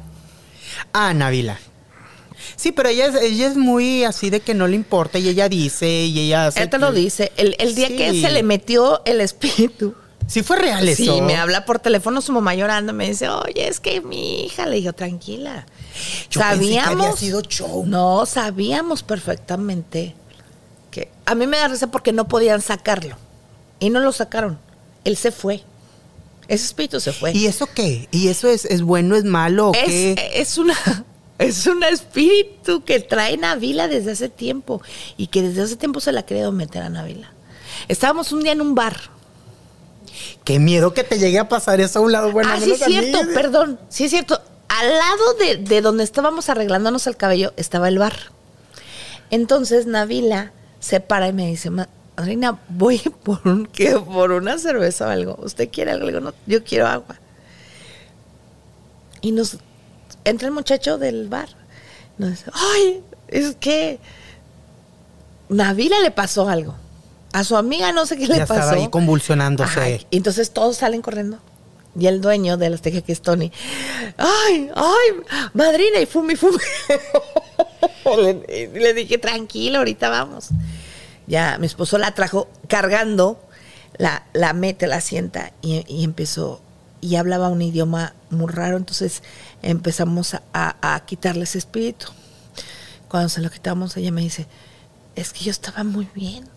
Ah, 0.93 1.13
Navila. 1.13 1.59
Sí, 2.55 2.72
pero 2.72 2.89
ella 2.89 3.07
es, 3.07 3.16
ella 3.16 3.47
es 3.47 3.57
muy 3.57 4.03
así 4.03 4.30
de 4.30 4.39
que 4.39 4.53
no 4.53 4.68
le 4.68 4.76
importa 4.76 5.20
y 5.20 5.28
ella 5.28 5.49
dice 5.49 5.88
y 5.88 6.20
ella 6.20 6.47
hace... 6.47 6.63
Él 6.63 6.70
te 6.70 6.80
lo 6.80 6.91
dice. 6.91 7.32
El, 7.38 7.55
el 7.59 7.76
día 7.76 7.89
que 7.89 8.22
se 8.22 8.32
le 8.32 8.43
metió 8.43 9.01
el 9.05 9.22
espíritu. 9.22 9.93
Sí 10.28 10.41
fue 10.41 10.57
real 10.57 10.88
eso. 10.88 11.15
Sí, 11.15 11.21
me 11.21 11.36
habla 11.36 11.65
por 11.65 11.80
teléfono 11.80 12.21
su 12.21 12.32
mamá 12.32 12.55
llorando, 12.55 12.93
me 12.93 13.07
dice, 13.07 13.30
oye, 13.30 13.67
es 13.67 13.80
que 13.80 14.01
mi 14.01 14.45
hija, 14.45 14.65
le 14.65 14.78
digo, 14.78 14.93
tranquila. 14.93 15.65
Yo 16.30 16.41
pensé 16.41 16.59
que 16.59 16.73
sabíamos. 16.76 17.05
había 17.05 17.17
sido 17.17 17.41
show. 17.41 17.86
No, 17.86 18.26
sabíamos 18.26 19.03
perfectamente 19.03 20.15
que. 20.91 21.09
A 21.26 21.36
mí 21.36 21.45
me 21.45 21.57
da 21.57 21.67
risa 21.67 21.88
porque 21.88 22.11
no 22.11 22.28
podían 22.28 22.61
sacarlo. 22.61 23.17
Y 23.80 23.89
no 23.89 23.99
lo 23.99 24.11
sacaron. 24.11 24.57
Él 25.03 25.15
se 25.17 25.32
fue. 25.32 25.63
Ese 26.47 26.65
espíritu 26.65 26.99
se 26.99 27.11
fue. 27.11 27.32
¿Y 27.34 27.45
eso 27.45 27.67
qué? 27.67 28.07
¿Y 28.11 28.28
eso 28.28 28.47
es, 28.47 28.65
es 28.65 28.82
bueno, 28.82 29.15
es 29.15 29.23
malo 29.23 29.69
o 29.69 29.73
es, 29.73 29.86
qué? 29.86 30.32
es 30.36 30.57
una. 30.57 30.76
Es 31.38 31.67
un 31.67 31.84
espíritu 31.84 32.86
que 32.86 33.01
trae 33.01 33.36
Navila 33.36 33.89
desde 33.89 34.13
hace 34.13 34.30
tiempo 34.30 34.82
y 35.17 35.28
que 35.28 35.41
desde 35.41 35.63
hace 35.63 35.76
tiempo 35.76 35.99
se 35.99 36.13
la 36.13 36.21
ha 36.21 36.26
querido 36.26 36.53
meter 36.53 36.82
a 36.82 36.88
Navila. 36.88 37.34
Estábamos 37.89 38.32
un 38.32 38.41
día 38.41 38.53
en 38.53 38.61
un 38.61 38.73
bar 38.73 38.95
Qué 40.45 40.59
miedo 40.59 40.93
que 40.93 41.03
te 41.03 41.19
llegue 41.19 41.39
a 41.39 41.49
pasar 41.49 41.81
eso 41.81 41.99
a 41.99 42.01
un 42.03 42.11
lado. 42.11 42.31
Bueno, 42.31 42.51
ah, 42.53 42.59
sí 42.61 42.71
es 42.71 42.87
mí. 42.87 42.93
cierto, 42.93 43.19
perdón, 43.33 43.79
sí 43.89 44.05
es 44.05 44.11
cierto. 44.11 44.39
Al 44.69 44.89
lado 44.89 45.33
de, 45.39 45.57
de 45.57 45.81
donde 45.81 46.03
estábamos 46.03 46.49
arreglándonos 46.49 47.07
el 47.07 47.17
cabello 47.17 47.51
estaba 47.57 47.87
el 47.87 47.97
bar. 47.97 48.13
Entonces 49.31 49.87
Navila 49.87 50.51
se 50.79 50.99
para 50.99 51.27
y 51.27 51.33
me 51.33 51.47
dice, 51.47 51.71
Madrina, 51.71 52.59
voy 52.69 52.99
por, 53.23 53.39
un, 53.47 53.65
¿qué? 53.65 53.97
por 53.97 54.31
una 54.31 54.57
cerveza 54.59 55.07
o 55.07 55.09
algo. 55.09 55.35
¿Usted 55.41 55.69
quiere 55.71 55.91
algo? 55.91 56.19
No, 56.19 56.33
yo 56.45 56.63
quiero 56.63 56.85
agua. 56.87 57.15
Y 59.21 59.31
nos 59.31 59.57
entra 60.23 60.47
el 60.47 60.53
muchacho 60.53 60.99
del 60.99 61.27
bar. 61.27 61.49
Nos 62.19 62.29
dice, 62.29 62.51
ay, 62.53 63.03
es 63.27 63.55
que 63.55 63.99
Navila 65.49 65.99
le 66.01 66.11
pasó 66.11 66.47
algo. 66.47 66.75
A 67.36 67.43
su 67.43 67.57
amiga 67.57 67.91
no 67.91 68.05
sé 68.05 68.15
qué 68.17 68.27
le 68.27 68.38
Ya 68.38 68.45
pasó. 68.45 68.61
estaba 68.61 68.81
ahí 68.81 68.88
convulsionándose. 68.89 69.79
Ay, 69.79 70.07
entonces 70.11 70.51
todos 70.51 70.77
salen 70.77 71.01
corriendo. 71.01 71.39
Y 71.97 72.07
el 72.07 72.19
dueño 72.21 72.57
de 72.57 72.69
las 72.69 72.81
tejas, 72.81 73.03
que 73.03 73.11
es 73.13 73.21
Tony, 73.21 73.51
¡ay, 74.17 74.69
ay, 74.75 75.21
madrina! 75.53 75.99
Y 76.01 76.05
fumi, 76.05 76.36
fumi. 76.36 76.57
le, 78.17 78.67
le 78.73 78.93
dije, 78.93 79.17
tranquilo, 79.17 79.79
ahorita 79.79 80.09
vamos. 80.09 80.49
Ya, 81.27 81.57
mi 81.57 81.65
esposo 81.65 81.97
la 81.97 82.13
trajo 82.13 82.47
cargando, 82.67 83.39
la, 83.97 84.23
la 84.33 84.53
mete, 84.53 84.88
la 84.88 85.01
sienta 85.01 85.53
y, 85.61 85.83
y 85.88 86.03
empezó, 86.03 86.61
y 87.01 87.15
hablaba 87.15 87.49
un 87.49 87.61
idioma 87.61 88.13
muy 88.29 88.51
raro, 88.51 88.77
entonces 88.77 89.23
empezamos 89.61 90.33
a, 90.36 90.43
a- 90.53 90.95
a 90.95 91.05
quitarle 91.05 91.43
ese 91.45 91.57
espíritu. 91.57 92.07
Cuando 93.07 93.29
se 93.29 93.41
lo 93.41 93.49
quitamos, 93.49 93.95
ella 93.97 94.11
me 94.11 94.21
dice, 94.21 94.47
es 95.15 95.31
que 95.33 95.45
yo 95.45 95.51
estaba 95.51 95.83
muy 95.83 96.07
bien, 96.13 96.47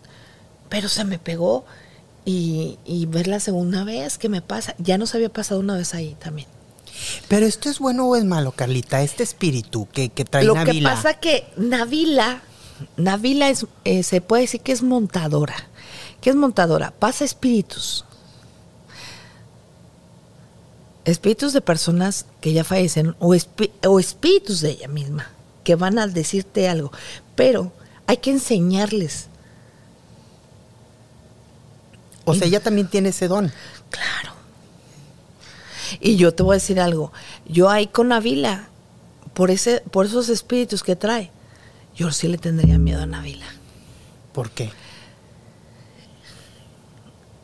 pero 0.69 0.89
se 0.89 1.03
me 1.03 1.19
pegó 1.19 1.65
y, 2.25 2.77
y 2.85 3.05
ver 3.07 3.27
la 3.27 3.39
segunda 3.39 3.83
vez 3.83 4.17
que 4.17 4.29
me 4.29 4.41
pasa, 4.41 4.75
ya 4.77 4.97
nos 4.97 5.15
había 5.15 5.29
pasado 5.29 5.59
una 5.59 5.75
vez 5.75 5.93
ahí 5.93 6.15
también. 6.19 6.47
Pero 7.27 7.45
esto 7.45 7.69
es 7.69 7.79
bueno 7.79 8.07
o 8.07 8.15
es 8.15 8.25
malo, 8.25 8.51
Carlita, 8.51 9.01
este 9.01 9.23
espíritu 9.23 9.87
que, 9.91 10.09
que 10.09 10.25
trae 10.25 10.43
Lo 10.43 10.55
Navila. 10.55 10.89
que 10.89 10.95
pasa 10.95 11.13
que 11.15 11.47
Navila, 11.55 12.41
Navila 12.97 13.49
es, 13.49 13.65
eh, 13.85 14.03
se 14.03 14.21
puede 14.21 14.43
decir 14.43 14.61
que 14.61 14.71
es 14.71 14.83
montadora. 14.83 15.55
¿Qué 16.21 16.29
es 16.29 16.35
montadora? 16.35 16.91
Pasa 16.91 17.23
espíritus. 17.23 18.03
Espíritus 21.05 21.53
de 21.53 21.61
personas 21.61 22.25
que 22.41 22.51
ya 22.51 22.63
fallecen 22.63 23.15
o 23.19 23.33
espíritus 23.33 24.59
de 24.61 24.71
ella 24.71 24.87
misma 24.89 25.29
que 25.63 25.75
van 25.75 25.97
a 25.99 26.07
decirte 26.07 26.67
algo. 26.67 26.91
Pero 27.35 27.71
hay 28.07 28.17
que 28.17 28.31
enseñarles. 28.31 29.28
O 32.29 32.33
sea, 32.35 32.47
ella 32.47 32.61
también 32.61 32.87
tiene 32.87 33.09
ese 33.09 33.27
don. 33.27 33.51
Claro. 33.89 34.33
Y 35.99 36.15
yo 36.15 36.33
te 36.33 36.43
voy 36.43 36.53
a 36.53 36.55
decir 36.55 36.79
algo. 36.79 37.11
Yo 37.47 37.69
ahí 37.69 37.87
con 37.87 38.09
Navila, 38.09 38.69
por, 39.33 39.51
ese, 39.51 39.81
por 39.91 40.05
esos 40.05 40.29
espíritus 40.29 40.83
que 40.83 40.95
trae, 40.95 41.31
yo 41.95 42.11
sí 42.11 42.27
le 42.27 42.37
tendría 42.37 42.77
miedo 42.77 43.01
a 43.01 43.05
Navila. 43.05 43.45
¿Por 44.33 44.51
qué? 44.51 44.71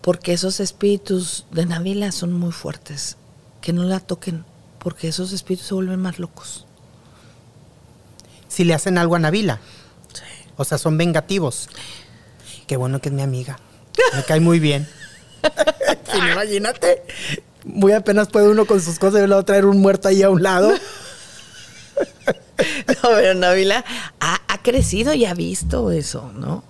Porque 0.01 0.33
esos 0.33 0.59
espíritus 0.59 1.45
de 1.51 1.65
Navila 1.65 2.11
son 2.11 2.33
muy 2.33 2.51
fuertes. 2.51 3.17
Que 3.61 3.73
no 3.73 3.83
la 3.83 3.99
toquen, 3.99 4.45
porque 4.77 5.07
esos 5.07 5.31
espíritus 5.31 5.67
se 5.67 5.73
vuelven 5.73 5.99
más 5.99 6.19
locos. 6.19 6.67
Si 8.47 8.63
le 8.63 8.75
hacen 8.75 8.99
algo 8.99 9.15
a 9.15 9.19
Navila. 9.19 9.59
Sí. 10.13 10.21
O 10.55 10.63
sea, 10.63 10.77
son 10.77 10.97
vengativos. 10.97 11.69
Qué 12.67 12.77
bueno 12.77 13.01
que 13.01 13.09
es 13.09 13.15
mi 13.15 13.23
amiga. 13.23 13.59
Me 14.15 14.23
cae 14.23 14.39
muy 14.39 14.59
bien. 14.59 14.87
Imagínate. 16.31 17.03
Muy 17.63 17.93
apenas 17.93 18.27
puede 18.27 18.47
uno 18.49 18.65
con 18.65 18.79
sus 18.81 18.99
cosas 18.99 19.23
y 19.23 19.27
luego 19.27 19.43
traer 19.43 19.65
un 19.65 19.79
muerto 19.81 20.07
ahí 20.07 20.21
a 20.23 20.29
un 20.29 20.43
lado. 20.43 20.71
No, 22.87 23.09
pero 23.09 23.33
Navila 23.33 23.83
ha, 24.21 24.39
ha 24.47 24.57
crecido 24.61 25.13
y 25.13 25.25
ha 25.25 25.33
visto 25.33 25.91
eso, 25.91 26.31
¿no? 26.35 26.63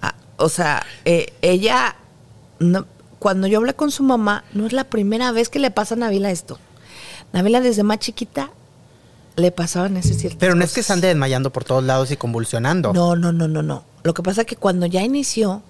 Ah, 0.00 0.14
o 0.38 0.48
sea, 0.48 0.84
eh, 1.04 1.32
ella, 1.42 1.96
no- 2.58 2.86
cuando 3.18 3.46
yo 3.46 3.58
hablé 3.58 3.74
con 3.74 3.90
su 3.90 4.02
mamá, 4.02 4.44
no 4.54 4.66
es 4.66 4.72
la 4.72 4.84
primera 4.84 5.30
vez 5.32 5.48
que 5.50 5.58
le 5.58 5.70
pasa 5.70 5.94
a 5.94 5.98
Navila 5.98 6.30
esto. 6.30 6.58
Navila 7.32 7.60
desde 7.60 7.82
más 7.82 7.98
chiquita 7.98 8.50
le 9.36 9.50
pasaban 9.50 9.96
ese 9.98 10.14
cierto. 10.14 10.38
Pero 10.38 10.54
no 10.54 10.64
es 10.64 10.72
que 10.72 10.82
se 10.82 10.92
ande 10.92 11.08
desmayando 11.08 11.50
por 11.52 11.64
todos 11.64 11.84
lados 11.84 12.10
y 12.10 12.16
convulsionando. 12.16 12.92
No, 12.94 13.14
no, 13.14 13.30
no, 13.32 13.46
no, 13.46 13.62
no. 13.62 13.84
Lo 14.04 14.14
que 14.14 14.22
pasa 14.22 14.42
es 14.42 14.46
que 14.46 14.56
cuando 14.56 14.86
ya 14.86 15.02
inició, 15.02 15.62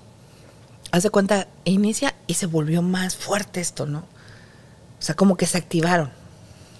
hace 0.98 1.10
cuenta, 1.10 1.48
inicia 1.64 2.14
y 2.28 2.34
se 2.34 2.46
volvió 2.46 2.80
más 2.80 3.16
fuerte 3.16 3.60
esto, 3.60 3.84
¿no? 3.84 3.98
O 3.98 5.02
sea, 5.02 5.16
como 5.16 5.36
que 5.36 5.46
se 5.46 5.58
activaron. 5.58 6.10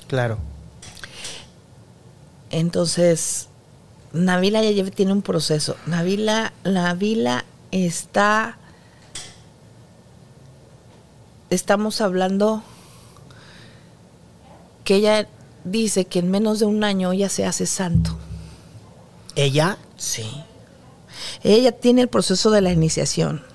Claro. 0.06 0.38
Entonces, 2.50 3.48
Navila 4.12 4.62
ya 4.62 4.84
tiene 4.90 5.12
un 5.12 5.22
proceso. 5.22 5.76
Navila, 5.86 6.52
Navila 6.62 7.44
está. 7.72 8.56
Estamos 11.50 12.00
hablando 12.00 12.62
que 14.84 14.96
ella 14.96 15.26
dice 15.64 16.04
que 16.04 16.20
en 16.20 16.30
menos 16.30 16.60
de 16.60 16.66
un 16.66 16.84
año 16.84 17.10
ella 17.10 17.28
se 17.28 17.46
hace 17.46 17.66
santo. 17.66 18.16
¿Ella? 19.34 19.76
Sí. 19.96 20.44
Ella 21.42 21.72
tiene 21.72 22.02
el 22.02 22.08
proceso 22.08 22.52
de 22.52 22.60
la 22.60 22.70
iniciación. 22.70 23.53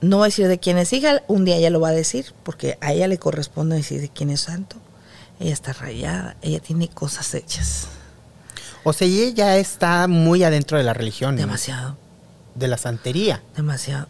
No 0.00 0.18
va 0.18 0.24
a 0.24 0.28
decir 0.28 0.48
de 0.48 0.58
quién 0.58 0.78
es 0.78 0.92
hija, 0.92 1.22
un 1.28 1.44
día 1.44 1.56
ella 1.56 1.70
lo 1.70 1.80
va 1.80 1.88
a 1.88 1.92
decir, 1.92 2.32
porque 2.42 2.78
a 2.80 2.92
ella 2.92 3.06
le 3.06 3.18
corresponde 3.18 3.76
decir 3.76 4.00
de 4.00 4.08
quién 4.08 4.30
es 4.30 4.40
santo. 4.40 4.76
Ella 5.38 5.52
está 5.52 5.72
rayada, 5.72 6.36
ella 6.42 6.60
tiene 6.60 6.88
cosas 6.88 7.34
hechas. 7.34 7.88
O 8.82 8.92
sea, 8.92 9.06
ella 9.06 9.34
ya 9.34 9.56
está 9.58 10.06
muy 10.08 10.42
adentro 10.42 10.78
de 10.78 10.84
la 10.84 10.94
religión. 10.94 11.34
¿no? 11.34 11.42
Demasiado, 11.42 11.96
De 12.54 12.68
la 12.68 12.78
santería. 12.78 13.42
demasiado. 13.56 14.06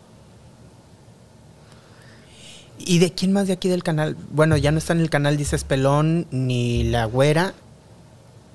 ¿Y 2.78 2.98
de 2.98 3.12
quién 3.12 3.32
más 3.32 3.46
de 3.46 3.52
aquí 3.52 3.68
del 3.68 3.82
canal? 3.82 4.16
Bueno, 4.30 4.56
ya 4.56 4.72
no 4.72 4.78
está 4.78 4.94
en 4.94 5.00
el 5.00 5.10
canal, 5.10 5.36
dices 5.36 5.64
Pelón, 5.64 6.26
ni 6.30 6.84
La 6.84 7.04
Güera, 7.04 7.52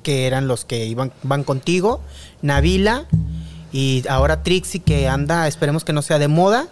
que 0.01 0.25
eran 0.25 0.47
los 0.47 0.65
que 0.65 0.85
iban 0.85 1.11
van 1.21 1.43
contigo, 1.43 2.01
Navila 2.41 3.05
y 3.71 4.03
ahora 4.09 4.41
Trixie, 4.41 4.81
que 4.81 5.07
anda, 5.07 5.47
esperemos 5.47 5.83
que 5.83 5.93
no 5.93 6.01
sea 6.01 6.17
de 6.17 6.27
moda. 6.27 6.67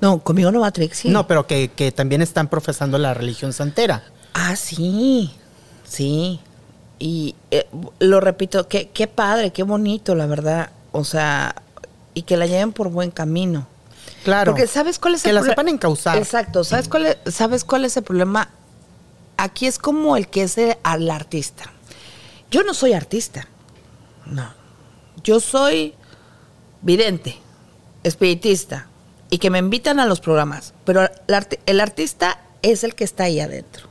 No, 0.00 0.20
conmigo 0.20 0.50
no 0.52 0.60
va 0.60 0.70
Trixie. 0.70 1.10
No, 1.10 1.26
pero 1.26 1.46
que, 1.46 1.68
que 1.74 1.92
también 1.92 2.22
están 2.22 2.48
profesando 2.48 2.98
la 2.98 3.14
religión 3.14 3.52
santera. 3.52 4.04
Ah, 4.34 4.54
sí, 4.56 5.32
sí. 5.84 6.40
Y 6.98 7.34
eh, 7.50 7.66
lo 7.98 8.20
repito, 8.20 8.68
qué, 8.68 8.88
qué 8.90 9.06
padre, 9.06 9.52
qué 9.52 9.62
bonito, 9.62 10.14
la 10.14 10.26
verdad. 10.26 10.70
O 10.92 11.04
sea, 11.04 11.54
y 12.14 12.22
que 12.22 12.36
la 12.36 12.46
lleven 12.46 12.72
por 12.72 12.88
buen 12.90 13.10
camino. 13.10 13.66
Claro. 14.24 14.52
Porque 14.52 14.66
¿sabes 14.66 14.98
cuál 14.98 15.14
es 15.14 15.22
Que 15.22 15.30
el 15.30 15.34
la 15.36 15.42
proble- 15.42 15.48
sepan 15.50 15.68
encauzar. 15.68 16.16
Exacto. 16.18 16.64
¿Sabes 16.64 16.88
cuál, 16.88 17.06
es, 17.06 17.34
¿Sabes 17.34 17.64
cuál 17.64 17.84
es 17.84 17.96
el 17.96 18.02
problema? 18.04 18.50
Aquí 19.36 19.66
es 19.66 19.78
como 19.78 20.16
el 20.16 20.28
que 20.28 20.42
es 20.42 20.58
el, 20.58 20.76
al 20.82 21.10
artista. 21.10 21.72
Yo 22.50 22.62
no 22.62 22.74
soy 22.74 22.92
artista. 22.92 23.46
No. 24.26 24.48
Yo 25.22 25.40
soy 25.40 25.94
vidente, 26.82 27.36
espiritista 28.02 28.86
y 29.30 29.38
que 29.38 29.50
me 29.50 29.58
invitan 29.58 30.00
a 30.00 30.06
los 30.06 30.20
programas. 30.20 30.74
Pero 30.84 31.02
el, 31.02 31.34
arti- 31.34 31.58
el 31.66 31.80
artista 31.80 32.40
es 32.62 32.84
el 32.84 32.94
que 32.94 33.04
está 33.04 33.24
ahí 33.24 33.40
adentro. 33.40 33.88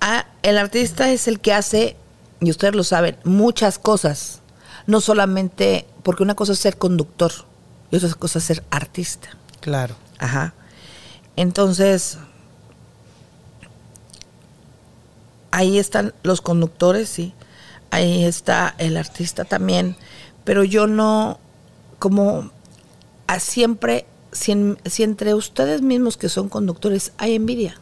Ah, 0.00 0.26
el 0.42 0.56
artista 0.58 1.10
es 1.10 1.28
el 1.28 1.40
que 1.40 1.52
hace, 1.52 1.96
y 2.40 2.50
ustedes 2.50 2.74
lo 2.74 2.84
saben, 2.84 3.16
muchas 3.24 3.78
cosas. 3.78 4.40
No 4.86 5.00
solamente, 5.00 5.86
porque 6.02 6.22
una 6.22 6.34
cosa 6.34 6.52
es 6.52 6.58
ser 6.58 6.78
conductor 6.78 7.32
y 7.90 7.96
otra 7.96 8.12
cosa 8.14 8.38
es 8.38 8.44
ser 8.44 8.64
artista. 8.70 9.28
Claro. 9.60 9.94
Ajá. 10.18 10.54
Entonces, 11.36 12.18
ahí 15.50 15.78
están 15.78 16.14
los 16.22 16.40
conductores, 16.40 17.08
sí. 17.08 17.34
Ahí 17.90 18.24
está 18.24 18.74
el 18.78 18.96
artista 18.96 19.44
también. 19.44 19.96
Pero 20.44 20.64
yo 20.64 20.86
no, 20.86 21.38
como 21.98 22.50
a 23.26 23.38
siempre, 23.40 24.06
si, 24.32 24.52
en- 24.52 24.78
si 24.84 25.02
entre 25.02 25.34
ustedes 25.34 25.82
mismos 25.82 26.16
que 26.16 26.28
son 26.28 26.48
conductores 26.48 27.12
hay 27.18 27.34
envidia. 27.34 27.76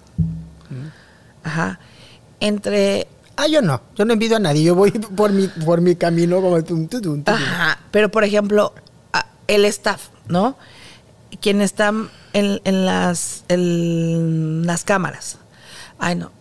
Ajá. 1.42 1.78
Entre 2.40 3.08
Ah, 3.36 3.46
yo 3.46 3.62
no. 3.62 3.80
Yo 3.94 4.04
no 4.04 4.12
envidio 4.14 4.36
a 4.36 4.40
nadie. 4.40 4.64
Yo 4.64 4.74
voy 4.74 4.90
por 4.90 5.30
mi, 5.32 5.46
por 5.46 5.80
mi 5.80 5.94
camino 5.94 6.40
como 6.40 6.62
tum, 6.64 6.88
tum, 6.88 7.00
tum. 7.00 7.22
Ajá, 7.26 7.78
pero 7.92 8.10
por 8.10 8.24
ejemplo, 8.24 8.74
el 9.46 9.64
staff, 9.66 10.08
¿no? 10.26 10.56
Quien 11.40 11.60
está 11.60 11.92
en, 12.32 12.60
en 12.64 12.84
las, 12.84 13.44
en 13.48 14.66
las 14.66 14.82
cámaras. 14.84 15.38
Ay, 16.00 16.16
no. 16.16 16.32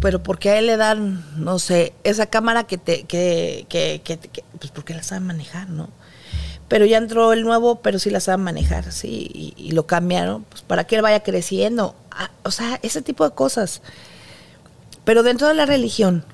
Pero 0.00 0.22
porque 0.24 0.50
a 0.50 0.58
él 0.58 0.66
le 0.66 0.76
dan, 0.76 1.24
no 1.36 1.58
sé, 1.60 1.94
esa 2.02 2.26
cámara 2.26 2.64
que 2.64 2.78
te, 2.78 3.04
que, 3.04 3.66
que, 3.68 4.00
que, 4.02 4.18
que- 4.18 4.44
pues 4.58 4.72
porque 4.72 4.92
la 4.94 5.04
saben 5.04 5.24
manejar, 5.26 5.68
¿no? 5.70 5.88
Pero 6.68 6.86
ya 6.86 6.98
entró 6.98 7.32
el 7.32 7.42
nuevo, 7.42 7.76
pero 7.76 7.98
sí 7.98 8.10
la 8.10 8.20
saben 8.20 8.44
manejar, 8.44 8.90
sí, 8.90 9.54
y, 9.56 9.72
lo 9.72 9.86
cambiaron, 9.86 10.44
pues 10.44 10.62
para 10.62 10.84
que 10.84 10.96
él 10.96 11.02
vaya 11.02 11.22
creciendo. 11.22 11.94
Ah, 12.10 12.30
o 12.42 12.50
sea, 12.50 12.80
ese 12.82 13.02
tipo 13.02 13.28
de 13.28 13.34
cosas. 13.34 13.82
Pero 15.04 15.22
dentro 15.22 15.46
de 15.48 15.54
la 15.54 15.66
religión, 15.66 16.24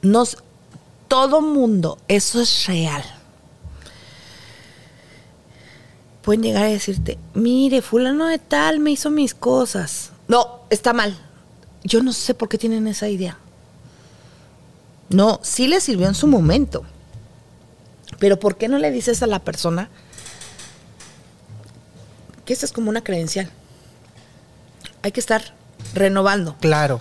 nos, 0.00 0.38
todo 1.08 1.42
mundo, 1.42 1.98
eso 2.08 2.40
es 2.40 2.66
real. 2.66 3.04
Pueden 6.22 6.42
llegar 6.42 6.64
a 6.64 6.68
decirte, 6.68 7.18
mire, 7.34 7.82
fulano 7.82 8.26
de 8.26 8.38
tal 8.38 8.78
me 8.78 8.92
hizo 8.92 9.10
mis 9.10 9.34
cosas. 9.34 10.12
No, 10.28 10.60
está 10.70 10.92
mal. 10.92 11.18
Yo 11.84 12.02
no 12.02 12.12
sé 12.12 12.32
por 12.34 12.48
qué 12.48 12.58
tienen 12.58 12.86
esa 12.86 13.08
idea. 13.08 13.38
No, 15.10 15.40
sí 15.42 15.66
le 15.66 15.80
sirvió 15.80 16.06
en 16.06 16.14
su 16.14 16.26
momento. 16.26 16.84
Pero 18.22 18.38
¿por 18.38 18.56
qué 18.56 18.68
no 18.68 18.78
le 18.78 18.92
dices 18.92 19.20
a 19.24 19.26
la 19.26 19.40
persona 19.40 19.88
que 22.44 22.52
esta 22.52 22.66
es 22.66 22.70
como 22.70 22.88
una 22.88 23.02
credencial? 23.02 23.50
Hay 25.02 25.10
que 25.10 25.18
estar 25.18 25.42
renovando. 25.92 26.56
Claro. 26.60 27.00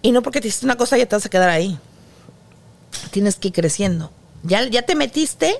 Y 0.00 0.12
no 0.12 0.22
porque 0.22 0.40
te 0.40 0.46
hiciste 0.46 0.64
una 0.64 0.76
cosa 0.76 0.96
ya 0.96 1.06
te 1.06 1.16
vas 1.16 1.26
a 1.26 1.28
quedar 1.28 1.48
ahí. 1.48 1.76
Tienes 3.10 3.34
que 3.34 3.48
ir 3.48 3.54
creciendo. 3.54 4.12
Ya, 4.44 4.64
ya 4.68 4.82
te 4.82 4.94
metiste, 4.94 5.58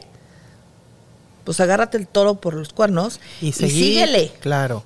pues 1.43 1.59
agárrate 1.59 1.99
el 1.99 2.07
toro 2.07 2.37
por 2.37 2.55
los 2.55 2.73
cuernos 2.73 3.19
Y, 3.41 3.49
y, 3.49 3.53
seguir, 3.53 3.73
síguele. 3.73 4.33
Claro. 4.43 4.85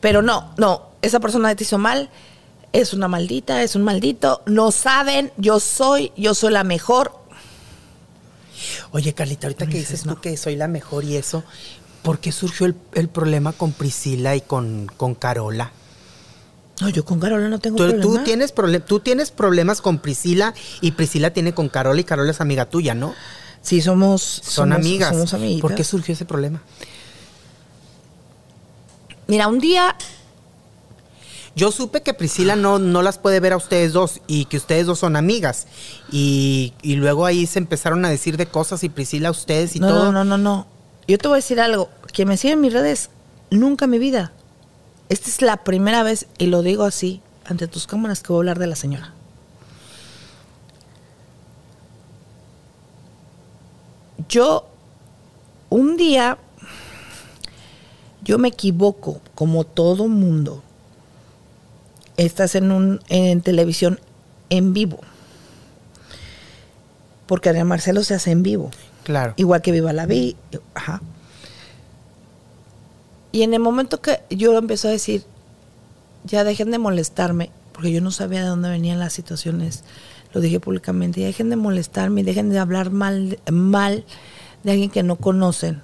Pero 0.00 0.20
no, 0.20 0.52
no, 0.58 0.90
esa 1.00 1.20
persona 1.20 1.56
te 1.56 1.64
hizo 1.64 1.78
mal, 1.78 2.10
es 2.74 2.92
una 2.92 3.08
maldita, 3.08 3.62
es 3.62 3.76
un 3.76 3.82
maldito, 3.82 4.42
no 4.44 4.72
saben, 4.72 5.32
yo 5.38 5.58
soy, 5.58 6.12
yo 6.18 6.34
soy 6.34 6.52
la 6.52 6.64
mejor. 6.64 7.24
Oye, 8.92 9.12
Carlita, 9.14 9.46
ahorita 9.46 9.66
que 9.66 9.78
dices 9.78 10.02
tú 10.02 10.20
que 10.20 10.36
soy 10.36 10.56
la 10.56 10.68
mejor 10.68 11.04
y 11.04 11.16
eso, 11.16 11.44
¿por 12.02 12.18
qué 12.18 12.32
surgió 12.32 12.66
el, 12.66 12.74
el 12.94 13.08
problema 13.08 13.52
con 13.52 13.72
Priscila 13.72 14.36
y 14.36 14.40
con, 14.40 14.86
con 14.96 15.14
Carola? 15.14 15.72
No, 16.80 16.88
yo 16.90 17.04
con 17.04 17.18
Carola 17.20 17.48
no 17.48 17.58
tengo 17.58 17.76
Tú, 17.78 17.84
problema. 17.84 18.02
tú 18.02 18.18
tienes 18.24 18.52
tú 18.86 19.00
tienes 19.00 19.30
problemas 19.30 19.80
con 19.80 19.98
Priscila 19.98 20.52
y 20.82 20.90
Priscila 20.92 21.30
tiene 21.32 21.54
con 21.54 21.68
Carola 21.70 22.00
y 22.00 22.04
Carola 22.04 22.30
es 22.32 22.40
amiga 22.40 22.66
tuya, 22.66 22.94
¿no? 22.94 23.14
Sí, 23.62 23.80
somos, 23.80 24.22
Son 24.22 24.68
somos- 24.70 24.76
amigas. 24.76 25.08
Somos 25.10 25.34
amiguitas. 25.34 25.60
¿Por 25.62 25.74
qué 25.74 25.82
surgió 25.84 26.12
ese 26.14 26.24
problema? 26.24 26.62
Mira, 29.26 29.48
un 29.48 29.58
día 29.58 29.96
Yo 31.56 31.72
supe 31.72 32.02
que 32.02 32.12
Priscila 32.12 32.54
no, 32.54 32.78
no 32.78 33.00
las 33.00 33.16
puede 33.16 33.40
ver 33.40 33.54
a 33.54 33.56
ustedes 33.56 33.94
dos 33.94 34.20
y 34.26 34.44
que 34.44 34.58
ustedes 34.58 34.84
dos 34.84 34.98
son 34.98 35.16
amigas. 35.16 35.66
Y, 36.12 36.74
y 36.82 36.96
luego 36.96 37.24
ahí 37.24 37.46
se 37.46 37.58
empezaron 37.58 38.04
a 38.04 38.10
decir 38.10 38.36
de 38.36 38.44
cosas 38.44 38.84
y 38.84 38.90
Priscila 38.90 39.28
a 39.28 39.30
ustedes 39.30 39.74
y 39.74 39.80
no, 39.80 39.88
todo. 39.88 40.12
no, 40.12 40.12
no, 40.12 40.24
no, 40.24 40.36
no. 40.36 40.66
Yo 41.08 41.16
te 41.16 41.28
voy 41.28 41.36
a 41.36 41.38
decir 41.38 41.58
algo. 41.58 41.88
Quien 42.12 42.28
me 42.28 42.36
sigue 42.36 42.52
en 42.52 42.60
mis 42.60 42.74
redes, 42.74 43.08
nunca 43.50 43.86
en 43.86 43.92
mi 43.92 43.98
vida. 43.98 44.32
Esta 45.08 45.30
es 45.30 45.40
la 45.40 45.64
primera 45.64 46.02
vez, 46.02 46.26
y 46.36 46.46
lo 46.46 46.60
digo 46.60 46.84
así, 46.84 47.22
ante 47.46 47.68
tus 47.68 47.86
cámaras, 47.86 48.22
que 48.22 48.34
voy 48.34 48.40
a 48.40 48.40
hablar 48.40 48.58
de 48.58 48.66
la 48.66 48.76
señora. 48.76 49.14
Yo, 54.28 54.68
un 55.70 55.96
día, 55.96 56.36
yo 58.22 58.36
me 58.36 58.48
equivoco, 58.48 59.22
como 59.34 59.64
todo 59.64 60.06
mundo. 60.06 60.62
Estás 62.16 62.54
en, 62.54 62.72
un, 62.72 63.00
en 63.08 63.40
televisión 63.42 64.00
en 64.50 64.72
vivo. 64.72 65.00
Porque 67.26 67.48
Adrián 67.48 67.66
Marcelo 67.66 68.02
se 68.04 68.14
hace 68.14 68.30
en 68.30 68.42
vivo. 68.42 68.70
Claro. 69.04 69.34
Igual 69.36 69.62
que 69.62 69.72
Viva 69.72 69.92
la 69.92 70.06
Vi. 70.06 70.36
Ajá. 70.74 71.00
Y 73.32 73.42
en 73.42 73.52
el 73.52 73.60
momento 73.60 74.00
que 74.00 74.22
yo 74.30 74.56
empecé 74.56 74.88
a 74.88 74.92
decir, 74.92 75.22
ya 76.24 76.42
dejen 76.42 76.70
de 76.70 76.78
molestarme, 76.78 77.50
porque 77.72 77.92
yo 77.92 78.00
no 78.00 78.10
sabía 78.10 78.40
de 78.40 78.46
dónde 78.46 78.70
venían 78.70 78.98
las 78.98 79.12
situaciones, 79.12 79.84
lo 80.32 80.40
dije 80.40 80.58
públicamente, 80.58 81.20
ya 81.20 81.26
dejen 81.26 81.50
de 81.50 81.56
molestarme 81.56 82.22
y 82.22 82.24
dejen 82.24 82.50
de 82.50 82.58
hablar 82.58 82.90
mal, 82.90 83.38
mal 83.50 84.04
de 84.62 84.72
alguien 84.72 84.90
que 84.90 85.02
no 85.02 85.16
conocen, 85.16 85.82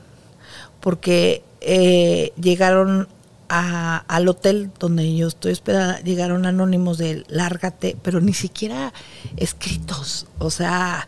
porque 0.80 1.44
eh, 1.60 2.32
llegaron 2.40 3.06
al 3.54 4.28
hotel 4.28 4.70
donde 4.78 5.14
yo 5.14 5.28
estoy 5.28 5.52
hospedada, 5.52 6.00
llegaron 6.00 6.46
anónimos 6.46 6.96
de 6.98 7.24
lárgate, 7.28 7.96
pero 8.02 8.20
ni 8.20 8.32
siquiera 8.32 8.92
escritos, 9.36 10.26
o 10.38 10.50
sea, 10.50 11.06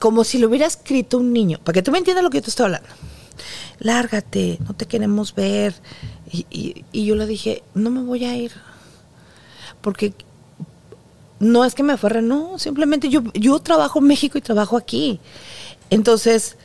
como 0.00 0.24
si 0.24 0.38
lo 0.38 0.48
hubiera 0.48 0.66
escrito 0.66 1.18
un 1.18 1.32
niño, 1.32 1.58
para 1.62 1.74
que 1.74 1.82
tú 1.82 1.90
me 1.92 1.98
entiendas 1.98 2.24
lo 2.24 2.30
que 2.30 2.38
yo 2.38 2.42
te 2.42 2.50
estoy 2.50 2.64
hablando. 2.66 2.88
Lárgate, 3.78 4.58
no 4.66 4.74
te 4.74 4.86
queremos 4.86 5.34
ver. 5.34 5.74
Y, 6.30 6.44
y- 6.50 6.84
y 6.92 7.04
yo 7.06 7.14
le 7.16 7.26
dije, 7.26 7.62
no 7.74 7.90
me 7.90 8.02
voy 8.02 8.24
a 8.24 8.36
ir. 8.36 8.52
Porque 9.80 10.12
no 11.38 11.64
es 11.64 11.74
que 11.74 11.82
me 11.82 11.94
aferre, 11.94 12.20
no, 12.20 12.58
simplemente 12.58 13.08
yo, 13.08 13.22
yo 13.32 13.58
trabajo 13.60 14.00
en 14.00 14.06
México 14.06 14.36
y 14.36 14.42
trabajo 14.42 14.76
aquí. 14.76 15.18
Entonces, 15.88 16.56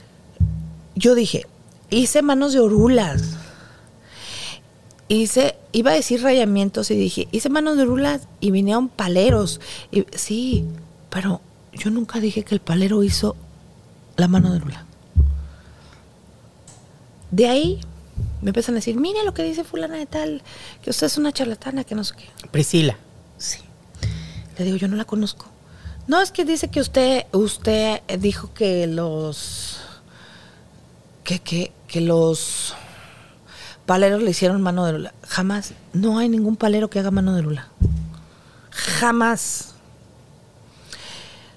yo 0.95 1.15
dije, 1.15 1.45
hice 1.89 2.21
manos 2.21 2.51
de 2.53 2.59
orulas. 2.59 3.37
Hice, 5.07 5.55
iba 5.71 5.91
a 5.91 5.95
decir 5.95 6.21
rayamientos 6.21 6.91
y 6.91 6.95
dije, 6.95 7.27
hice 7.31 7.49
manos 7.49 7.77
de 7.77 7.85
rula 7.85 8.19
y 8.39 8.51
vinieron 8.51 8.89
paleros. 8.89 9.61
Y, 9.91 10.05
sí, 10.15 10.65
pero 11.09 11.41
yo 11.73 11.89
nunca 11.91 12.19
dije 12.19 12.43
que 12.43 12.55
el 12.55 12.61
palero 12.61 13.03
hizo 13.03 13.35
la 14.17 14.27
mano 14.27 14.51
de 14.51 14.59
rula. 14.59 14.85
De 17.31 17.47
ahí 17.47 17.79
me 18.41 18.49
empiezan 18.49 18.75
a 18.75 18.77
decir, 18.77 18.95
mire 18.95 19.23
lo 19.23 19.33
que 19.33 19.43
dice 19.43 19.63
fulana 19.63 19.97
de 19.97 20.05
tal, 20.05 20.41
que 20.81 20.89
usted 20.89 21.07
es 21.07 21.17
una 21.17 21.31
charlatana, 21.31 21.83
que 21.83 21.95
no 21.95 22.03
sé 22.03 22.15
qué. 22.15 22.47
Priscila. 22.49 22.97
Sí. 23.37 23.59
Le 24.57 24.65
digo, 24.65 24.77
yo 24.77 24.87
no 24.87 24.95
la 24.95 25.05
conozco. 25.05 25.47
No, 26.07 26.21
es 26.21 26.31
que 26.31 26.45
dice 26.45 26.69
que 26.69 26.79
usted, 26.79 27.25
usted 27.31 28.01
dijo 28.19 28.53
que 28.53 28.87
los, 28.87 29.79
que, 31.23 31.39
que, 31.39 31.71
que 31.87 31.99
los 32.01 32.75
paleros 33.85 34.21
le 34.21 34.31
hicieron 34.31 34.61
mano 34.61 34.85
de 34.85 34.93
lula. 34.93 35.13
Jamás. 35.27 35.73
No 35.93 36.17
hay 36.17 36.29
ningún 36.29 36.55
palero 36.55 36.89
que 36.89 36.99
haga 36.99 37.11
mano 37.11 37.35
de 37.35 37.41
lula. 37.41 37.67
Jamás. 38.71 39.73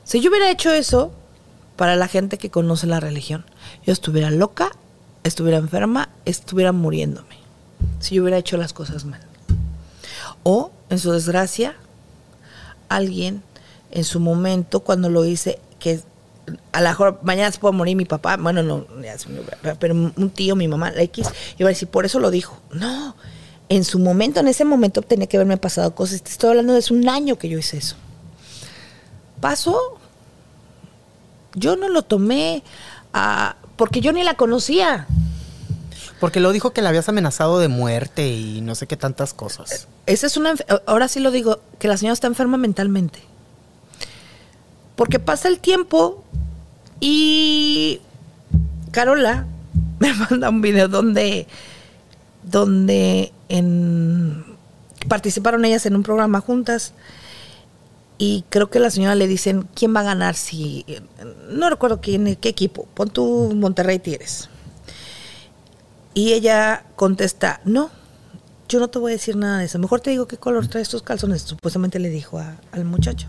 Si 0.04 0.20
yo 0.20 0.30
hubiera 0.30 0.50
hecho 0.50 0.72
eso 0.72 1.12
para 1.76 1.96
la 1.96 2.08
gente 2.08 2.38
que 2.38 2.50
conoce 2.50 2.86
la 2.86 3.00
religión, 3.00 3.44
yo 3.84 3.92
estuviera 3.92 4.30
loca, 4.30 4.70
estuviera 5.24 5.58
enferma, 5.58 6.08
estuviera 6.24 6.72
muriéndome. 6.72 7.36
Si 8.00 8.14
yo 8.14 8.22
hubiera 8.22 8.38
hecho 8.38 8.56
las 8.56 8.72
cosas 8.72 9.04
mal. 9.04 9.20
O, 10.42 10.70
en 10.88 10.98
su 10.98 11.12
desgracia, 11.12 11.76
alguien 12.88 13.42
en 13.90 14.04
su 14.04 14.20
momento, 14.20 14.80
cuando 14.80 15.08
lo 15.08 15.24
hice, 15.24 15.60
que 15.78 16.00
a 16.72 16.80
lo 16.80 16.88
mejor 16.88 17.20
mañana 17.22 17.50
se 17.52 17.58
puede 17.58 17.74
morir 17.74 17.96
mi 17.96 18.04
papá, 18.04 18.36
bueno, 18.36 18.62
no, 18.62 18.86
pero 19.78 19.94
un 19.94 20.30
tío, 20.30 20.56
mi 20.56 20.68
mamá, 20.68 20.90
la 20.90 21.02
X, 21.02 21.28
iba 21.58 21.68
a 21.68 21.72
decir, 21.72 21.88
por 21.88 22.04
eso 22.04 22.20
lo 22.20 22.30
dijo. 22.30 22.58
No, 22.72 23.14
en 23.68 23.84
su 23.84 23.98
momento, 23.98 24.40
en 24.40 24.48
ese 24.48 24.64
momento 24.64 25.02
tenía 25.02 25.26
que 25.26 25.36
haberme 25.36 25.56
pasado 25.56 25.94
cosas. 25.94 26.22
Te 26.22 26.30
estoy 26.30 26.50
hablando 26.50 26.72
de 26.72 26.78
hace 26.80 26.94
un 26.94 27.08
año 27.08 27.36
que 27.36 27.48
yo 27.48 27.58
hice 27.58 27.78
eso. 27.78 27.96
Pasó. 29.40 29.98
Yo 31.54 31.76
no 31.76 31.88
lo 31.88 32.02
tomé 32.02 32.62
a, 33.12 33.56
porque 33.76 34.00
yo 34.00 34.12
ni 34.12 34.22
la 34.22 34.34
conocía. 34.34 35.06
Porque 36.20 36.40
lo 36.40 36.52
dijo 36.52 36.72
que 36.72 36.82
la 36.82 36.88
habías 36.88 37.08
amenazado 37.08 37.58
de 37.58 37.68
muerte 37.68 38.28
y 38.28 38.60
no 38.60 38.74
sé 38.74 38.86
qué 38.86 38.96
tantas 38.96 39.34
cosas. 39.34 39.88
Esa 40.06 40.26
es 40.26 40.36
una, 40.36 40.54
ahora 40.86 41.08
sí 41.08 41.20
lo 41.20 41.30
digo, 41.30 41.60
que 41.78 41.88
la 41.88 41.96
señora 41.96 42.14
está 42.14 42.26
enferma 42.26 42.56
mentalmente. 42.56 43.20
Porque 44.98 45.20
pasa 45.20 45.46
el 45.46 45.60
tiempo 45.60 46.24
y 46.98 48.00
Carola 48.90 49.46
me 50.00 50.12
manda 50.12 50.50
un 50.50 50.60
video 50.60 50.88
donde, 50.88 51.46
donde 52.42 53.32
participaron 55.06 55.64
ellas 55.64 55.86
en 55.86 55.94
un 55.94 56.02
programa 56.02 56.40
juntas 56.40 56.94
y 58.18 58.44
creo 58.48 58.70
que 58.70 58.80
la 58.80 58.90
señora 58.90 59.14
le 59.14 59.28
dicen 59.28 59.68
quién 59.72 59.94
va 59.94 60.00
a 60.00 60.02
ganar 60.02 60.34
si 60.34 60.84
no 61.48 61.70
recuerdo 61.70 62.00
quién 62.00 62.34
qué 62.34 62.48
equipo 62.48 62.88
pon 62.94 63.08
tu 63.08 63.54
Monterrey 63.54 64.00
Tigres. 64.00 64.48
Y 66.12 66.32
ella 66.32 66.84
contesta 66.96 67.60
no 67.64 67.92
yo 68.68 68.80
no 68.80 68.88
te 68.88 68.98
voy 68.98 69.12
a 69.12 69.14
decir 69.14 69.36
nada 69.36 69.60
de 69.60 69.66
eso. 69.66 69.78
Mejor 69.78 70.00
te 70.00 70.10
digo 70.10 70.26
qué 70.26 70.38
color 70.38 70.66
trae 70.66 70.82
estos 70.82 71.02
calzones 71.02 71.42
supuestamente 71.42 72.00
le 72.00 72.10
dijo 72.10 72.40
al 72.72 72.84
muchacho 72.84 73.28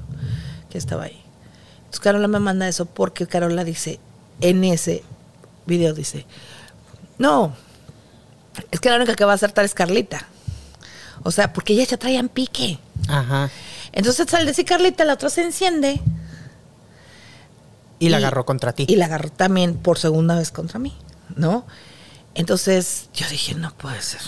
que 0.71 0.79
estaba 0.79 1.03
ahí 1.03 1.28
entonces 1.89 2.01
Carola 2.01 2.27
me 2.27 2.37
manda 2.37 2.67
eso 2.67 2.85
porque 2.85 3.25
Carola 3.25 3.63
dice, 3.63 3.99
en 4.41 4.63
ese 4.63 5.03
video 5.65 5.95
dice, 5.95 6.27
no, 7.17 7.55
es 8.69 8.79
que 8.79 8.91
la 8.91 8.97
única 8.97 9.15
que 9.15 9.25
va 9.25 9.31
a 9.31 9.35
acertar 9.35 9.65
es 9.65 9.73
Carlita. 9.73 10.27
O 11.23 11.31
sea, 11.31 11.51
porque 11.51 11.73
ellas 11.73 11.87
ya 11.87 11.97
traían 11.97 12.29
pique. 12.29 12.77
Ajá. 13.07 13.49
Entonces 13.91 14.31
al 14.35 14.45
decir 14.45 14.65
Carlita, 14.65 15.03
la 15.03 15.13
otra 15.13 15.31
se 15.31 15.41
enciende. 15.41 15.99
Y, 17.97 18.09
la 18.09 18.17
agarró 18.17 18.45
contra 18.45 18.71
ti. 18.71 18.85
Y 18.87 18.95
la 18.95 19.05
agarró 19.05 19.31
también 19.31 19.75
por 19.75 19.97
segunda 19.97 20.35
vez 20.35 20.51
contra 20.51 20.77
mí, 20.77 20.95
¿no? 21.35 21.65
Entonces 22.35 23.09
yo 23.15 23.27
dije, 23.29 23.55
no 23.55 23.73
puede 23.73 23.99
ser. 24.03 24.21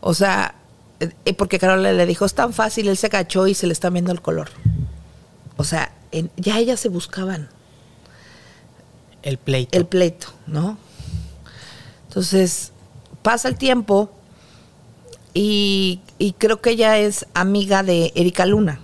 O 0.00 0.12
sea, 0.12 0.56
eh, 1.00 1.32
porque 1.32 1.58
Carola 1.58 1.94
le 1.94 2.04
dijo, 2.04 2.26
es 2.26 2.34
tan 2.34 2.52
fácil, 2.52 2.86
él 2.88 2.98
se 2.98 3.08
cachó 3.08 3.46
y 3.46 3.54
se 3.54 3.66
le 3.66 3.72
está 3.72 3.88
viendo 3.88 4.12
el 4.12 4.20
color. 4.20 4.50
O 5.58 5.64
sea, 5.64 5.92
ya 6.36 6.58
ellas 6.58 6.80
se 6.80 6.88
buscaban. 6.88 7.50
El 9.22 9.36
pleito. 9.36 9.76
El 9.76 9.86
pleito, 9.86 10.28
¿no? 10.46 10.78
Entonces, 12.06 12.72
pasa 13.22 13.48
el 13.48 13.58
tiempo 13.58 14.10
y, 15.34 16.00
creo 16.38 16.60
que 16.60 16.70
ella 16.70 16.98
es 16.98 17.26
amiga 17.34 17.82
de 17.82 18.12
Erika 18.14 18.46
Luna. 18.46 18.80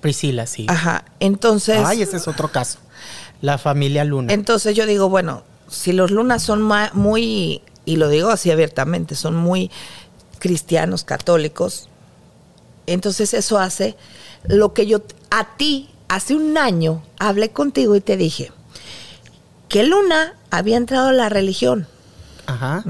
Priscila, 0.00 0.46
sí. 0.46 0.66
Ajá, 0.68 1.04
entonces... 1.20 1.78
Ay, 1.84 2.02
ese 2.02 2.16
es 2.16 2.26
otro 2.26 2.50
caso. 2.50 2.80
La 3.40 3.58
familia 3.58 4.04
Luna. 4.04 4.32
Entonces 4.32 4.74
yo 4.76 4.86
digo, 4.86 5.08
bueno, 5.08 5.44
si 5.68 5.92
los 5.92 6.10
Lunas 6.10 6.42
son 6.42 6.62
muy, 6.62 7.62
y 7.84 7.96
lo 7.96 8.08
digo 8.08 8.30
así 8.30 8.50
abiertamente, 8.50 9.14
son 9.14 9.36
muy 9.36 9.70
cristianos, 10.40 11.04
católicos, 11.04 11.88
entonces 12.86 13.32
eso 13.34 13.58
hace 13.58 13.96
lo 14.44 14.74
que 14.74 14.86
yo 14.86 15.02
a 15.30 15.56
ti 15.56 15.90
hace 16.08 16.34
un 16.34 16.58
año 16.58 17.02
hablé 17.18 17.50
contigo 17.50 17.96
y 17.96 18.00
te 18.00 18.16
dije 18.16 18.52
que 19.68 19.84
Luna 19.84 20.34
había 20.50 20.76
entrado 20.76 21.08
a 21.08 21.12
la 21.12 21.28
religión. 21.30 21.86
Ajá. 22.46 22.84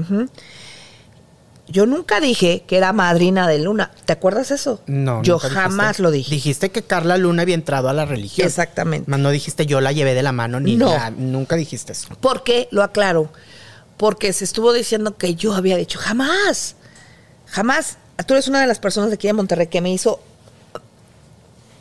Yo 1.67 1.85
nunca 1.85 2.19
dije 2.19 2.65
que 2.67 2.75
era 2.75 2.91
madrina 2.91 3.47
de 3.47 3.59
Luna. 3.59 3.91
¿Te 4.05 4.11
acuerdas 4.11 4.51
eso? 4.51 4.81
No. 4.85 5.23
Yo 5.23 5.39
jamás 5.39 5.99
lo 5.99 6.11
dije. 6.11 6.29
Dijiste 6.29 6.71
que 6.71 6.83
Carla 6.83 7.17
Luna 7.17 7.43
había 7.43 7.55
entrado 7.55 7.87
a 7.87 7.93
la 7.93 8.05
religión. 8.05 8.45
Exactamente. 8.45 9.09
no 9.09 9.29
dijiste 9.29 9.65
yo 9.65 9.79
la 9.79 9.93
llevé 9.93 10.13
de 10.13 10.23
la 10.23 10.33
mano 10.33 10.59
ni 10.59 10.75
no. 10.75 10.93
nunca 11.11 11.55
dijiste 11.55 11.93
eso. 11.93 12.09
¿Por 12.19 12.43
qué? 12.43 12.67
Lo 12.71 12.83
aclaro. 12.83 13.31
Porque 13.95 14.33
se 14.33 14.43
estuvo 14.43 14.73
diciendo 14.73 15.17
que 15.17 15.35
yo 15.35 15.53
había 15.53 15.77
dicho 15.77 15.99
jamás. 15.99 16.75
Jamás. 17.47 17.97
Tú 18.27 18.33
eres 18.33 18.49
una 18.49 18.59
de 18.59 18.67
las 18.67 18.79
personas 18.79 19.09
de 19.09 19.15
aquí 19.15 19.27
de 19.27 19.33
Monterrey 19.33 19.67
que 19.67 19.79
me 19.79 19.91
hizo 19.91 20.19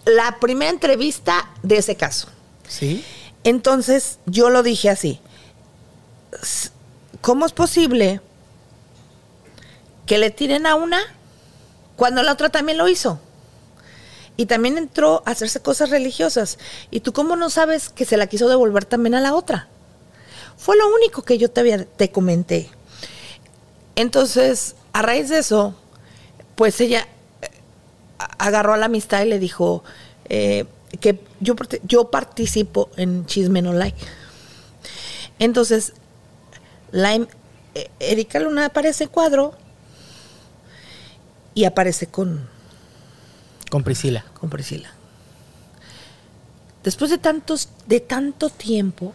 la 0.04 0.38
primera 0.40 0.70
entrevista 0.70 1.50
de 1.62 1.78
ese 1.78 1.96
caso. 1.96 2.28
Sí. 2.68 3.04
Entonces 3.44 4.18
yo 4.26 4.50
lo 4.50 4.62
dije 4.62 4.90
así. 4.90 5.20
¿Cómo 7.20 7.46
es 7.46 7.52
posible 7.52 8.20
que 10.06 10.18
le 10.18 10.30
tiren 10.30 10.66
a 10.66 10.74
una 10.74 11.00
cuando 11.96 12.22
la 12.22 12.32
otra 12.32 12.48
también 12.48 12.78
lo 12.78 12.88
hizo? 12.88 13.20
Y 14.36 14.46
también 14.46 14.78
entró 14.78 15.22
a 15.26 15.32
hacerse 15.32 15.60
cosas 15.60 15.90
religiosas. 15.90 16.58
¿Y 16.90 17.00
tú 17.00 17.12
cómo 17.12 17.36
no 17.36 17.50
sabes 17.50 17.90
que 17.90 18.04
se 18.04 18.16
la 18.16 18.26
quiso 18.26 18.48
devolver 18.48 18.84
también 18.84 19.14
a 19.14 19.20
la 19.20 19.34
otra? 19.34 19.68
Fue 20.56 20.76
lo 20.76 20.92
único 20.94 21.22
que 21.22 21.38
yo 21.38 21.50
te, 21.50 21.84
te 21.84 22.10
comenté. 22.10 22.70
Entonces, 23.94 24.74
a 24.92 25.02
raíz 25.02 25.28
de 25.28 25.38
eso, 25.38 25.74
pues 26.54 26.80
ella 26.80 27.06
agarró 28.38 28.74
a 28.74 28.76
la 28.76 28.86
amistad 28.86 29.22
y 29.22 29.28
le 29.28 29.38
dijo 29.38 29.82
eh, 30.28 30.64
que 31.00 31.20
yo, 31.40 31.54
yo 31.84 32.10
participo 32.10 32.90
en 32.96 33.26
Chisme 33.26 33.62
No 33.62 33.72
Like. 33.72 33.98
Entonces, 35.38 35.94
la, 36.90 37.14
em, 37.14 37.26
eh, 37.74 37.90
Erika 38.00 38.38
Luna 38.38 38.66
aparece 38.66 39.04
en 39.04 39.10
cuadro 39.10 39.54
y 41.54 41.64
aparece 41.64 42.06
con... 42.06 42.48
Con 43.70 43.82
Priscila. 43.82 44.24
Con 44.34 44.50
Priscila. 44.50 44.90
Después 46.84 47.10
de, 47.10 47.18
tantos, 47.18 47.68
de 47.86 48.00
tanto 48.00 48.50
tiempo, 48.50 49.14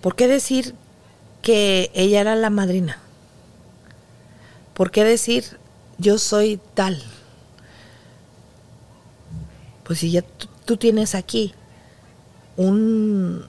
¿por 0.00 0.14
qué 0.14 0.28
decir 0.28 0.74
que 1.42 1.90
ella 1.94 2.20
era 2.20 2.36
la 2.36 2.50
madrina? 2.50 2.98
¿Por 4.74 4.90
qué 4.90 5.04
decir 5.04 5.58
yo 5.98 6.18
soy 6.18 6.60
tal. 6.74 7.02
Pues 9.84 9.98
si 9.98 10.10
ya 10.10 10.22
tú, 10.64 10.76
tienes 10.76 11.14
aquí 11.14 11.54
un, 12.56 13.46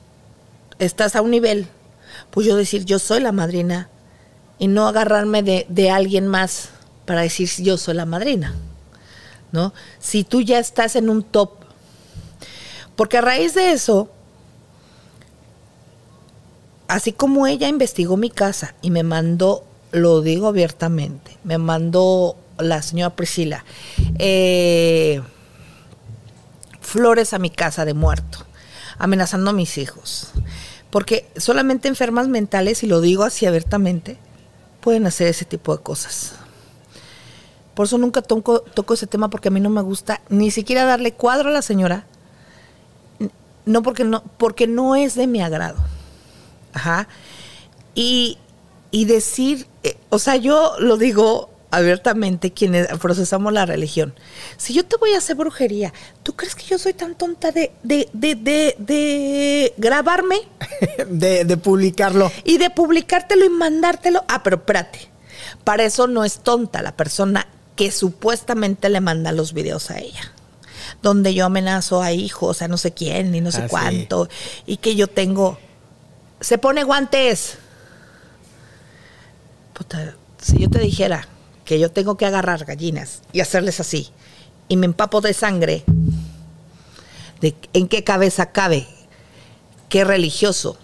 estás 0.80 1.16
a 1.16 1.22
un 1.22 1.32
nivel, 1.32 1.68
pues 2.32 2.48
yo 2.48 2.56
decir 2.56 2.86
yo 2.86 3.00
soy 3.00 3.22
la 3.22 3.32
madrina 3.32 3.90
y 4.58 4.68
no 4.68 4.88
agarrarme 4.88 5.44
de, 5.44 5.66
de 5.70 5.92
alguien 5.92 6.28
más 6.28 6.70
para 7.06 7.22
decir 7.22 7.50
yo 7.60 7.78
soy 7.78 7.96
la 7.96 8.06
madrina, 8.06 8.56
¿no? 9.52 9.74
Si 10.00 10.24
tú 10.24 10.42
ya 10.42 10.60
estás 10.60 10.96
en 10.96 11.10
un 11.10 11.24
top, 11.24 11.52
porque 12.96 13.18
a 13.18 13.22
raíz 13.22 13.54
de 13.54 13.72
eso, 13.72 14.10
así 16.88 17.12
como 17.12 17.48
ella 17.48 17.68
investigó 17.68 18.16
mi 18.16 18.30
casa 18.30 18.76
y 18.82 18.92
me 18.92 19.04
mandó 19.04 19.64
lo 19.92 20.22
digo 20.22 20.48
abiertamente, 20.48 21.38
me 21.44 21.58
mandó 21.58 22.36
la 22.58 22.82
señora 22.82 23.16
Priscila 23.16 23.64
eh, 24.18 25.22
flores 26.82 27.34
a 27.34 27.40
mi 27.40 27.50
casa 27.50 27.86
de 27.86 27.94
muerto, 27.94 28.40
amenazando 28.98 29.52
a 29.52 29.54
mis 29.54 29.78
hijos. 29.78 30.32
Porque 30.90 31.30
solamente 31.38 31.88
enfermas 31.88 32.28
mentales, 32.28 32.84
y 32.84 32.88
lo 32.88 33.00
digo 33.00 33.24
así 33.24 33.46
abiertamente, 33.46 34.18
pueden 34.82 35.06
hacer 35.06 35.28
ese 35.28 35.46
tipo 35.46 35.76
de 35.76 35.84
cosas. 35.84 36.34
Por 37.76 37.86
eso 37.86 37.98
nunca 37.98 38.22
toco, 38.22 38.62
toco 38.62 38.94
ese 38.94 39.08
tema 39.08 39.30
porque 39.30 39.50
a 39.50 39.52
mí 39.52 39.60
no 39.60 39.70
me 39.70 39.82
gusta 39.82 40.22
ni 40.30 40.52
siquiera 40.52 40.86
darle 40.86 41.14
cuadro 41.14 41.50
a 41.50 41.54
la 41.54 41.62
señora. 41.62 42.06
No 43.66 43.84
porque 43.84 44.04
no, 44.04 44.24
porque 44.38 44.68
no 44.68 44.96
es 44.96 45.16
de 45.16 45.28
mi 45.28 45.42
agrado. 45.42 45.78
Ajá. 46.74 47.08
Y, 47.94 48.38
y 48.92 49.06
decir, 49.06 49.68
eh, 49.84 49.98
o 50.10 50.20
sea, 50.20 50.36
yo 50.36 50.74
lo 50.80 50.98
digo 50.98 51.50
abiertamente 51.72 52.52
quienes 52.52 52.88
procesamos 53.00 53.54
la 53.54 53.66
religión. 53.66 54.16
Si 54.58 54.74
yo 54.74 54.84
te 54.86 54.98
voy 54.98 55.14
a 55.14 55.20
hacer 55.20 55.36
brujería, 55.36 55.94
¿tú 56.24 56.36
crees 56.36 56.56
que 56.56 56.66
yo 56.66 56.80
soy 56.80 56.94
tan 56.94 57.14
tonta 57.16 57.52
de, 57.52 57.72
de, 57.84 58.10
de, 58.14 58.34
de, 58.36 58.76
de 58.80 59.74
grabarme? 59.78 60.38
de, 61.08 61.46
de 61.46 61.58
publicarlo. 61.58 62.32
Y 62.44 62.58
de 62.58 62.72
publicártelo 62.72 63.46
y 63.46 63.50
mandártelo. 63.50 64.24
Ah, 64.28 64.42
pero 64.42 64.56
espérate. 64.58 65.10
Para 65.64 65.84
eso 65.84 66.08
no 66.08 66.24
es 66.26 66.40
tonta 66.40 66.82
la 66.82 66.94
persona 66.96 67.48
que 67.76 67.92
supuestamente 67.92 68.90
le 68.90 69.00
manda 69.02 69.32
los 69.32 69.54
videos 69.54 69.92
a 69.92 70.00
ella. 70.00 70.34
Donde 71.04 71.34
yo 71.36 71.46
amenazo 71.46 72.02
a 72.02 72.12
hijos, 72.12 72.62
a 72.64 72.68
no 72.68 72.78
sé 72.78 72.92
quién, 72.94 73.32
ni 73.32 73.42
no 73.42 73.52
sé 73.52 73.60
Ah, 73.60 73.64
sí. 73.66 73.70
cuánto. 73.70 74.28
Y 74.66 74.78
que 74.78 74.96
yo 74.96 75.08
tengo. 75.08 75.60
Se 76.42 76.58
pone 76.58 76.84
guantes. 76.84 77.60
Puta, 79.80 80.14
si 80.42 80.60
yo 80.60 80.70
te 80.70 80.80
dijera 80.80 81.26
que 81.64 81.80
yo 81.80 81.90
tengo 81.90 82.18
que 82.18 82.26
agarrar 82.26 82.66
gallinas 82.66 83.22
y 83.32 83.40
hacerles 83.40 83.80
así, 83.80 84.10
y 84.68 84.76
me 84.76 84.86
empapo 84.86 85.22
de 85.22 85.34
sangre, 85.34 85.86
de 87.40 87.56
en 87.72 87.88
qué 87.88 88.04
cabeza 88.04 88.52
cabe, 88.52 88.86
qué 89.88 90.04
religioso 90.04 90.78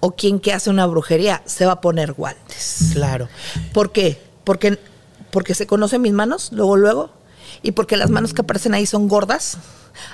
o 0.00 0.12
quien 0.12 0.40
que 0.40 0.54
hace 0.54 0.70
una 0.70 0.86
brujería 0.86 1.42
se 1.44 1.66
va 1.66 1.72
a 1.72 1.80
poner 1.82 2.14
guantes. 2.14 2.92
Claro. 2.94 3.28
¿Por 3.74 3.92
qué? 3.92 4.18
Porque, 4.44 4.78
porque 5.30 5.54
se 5.54 5.66
conocen 5.66 6.00
mis 6.00 6.14
manos, 6.14 6.52
luego, 6.52 6.78
luego, 6.78 7.10
y 7.62 7.72
porque 7.72 7.98
las 7.98 8.08
manos 8.08 8.32
que 8.32 8.40
aparecen 8.40 8.72
ahí 8.72 8.86
son 8.86 9.08
gordas. 9.08 9.58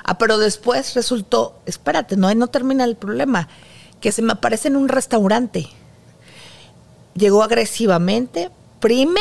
Ah, 0.02 0.18
pero 0.18 0.38
después 0.38 0.96
resultó, 0.96 1.62
espérate, 1.66 2.16
no, 2.16 2.34
no 2.34 2.48
termina 2.48 2.82
el 2.82 2.96
problema, 2.96 3.48
que 4.00 4.10
se 4.10 4.22
me 4.22 4.32
aparece 4.32 4.66
en 4.66 4.74
un 4.74 4.88
restaurante. 4.88 5.68
Llegó 7.18 7.42
agresivamente, 7.42 8.50
primero 8.80 9.18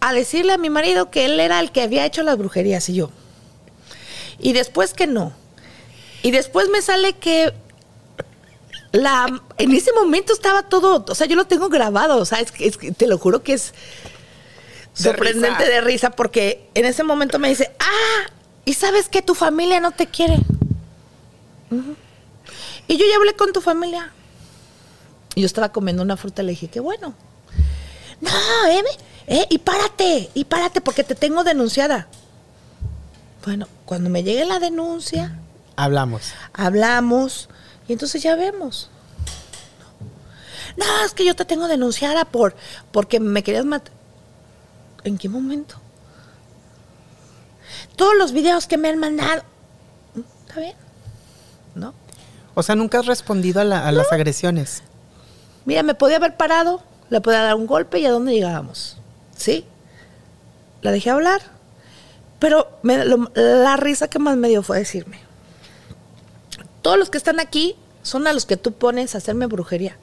a 0.00 0.12
decirle 0.12 0.52
a 0.52 0.58
mi 0.58 0.68
marido 0.68 1.10
que 1.10 1.26
él 1.26 1.38
era 1.38 1.60
el 1.60 1.70
que 1.70 1.82
había 1.82 2.04
hecho 2.04 2.22
las 2.22 2.36
brujerías 2.36 2.88
y 2.88 2.94
yo. 2.94 3.10
Y 4.40 4.52
después 4.52 4.94
que 4.94 5.06
no. 5.06 5.32
Y 6.22 6.30
después 6.32 6.68
me 6.70 6.82
sale 6.82 7.12
que 7.14 7.52
la 8.90 9.26
en 9.58 9.72
ese 9.72 9.92
momento 9.92 10.32
estaba 10.32 10.64
todo, 10.64 11.04
o 11.08 11.14
sea, 11.14 11.26
yo 11.26 11.36
lo 11.36 11.46
tengo 11.46 11.68
grabado, 11.68 12.18
o 12.18 12.24
sea, 12.24 12.40
es, 12.40 12.52
te 12.96 13.06
lo 13.06 13.16
juro 13.18 13.42
que 13.42 13.54
es 13.54 13.72
De 14.96 15.04
sorprendente 15.04 15.64
risa. 15.64 15.70
de 15.70 15.80
risa 15.80 16.10
porque 16.10 16.68
en 16.74 16.84
ese 16.84 17.02
momento 17.04 17.38
me 17.38 17.48
dice, 17.48 17.70
"Ah, 17.78 18.30
y 18.64 18.74
sabes 18.74 19.08
que 19.08 19.22
tu 19.22 19.34
familia 19.34 19.80
no 19.80 19.92
te 19.92 20.06
quiere." 20.08 20.36
Y 22.88 22.96
yo 22.96 23.04
ya 23.08 23.16
hablé 23.16 23.34
con 23.34 23.52
tu 23.52 23.60
familia. 23.60 24.12
Y 25.34 25.40
yo 25.40 25.46
estaba 25.46 25.70
comiendo 25.72 26.02
una 26.02 26.16
fruta 26.16 26.42
y 26.42 26.46
le 26.46 26.50
dije, 26.52 26.68
"Qué 26.68 26.80
bueno." 26.80 27.14
No, 28.20 28.30
eh, 28.68 28.82
eh, 29.26 29.46
y 29.50 29.58
párate, 29.58 30.30
y 30.34 30.44
párate 30.44 30.80
porque 30.80 31.02
te 31.04 31.14
tengo 31.14 31.42
denunciada. 31.44 32.06
Bueno, 33.44 33.66
cuando 33.84 34.10
me 34.10 34.22
llegue 34.22 34.44
la 34.44 34.58
denuncia, 34.60 35.36
Hablamos. 35.74 36.32
hablamos 36.52 37.48
y 37.88 37.92
entonces 37.94 38.22
ya 38.22 38.36
vemos. 38.36 38.90
No, 40.76 40.84
es 41.04 41.12
que 41.14 41.24
yo 41.24 41.34
te 41.34 41.44
tengo 41.44 41.66
denunciada 41.68 42.24
por 42.24 42.54
porque 42.92 43.18
me 43.20 43.42
querías 43.42 43.64
matar. 43.64 43.92
¿En 45.04 45.18
qué 45.18 45.28
momento? 45.28 45.76
Todos 47.96 48.14
los 48.16 48.32
videos 48.32 48.66
que 48.66 48.78
me 48.78 48.88
han 48.88 48.98
mandado. 48.98 49.42
¿Está 50.46 50.60
bien? 50.60 50.74
¿No? 51.74 51.92
O 52.54 52.62
sea, 52.62 52.74
nunca 52.74 53.00
has 53.00 53.06
respondido 53.06 53.60
a, 53.60 53.64
la- 53.64 53.86
a 53.86 53.92
las 53.92 54.12
agresiones. 54.12 54.82
Mira, 55.64 55.82
me 55.82 55.94
podía 55.94 56.16
haber 56.16 56.36
parado, 56.36 56.82
le 57.10 57.20
podía 57.20 57.42
dar 57.42 57.54
un 57.54 57.66
golpe 57.66 57.98
y 58.00 58.06
a 58.06 58.10
dónde 58.10 58.32
llegábamos. 58.32 58.96
¿Sí? 59.36 59.64
La 60.82 60.90
dejé 60.90 61.10
hablar. 61.10 61.40
Pero 62.38 62.68
la 62.82 63.76
risa 63.76 64.08
que 64.08 64.18
más 64.18 64.36
me 64.36 64.48
dio 64.48 64.64
fue 64.64 64.78
decirme, 64.78 65.20
todos 66.82 66.98
los 66.98 67.08
que 67.08 67.18
están 67.18 67.38
aquí 67.38 67.76
son 68.02 68.26
a 68.26 68.32
los 68.32 68.46
que 68.46 68.56
tú 68.56 68.72
pones 68.72 69.14
a 69.14 69.18
hacerme 69.18 69.46
brujería. 69.46 69.96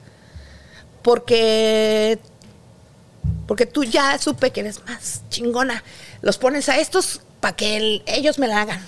Porque, 1.02 2.18
porque 3.46 3.66
tú 3.66 3.84
ya 3.84 4.16
supe 4.18 4.50
que 4.52 4.60
eres 4.60 4.82
más 4.86 5.22
chingona. 5.28 5.84
Los 6.22 6.38
pones 6.38 6.68
a 6.70 6.78
estos 6.78 7.20
para 7.40 7.56
que 7.56 7.76
el- 7.76 8.02
ellos 8.06 8.38
me 8.38 8.48
la 8.48 8.62
hagan. 8.62 8.82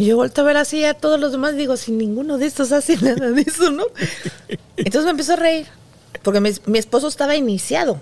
Y 0.00 0.06
yo 0.06 0.16
vuelto 0.16 0.40
a 0.40 0.44
ver 0.44 0.56
así 0.56 0.82
a 0.86 0.94
todos 0.94 1.20
los 1.20 1.30
demás 1.30 1.52
y 1.52 1.58
digo, 1.58 1.76
si 1.76 1.92
ninguno 1.92 2.38
de 2.38 2.46
estos 2.46 2.72
hace 2.72 2.96
nada 2.96 3.32
de 3.32 3.42
eso, 3.42 3.70
¿no? 3.70 3.84
Entonces 4.78 5.04
me 5.04 5.10
empezó 5.10 5.34
a 5.34 5.36
reír, 5.36 5.66
porque 6.22 6.40
mi, 6.40 6.52
mi 6.64 6.78
esposo 6.78 7.06
estaba 7.06 7.36
iniciado 7.36 8.00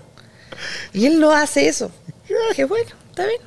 y 0.93 1.07
él 1.07 1.19
no 1.19 1.33
hace 1.33 1.67
eso. 1.67 1.91
Dije, 2.51 2.63
bueno, 2.63 2.89
está 3.09 3.25
bien. 3.25 3.41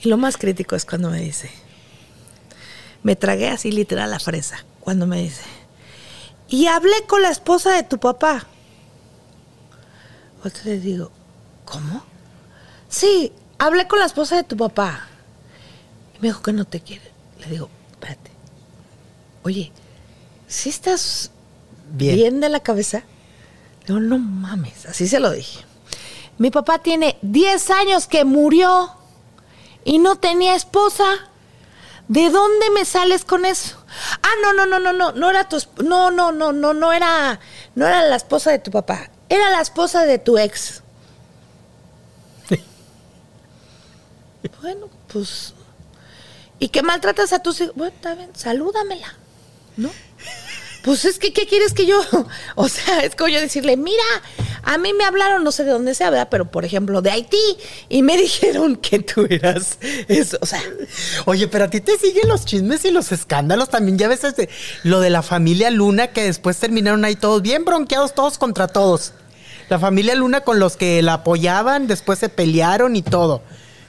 Y 0.00 0.10
lo 0.10 0.18
más 0.18 0.36
crítico 0.36 0.76
es 0.76 0.84
cuando 0.84 1.08
me 1.08 1.22
dice, 1.22 1.50
me 3.02 3.16
tragué 3.16 3.48
así 3.48 3.72
literal 3.72 4.10
la 4.10 4.20
fresa, 4.20 4.62
cuando 4.80 5.06
me 5.06 5.22
dice, 5.22 5.44
y 6.50 6.66
hablé 6.66 7.06
con 7.08 7.22
la 7.22 7.30
esposa 7.30 7.72
de 7.72 7.82
tu 7.82 7.96
papá. 7.96 8.46
Otra 10.44 10.64
le 10.64 10.80
digo, 10.80 11.10
¿cómo? 11.64 12.04
Sí, 12.90 13.32
hablé 13.58 13.88
con 13.88 14.00
la 14.00 14.04
esposa 14.04 14.36
de 14.36 14.44
tu 14.44 14.58
papá. 14.58 15.08
Me 16.22 16.28
dijo 16.28 16.40
que 16.40 16.52
no 16.52 16.64
te 16.64 16.80
quiere. 16.80 17.02
Le 17.40 17.48
digo, 17.48 17.68
espérate. 17.90 18.30
Oye, 19.42 19.72
si 20.46 20.68
estás 20.68 21.32
Bien. 21.90 22.14
bien. 22.14 22.40
de 22.40 22.48
la 22.48 22.60
cabeza? 22.60 22.98
Le 23.80 23.86
digo, 23.88 23.98
no 23.98 24.20
mames, 24.20 24.86
así 24.86 25.08
se 25.08 25.18
lo 25.18 25.32
dije. 25.32 25.64
Mi 26.38 26.52
papá 26.52 26.78
tiene 26.78 27.18
10 27.22 27.70
años 27.70 28.06
que 28.06 28.24
murió 28.24 28.92
y 29.84 29.98
no 29.98 30.14
tenía 30.14 30.54
esposa. 30.54 31.04
¿De 32.06 32.30
dónde 32.30 32.70
me 32.70 32.84
sales 32.84 33.24
con 33.24 33.44
eso? 33.44 33.84
Ah, 34.22 34.34
no, 34.42 34.52
no, 34.52 34.64
no, 34.64 34.78
no, 34.78 34.92
no, 34.92 35.10
no 35.10 35.28
era 35.28 35.48
tu 35.48 35.58
no, 35.82 36.12
no, 36.12 36.30
no, 36.30 36.52
no, 36.52 36.72
no 36.72 36.92
era, 36.92 37.40
no 37.74 37.84
era 37.84 38.00
la 38.02 38.14
esposa 38.14 38.52
de 38.52 38.60
tu 38.60 38.70
papá, 38.70 39.10
era 39.28 39.50
la 39.50 39.60
esposa 39.60 40.04
de 40.04 40.20
tu 40.20 40.38
ex. 40.38 40.82
bueno, 44.62 44.88
pues, 45.12 45.54
¿y 46.62 46.68
que 46.68 46.82
maltratas 46.82 47.32
a 47.32 47.40
tus 47.40 47.60
hijos? 47.60 47.74
Bueno, 47.74 47.92
está 47.92 48.14
bien, 48.14 48.30
salúdamela, 48.34 49.16
¿no? 49.76 49.90
Pues 50.84 51.04
es 51.04 51.18
que, 51.18 51.32
¿qué 51.32 51.44
quieres 51.44 51.72
que 51.72 51.86
yo? 51.86 52.00
O 52.54 52.68
sea, 52.68 53.00
es 53.00 53.16
como 53.16 53.28
yo 53.28 53.40
decirle, 53.40 53.76
mira, 53.76 54.04
a 54.62 54.78
mí 54.78 54.92
me 54.92 55.02
hablaron, 55.02 55.42
no 55.42 55.50
sé 55.50 55.64
de 55.64 55.72
dónde 55.72 55.94
sea, 55.94 56.10
¿verdad? 56.10 56.28
Pero, 56.30 56.52
por 56.52 56.64
ejemplo, 56.64 57.02
de 57.02 57.10
Haití, 57.10 57.58
y 57.88 58.02
me 58.02 58.16
dijeron 58.22 58.76
que 58.76 59.00
tú 59.00 59.26
eras 59.28 59.78
eso, 60.06 60.38
o 60.40 60.46
sea, 60.46 60.62
Oye, 61.24 61.48
pero 61.48 61.64
a 61.64 61.70
ti 61.70 61.80
te 61.80 61.98
siguen 61.98 62.28
los 62.28 62.44
chismes 62.44 62.84
y 62.84 62.92
los 62.92 63.10
escándalos 63.10 63.68
también. 63.68 63.98
Ya 63.98 64.06
ves 64.06 64.22
este, 64.22 64.48
lo 64.84 65.00
de 65.00 65.10
la 65.10 65.22
familia 65.22 65.68
Luna 65.68 66.12
que 66.12 66.22
después 66.22 66.58
terminaron 66.58 67.04
ahí 67.04 67.16
todos 67.16 67.42
bien 67.42 67.64
bronqueados, 67.64 68.14
todos 68.14 68.38
contra 68.38 68.68
todos. 68.68 69.14
La 69.68 69.80
familia 69.80 70.14
Luna 70.14 70.42
con 70.42 70.60
los 70.60 70.76
que 70.76 71.02
la 71.02 71.14
apoyaban, 71.14 71.88
después 71.88 72.20
se 72.20 72.28
pelearon 72.28 72.94
y 72.94 73.02
todo. 73.02 73.42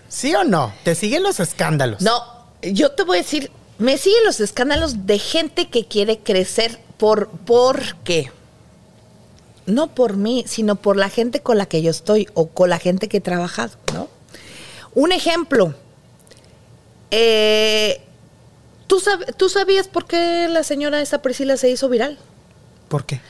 ¿Sí 0.07 0.33
o 0.33 0.43
no? 0.43 0.73
¿Te 0.83 0.95
siguen 0.95 1.21
los 1.21 1.39
escándalos? 1.39 2.01
No, 2.01 2.42
yo 2.71 2.91
te 2.91 3.03
voy 3.03 3.17
a 3.17 3.21
decir, 3.21 3.51
me 3.77 3.97
siguen 3.97 4.23
los 4.25 4.39
escándalos 4.39 5.05
de 5.05 5.19
gente 5.19 5.67
que 5.69 5.85
quiere 5.85 6.19
crecer 6.19 6.79
por, 6.97 7.29
¿por 7.29 7.95
qué? 8.03 8.31
No 9.65 9.87
por 9.93 10.15
mí, 10.17 10.43
sino 10.47 10.75
por 10.75 10.95
la 10.97 11.09
gente 11.09 11.41
con 11.41 11.57
la 11.57 11.65
que 11.65 11.81
yo 11.81 11.89
estoy 11.91 12.27
o 12.33 12.47
con 12.49 12.69
la 12.69 12.79
gente 12.79 13.07
que 13.07 13.17
he 13.17 13.21
trabajado, 13.21 13.73
¿no? 13.93 14.09
Un 14.93 15.11
ejemplo. 15.11 15.73
eh, 17.11 18.01
¿tú, 18.87 18.99
sab- 18.99 19.35
¿Tú 19.35 19.49
sabías 19.49 19.87
por 19.87 20.05
qué 20.05 20.47
la 20.49 20.63
señora 20.63 21.01
esta 21.01 21.21
Priscila 21.21 21.57
se 21.57 21.69
hizo 21.69 21.89
viral? 21.89 22.17
¿Por 22.89 23.05
qué? 23.05 23.21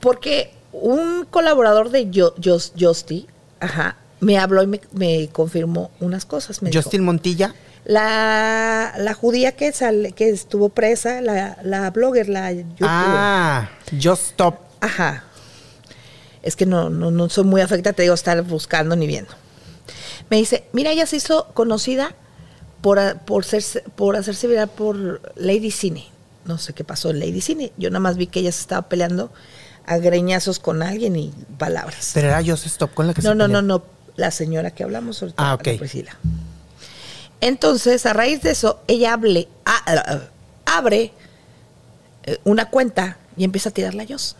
Porque 0.00 0.52
un 0.72 1.26
colaborador 1.26 1.90
de 1.90 2.10
Yo- 2.10 2.34
Justy, 2.78 3.26
ajá, 3.60 3.96
me 4.20 4.38
habló 4.38 4.62
y 4.62 4.66
me, 4.66 4.80
me 4.92 5.28
confirmó 5.32 5.90
unas 6.00 6.24
cosas. 6.24 6.62
Me 6.62 6.70
dijo, 6.70 6.82
Justin 6.82 7.02
Montilla. 7.04 7.54
la, 7.84 8.94
la 8.98 9.14
judía 9.14 9.52
que 9.52 9.72
sale, 9.72 10.12
que 10.12 10.28
estuvo 10.28 10.68
presa, 10.70 11.20
la, 11.20 11.58
la 11.62 11.90
blogger, 11.90 12.28
la 12.28 12.52
youtuber. 12.52 12.76
Ah, 12.90 13.70
Just 14.02 14.26
Stop. 14.32 14.56
Ajá. 14.80 15.24
Es 16.42 16.56
que 16.56 16.64
no, 16.66 16.88
no, 16.90 17.10
no 17.10 17.28
soy 17.28 17.44
muy 17.44 17.60
afecta, 17.60 17.92
te 17.92 18.02
digo, 18.02 18.14
estar 18.14 18.40
buscando 18.42 18.96
ni 18.96 19.06
viendo. 19.06 19.32
Me 20.30 20.36
dice, 20.38 20.64
mira, 20.72 20.90
ella 20.90 21.06
se 21.06 21.16
hizo 21.16 21.48
conocida 21.54 22.14
por, 22.80 23.18
por, 23.20 23.44
ser, 23.44 23.62
por 23.96 24.16
hacerse 24.16 24.46
viral 24.46 24.68
por 24.68 25.20
Lady 25.36 25.70
Cine. 25.70 26.06
No 26.46 26.56
sé 26.56 26.72
qué 26.72 26.84
pasó 26.84 27.10
en 27.10 27.20
Lady 27.20 27.40
Cine. 27.42 27.72
Yo 27.76 27.90
nada 27.90 28.00
más 28.00 28.16
vi 28.16 28.26
que 28.26 28.40
ella 28.40 28.52
se 28.52 28.60
estaba 28.62 28.88
peleando 28.88 29.30
a 29.84 29.98
greñazos 29.98 30.58
con 30.60 30.82
alguien 30.82 31.16
y 31.16 31.32
palabras. 31.58 32.12
Pero 32.14 32.28
era 32.28 32.42
Just 32.44 32.64
Stop 32.66 32.94
con 32.94 33.06
la 33.06 33.12
que 33.14 33.20
No, 33.22 33.30
se 33.30 33.34
no, 33.34 33.48
no, 33.48 33.58
peleó. 33.58 33.62
no. 33.62 33.99
La 34.16 34.30
señora 34.30 34.70
que 34.72 34.82
hablamos 34.84 35.22
ahorita. 35.22 35.52
Ah, 35.52 35.58
Priscila. 35.58 36.16
Entonces, 37.40 38.04
a 38.06 38.12
raíz 38.12 38.42
de 38.42 38.50
eso, 38.50 38.80
ella 38.86 39.12
hable, 39.14 39.48
a- 39.64 39.92
a- 39.92 40.28
abre 40.78 41.12
eh, 42.24 42.38
una 42.44 42.68
cuenta 42.68 43.16
y 43.36 43.44
empieza 43.44 43.70
a 43.70 43.72
tirarla 43.72 44.02
a 44.02 44.06
Jos. 44.06 44.36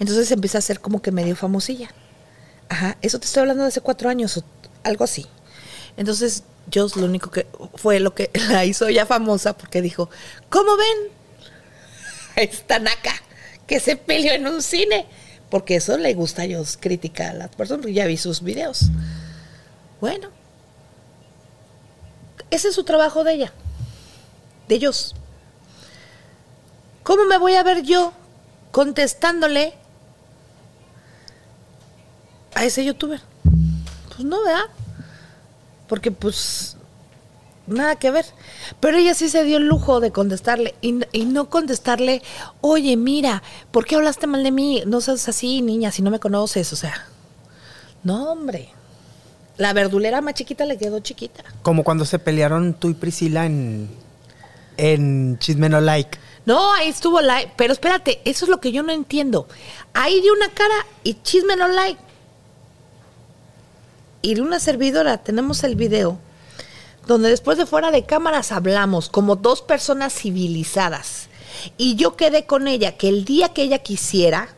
Entonces 0.00 0.30
empieza 0.32 0.58
a 0.58 0.62
ser 0.62 0.80
como 0.80 1.00
que 1.00 1.12
medio 1.12 1.36
famosilla. 1.36 1.90
Ajá, 2.68 2.96
eso 3.02 3.20
te 3.20 3.26
estoy 3.26 3.42
hablando 3.42 3.62
de 3.62 3.68
hace 3.68 3.80
cuatro 3.80 4.08
años 4.10 4.36
o 4.36 4.44
algo 4.82 5.04
así. 5.04 5.26
Entonces, 5.96 6.42
Jos 6.74 6.96
lo 6.96 7.04
único 7.06 7.30
que 7.30 7.46
fue 7.76 8.00
lo 8.00 8.14
que 8.14 8.30
la 8.50 8.64
hizo 8.64 8.88
ya 8.90 9.06
famosa 9.06 9.56
porque 9.56 9.80
dijo, 9.80 10.10
¿cómo 10.50 10.76
ven? 10.76 11.12
Esta 12.36 12.80
naca 12.80 13.12
que 13.68 13.78
se 13.78 13.96
peleó 13.96 14.32
en 14.32 14.46
un 14.48 14.60
cine. 14.60 15.06
Porque 15.50 15.76
eso 15.76 15.96
le 15.96 16.14
gusta 16.14 16.42
a 16.42 16.46
Jos 16.48 16.76
criticar 16.76 17.30
a 17.30 17.34
las 17.34 17.50
personas, 17.50 17.86
ya 17.92 18.06
vi 18.06 18.16
sus 18.16 18.42
videos. 18.42 18.86
Bueno, 20.00 20.28
ese 22.50 22.68
es 22.68 22.74
su 22.74 22.84
trabajo 22.84 23.24
de 23.24 23.34
ella, 23.34 23.52
de 24.68 24.74
ellos. 24.74 25.14
¿Cómo 27.02 27.24
me 27.26 27.38
voy 27.38 27.54
a 27.54 27.62
ver 27.62 27.82
yo 27.82 28.12
contestándole 28.70 29.74
a 32.54 32.64
ese 32.64 32.84
youtuber? 32.84 33.20
Pues 34.08 34.20
no, 34.20 34.42
¿verdad? 34.42 34.64
Porque 35.88 36.10
pues 36.10 36.76
nada 37.66 37.96
que 37.96 38.10
ver. 38.10 38.26
Pero 38.80 38.98
ella 38.98 39.14
sí 39.14 39.28
se 39.28 39.44
dio 39.44 39.56
el 39.56 39.66
lujo 39.66 40.00
de 40.00 40.10
contestarle 40.10 40.74
y, 40.80 40.92
no 41.24 41.50
contestarle, 41.50 42.22
oye, 42.60 42.96
mira, 42.96 43.42
¿por 43.70 43.84
qué 43.84 43.96
hablaste 43.96 44.26
mal 44.26 44.42
de 44.42 44.50
mí? 44.50 44.82
No 44.86 45.00
seas 45.00 45.28
así, 45.28 45.62
niña, 45.62 45.90
si 45.90 46.02
no 46.02 46.10
me 46.10 46.20
conoces, 46.20 46.72
o 46.72 46.76
sea. 46.76 47.06
No, 48.02 48.30
hombre. 48.30 48.70
La 49.56 49.72
verdulera 49.72 50.20
más 50.20 50.34
chiquita 50.34 50.64
le 50.64 50.76
quedó 50.76 51.00
chiquita. 51.00 51.44
Como 51.62 51.84
cuando 51.84 52.04
se 52.04 52.18
pelearon 52.18 52.74
tú 52.74 52.90
y 52.90 52.94
Priscila 52.94 53.46
en, 53.46 53.88
en 54.76 55.38
Chisme 55.38 55.68
No 55.68 55.80
Like. 55.80 56.18
No, 56.46 56.74
ahí 56.74 56.88
estuvo 56.88 57.20
like. 57.20 57.52
Pero 57.56 57.72
espérate, 57.72 58.20
eso 58.24 58.44
es 58.44 58.50
lo 58.50 58.60
que 58.60 58.72
yo 58.72 58.82
no 58.82 58.92
entiendo. 58.92 59.48
Ahí 59.94 60.20
de 60.20 60.30
una 60.30 60.48
cara 60.50 60.74
y 61.02 61.14
chisme 61.22 61.56
no 61.56 61.68
like. 61.68 62.00
Y 64.22 64.34
de 64.34 64.42
una 64.42 64.60
servidora 64.60 65.18
tenemos 65.18 65.64
el 65.64 65.76
video 65.76 66.18
donde 67.06 67.28
después 67.30 67.58
de 67.58 67.66
fuera 67.66 67.90
de 67.90 68.04
cámaras 68.04 68.52
hablamos 68.52 69.08
como 69.08 69.36
dos 69.36 69.62
personas 69.62 70.12
civilizadas. 70.14 71.28
Y 71.76 71.94
yo 71.96 72.16
quedé 72.16 72.46
con 72.46 72.66
ella 72.68 72.96
que 72.96 73.08
el 73.08 73.24
día 73.24 73.50
que 73.50 73.62
ella 73.62 73.78
quisiera, 73.78 74.48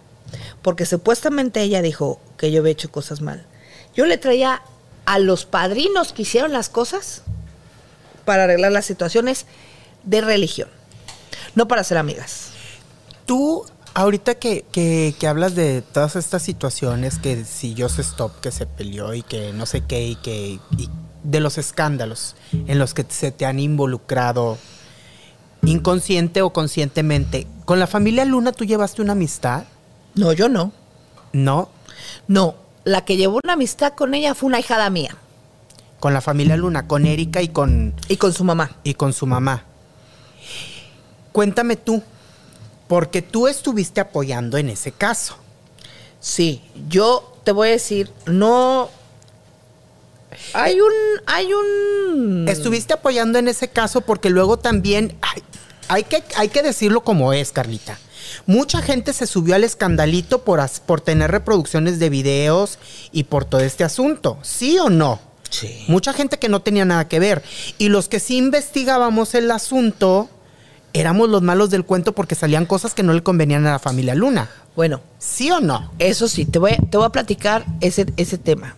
porque 0.62 0.86
supuestamente 0.86 1.60
ella 1.62 1.82
dijo 1.82 2.20
que 2.36 2.50
yo 2.50 2.60
había 2.60 2.72
hecho 2.72 2.90
cosas 2.90 3.20
mal, 3.20 3.46
yo 3.94 4.06
le 4.06 4.18
traía 4.18 4.62
a 5.04 5.18
los 5.18 5.44
padrinos 5.44 6.12
que 6.12 6.22
hicieron 6.22 6.52
las 6.52 6.68
cosas 6.68 7.22
para 8.24 8.44
arreglar 8.44 8.72
las 8.72 8.86
situaciones 8.86 9.46
de 10.02 10.20
religión, 10.20 10.68
no 11.54 11.68
para 11.68 11.84
ser 11.84 11.98
amigas. 11.98 12.48
Tú, 13.24 13.64
ahorita 13.94 14.34
que, 14.36 14.64
que- 14.72 15.14
que 15.18 15.26
hablas 15.28 15.54
de 15.54 15.82
todas 15.82 16.16
estas 16.16 16.42
situaciones, 16.42 17.18
que 17.18 17.44
si 17.44 17.74
Just 17.80 17.98
Stop, 18.00 18.40
que 18.40 18.50
se 18.50 18.66
peleó 18.66 19.14
y 19.14 19.22
que 19.22 19.52
no 19.52 19.66
sé 19.66 19.82
qué, 19.82 20.02
y 20.06 20.16
que 20.16 20.58
de 21.26 21.40
los 21.40 21.58
escándalos 21.58 22.36
en 22.52 22.78
los 22.78 22.94
que 22.94 23.04
se 23.08 23.32
te 23.32 23.46
han 23.46 23.58
involucrado 23.58 24.58
inconsciente 25.64 26.42
o 26.42 26.52
conscientemente, 26.52 27.46
¿con 27.64 27.80
la 27.80 27.86
familia 27.86 28.24
Luna 28.24 28.52
tú 28.52 28.64
llevaste 28.64 29.02
una 29.02 29.12
amistad? 29.12 29.64
No, 30.14 30.32
yo 30.32 30.48
no. 30.48 30.72
No, 31.32 31.68
No, 32.28 32.54
la 32.84 33.04
que 33.04 33.16
llevó 33.16 33.40
una 33.42 33.54
amistad 33.54 33.92
con 33.94 34.14
ella 34.14 34.34
fue 34.34 34.46
una 34.46 34.60
hijada 34.60 34.88
mía 34.90 35.16
con 36.00 36.12
la 36.14 36.20
familia 36.20 36.56
Luna, 36.56 36.86
con 36.86 37.06
Erika 37.06 37.42
y 37.42 37.48
con, 37.48 37.94
y 38.08 38.16
con 38.16 38.32
su 38.32 38.44
mamá. 38.44 38.70
y 38.84 38.94
con 38.94 39.12
su 39.12 39.26
mamá. 39.26 39.64
Cuéntame 41.32 41.76
tú, 41.76 42.02
porque 42.86 43.22
tú 43.22 43.48
estuviste 43.48 44.00
apoyando 44.00 44.56
en 44.58 44.68
ese 44.68 44.92
caso. 44.92 45.36
Sí, 46.20 46.62
yo 46.88 47.36
te 47.44 47.52
voy 47.52 47.68
a 47.68 47.72
decir, 47.72 48.10
no. 48.26 48.88
Hay 50.54 50.80
un. 50.80 50.92
Hay 51.26 51.48
un. 51.52 52.46
Estuviste 52.48 52.94
apoyando 52.94 53.38
en 53.38 53.48
ese 53.48 53.68
caso 53.68 54.00
porque 54.00 54.30
luego 54.30 54.58
también 54.58 55.16
ay, 55.22 55.42
hay, 55.88 56.04
que, 56.04 56.22
hay 56.36 56.48
que 56.48 56.62
decirlo 56.62 57.02
como 57.02 57.32
es, 57.32 57.52
Carlita. 57.52 57.98
Mucha 58.46 58.82
gente 58.82 59.12
se 59.12 59.26
subió 59.26 59.54
al 59.54 59.64
escandalito 59.64 60.42
por, 60.42 60.60
as- 60.60 60.80
por 60.80 61.00
tener 61.00 61.30
reproducciones 61.30 61.98
de 61.98 62.10
videos 62.10 62.78
y 63.12 63.24
por 63.24 63.44
todo 63.44 63.60
este 63.60 63.84
asunto. 63.84 64.38
¿Sí 64.42 64.78
o 64.78 64.90
no? 64.90 65.20
Sí. 65.50 65.84
Mucha 65.88 66.12
gente 66.12 66.38
que 66.38 66.48
no 66.48 66.60
tenía 66.60 66.84
nada 66.84 67.06
que 67.08 67.18
ver. 67.20 67.42
Y 67.78 67.88
los 67.88 68.08
que 68.08 68.18
sí 68.20 68.36
investigábamos 68.36 69.34
el 69.34 69.50
asunto, 69.50 70.28
éramos 70.92 71.28
los 71.28 71.42
malos 71.42 71.70
del 71.70 71.84
cuento 71.84 72.12
porque 72.14 72.34
salían 72.34 72.66
cosas 72.66 72.94
que 72.94 73.02
no 73.04 73.12
le 73.12 73.22
convenían 73.22 73.64
a 73.66 73.72
la 73.72 73.78
familia 73.78 74.14
Luna. 74.14 74.50
Bueno, 74.74 75.00
¿Sí 75.18 75.50
o 75.50 75.60
no? 75.60 75.92
eso 75.98 76.26
sí, 76.28 76.44
te 76.46 76.58
voy, 76.58 76.72
a- 76.72 76.76
te 76.90 76.96
voy 76.98 77.06
a 77.06 77.10
platicar 77.10 77.64
ese, 77.80 78.06
ese 78.16 78.38
tema. 78.38 78.76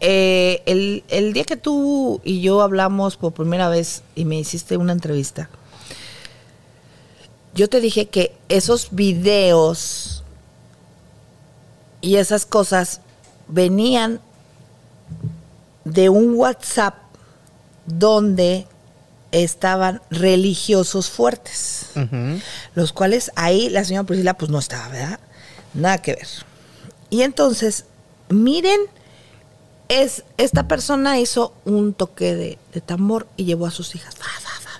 Eh, 0.00 0.62
el, 0.66 1.04
el 1.08 1.32
día 1.32 1.44
que 1.44 1.56
tú 1.56 2.20
y 2.22 2.40
yo 2.40 2.60
hablamos 2.60 3.16
por 3.16 3.32
primera 3.32 3.68
vez 3.68 4.02
y 4.14 4.24
me 4.24 4.38
hiciste 4.38 4.76
una 4.76 4.92
entrevista, 4.92 5.48
yo 7.54 7.68
te 7.68 7.80
dije 7.80 8.06
que 8.06 8.36
esos 8.48 8.88
videos 8.90 10.22
y 12.02 12.16
esas 12.16 12.44
cosas 12.44 13.00
venían 13.48 14.20
de 15.84 16.08
un 16.10 16.34
WhatsApp 16.34 16.94
donde 17.86 18.66
estaban 19.32 20.02
religiosos 20.10 21.08
fuertes 21.08 21.76
los 22.74 22.92
cuales 22.92 23.30
ahí 23.36 23.70
la 23.70 23.84
señora 23.84 24.06
Priscila 24.06 24.34
pues 24.34 24.50
no 24.50 24.58
estaba, 24.58 24.88
¿verdad? 24.88 25.20
Nada 25.74 25.98
que 25.98 26.14
ver. 26.14 26.28
Y 27.10 27.22
entonces, 27.22 27.84
miren, 28.28 28.80
es, 29.88 30.24
esta 30.36 30.66
persona 30.68 31.18
hizo 31.18 31.52
un 31.64 31.94
toque 31.94 32.34
de, 32.34 32.58
de 32.72 32.80
tambor 32.80 33.26
y 33.36 33.44
llevó 33.44 33.66
a 33.66 33.70
sus 33.70 33.94
hijas. 33.94 34.14
Fa, 34.16 34.24
fa, 34.24 34.50
fa. 34.50 34.70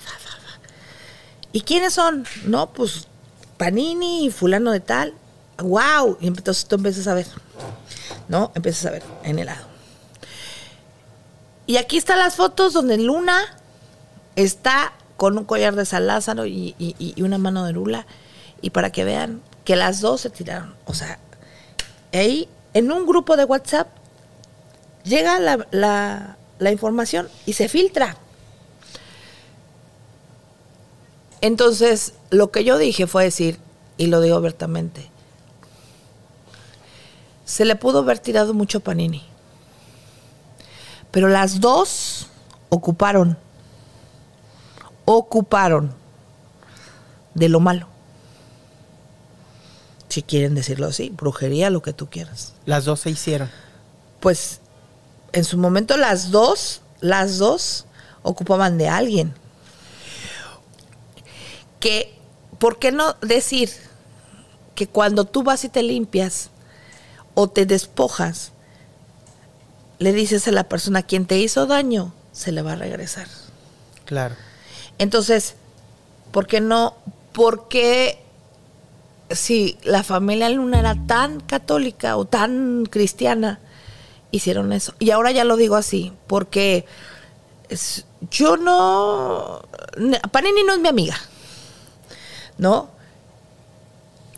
¿Y 1.52 1.62
quiénes 1.62 1.94
son? 1.94 2.26
No, 2.44 2.70
pues 2.72 3.08
Panini 3.56 4.26
y 4.26 4.30
fulano 4.30 4.72
de 4.72 4.80
tal. 4.80 5.14
¡Wow! 5.58 6.18
Y 6.20 6.26
entonces 6.26 6.66
tú 6.66 6.74
empiezas 6.76 7.06
a 7.06 7.14
ver, 7.14 7.26
¿no? 8.28 8.52
Empiezas 8.54 8.84
a 8.86 8.90
ver 8.90 9.02
en 9.22 9.38
el 9.38 9.46
lado. 9.46 9.64
Y 11.66 11.78
aquí 11.78 11.96
están 11.96 12.18
las 12.18 12.36
fotos 12.36 12.72
donde 12.74 12.98
Luna 12.98 13.40
está 14.36 14.92
con 15.16 15.38
un 15.38 15.44
collar 15.44 15.74
de 15.74 15.86
San 15.86 16.06
Lázaro 16.06 16.44
y, 16.46 16.74
y- 16.78 16.94
y 16.98 17.22
una 17.22 17.38
mano 17.38 17.64
de 17.64 17.72
Lula. 17.72 18.06
Y 18.60 18.70
para 18.70 18.90
que 18.92 19.04
vean 19.04 19.40
que 19.64 19.76
las 19.76 20.00
dos 20.00 20.20
se 20.20 20.30
tiraron. 20.30 20.74
O 20.84 20.92
sea, 20.94 21.18
ahí 22.12 22.48
en 22.74 22.92
un 22.92 23.06
grupo 23.06 23.36
de 23.36 23.44
WhatsApp 23.44 23.88
llega 25.06 25.38
la, 25.38 25.66
la- 25.70 26.36
la 26.58 26.72
información 26.72 27.28
y 27.46 27.52
se 27.54 27.68
filtra. 27.68 28.16
Entonces, 31.40 32.14
lo 32.30 32.50
que 32.50 32.64
yo 32.64 32.78
dije 32.78 33.06
fue 33.06 33.24
decir, 33.24 33.58
y 33.98 34.06
lo 34.06 34.20
digo 34.20 34.36
abiertamente, 34.36 35.10
se 37.44 37.64
le 37.64 37.76
pudo 37.76 38.00
haber 38.00 38.18
tirado 38.18 38.54
mucho 38.54 38.80
Panini. 38.80 39.24
Pero 41.10 41.28
las 41.28 41.60
dos 41.60 42.26
ocuparon, 42.68 43.38
ocuparon 45.04 45.92
de 47.34 47.48
lo 47.48 47.60
malo. 47.60 47.88
Si 50.08 50.22
quieren 50.22 50.54
decirlo 50.54 50.86
así, 50.86 51.10
brujería, 51.10 51.68
lo 51.70 51.82
que 51.82 51.92
tú 51.92 52.08
quieras. 52.08 52.54
Las 52.64 52.86
dos 52.86 53.00
se 53.00 53.10
hicieron. 53.10 53.50
Pues 54.20 54.60
en 55.32 55.44
su 55.44 55.58
momento 55.58 55.96
las 55.96 56.30
dos, 56.30 56.82
las 57.00 57.38
dos 57.38 57.86
ocupaban 58.22 58.78
de 58.78 58.88
alguien. 58.88 59.34
Que, 61.80 62.14
¿por 62.58 62.78
qué 62.78 62.92
no 62.92 63.14
decir 63.20 63.70
que 64.74 64.86
cuando 64.86 65.24
tú 65.24 65.42
vas 65.42 65.64
y 65.64 65.68
te 65.68 65.82
limpias 65.82 66.50
o 67.34 67.48
te 67.48 67.66
despojas, 67.66 68.52
le 69.98 70.12
dices 70.12 70.46
a 70.48 70.52
la 70.52 70.64
persona 70.64 71.02
quien 71.02 71.26
te 71.26 71.38
hizo 71.38 71.66
daño, 71.66 72.12
se 72.32 72.52
le 72.52 72.62
va 72.62 72.72
a 72.72 72.76
regresar? 72.76 73.28
Claro. 74.04 74.34
Entonces, 74.98 75.54
¿por 76.32 76.46
qué 76.46 76.60
no? 76.60 76.96
¿Por 77.32 77.68
qué 77.68 78.22
si 79.30 79.78
la 79.82 80.02
familia 80.02 80.48
Luna 80.48 80.78
era 80.78 80.96
tan 81.06 81.40
católica 81.40 82.16
o 82.16 82.24
tan 82.24 82.86
cristiana 82.86 83.60
hicieron 84.30 84.72
eso. 84.72 84.94
Y 84.98 85.10
ahora 85.10 85.30
ya 85.30 85.44
lo 85.44 85.56
digo 85.56 85.76
así, 85.76 86.12
porque 86.26 86.84
es- 87.68 88.04
yo 88.30 88.56
no... 88.56 89.62
Panini 90.30 90.62
no 90.64 90.74
es 90.74 90.80
mi 90.80 90.88
amiga, 90.88 91.16
¿no? 92.58 92.90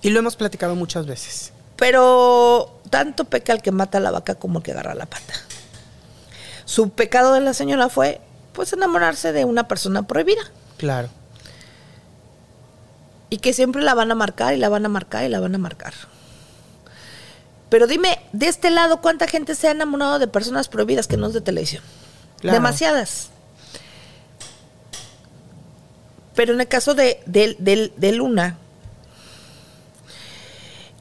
Y 0.03 0.11
lo 0.11 0.19
hemos 0.21 0.37
platicado 0.37 0.75
muchas 0.75 1.07
veces. 1.07 1.53
Pero 1.77 2.81
tanto 2.91 3.25
peca 3.25 3.53
el 3.53 3.63
que 3.63 3.73
mata 3.73 3.99
a 3.99 4.01
la 4.01 4.11
vaca 4.11 4.35
como 4.37 4.59
el 4.59 4.65
que 4.65 4.73
agarra 4.73 4.95
la 4.95 5.07
pata. 5.07 5.35
Su 6.65 6.91
pecado 6.91 7.33
de 7.33 7.41
la 7.41 7.55
señora 7.55 7.89
fue, 7.89 8.21
pues, 8.53 8.73
enamorarse 8.73 9.33
de 9.33 9.45
una 9.45 9.69
persona 9.69 10.03
prohibida. 10.07 10.43
Claro. 10.77 11.09
Y 13.31 13.39
que 13.39 13.53
siempre 13.53 13.83
la 13.83 13.95
van 13.95 14.11
a 14.11 14.15
marcar 14.15 14.55
y 14.55 14.59
la 14.59 14.69
van 14.69 14.87
a 14.87 14.89
marcar 14.89 15.25
y 15.25 15.29
la 15.29 15.41
van 15.41 15.55
a 15.55 15.59
marcar. 15.59 15.95
Pero 17.71 17.87
dime, 17.87 18.19
de 18.33 18.49
este 18.49 18.71
lado, 18.71 19.01
¿cuánta 19.01 19.27
gente 19.29 19.55
se 19.55 19.69
ha 19.69 19.73
enamorado 19.73 20.19
de 20.19 20.27
personas 20.27 20.69
prohibidas 20.69 21.07
que 21.07 21.17
no 21.17 21.27
es 21.27 21.35
de 21.35 21.41
televisión? 21.41 21.83
Claro. 22.41 22.55
Demasiadas. 22.57 23.29
Pero 26.35 26.55
en 26.55 26.61
el 26.61 26.69
caso 26.69 26.95
de, 26.95 27.21
de- 27.27 27.57
de- 27.59 27.93
de 27.97 28.13
Luna, 28.13 28.57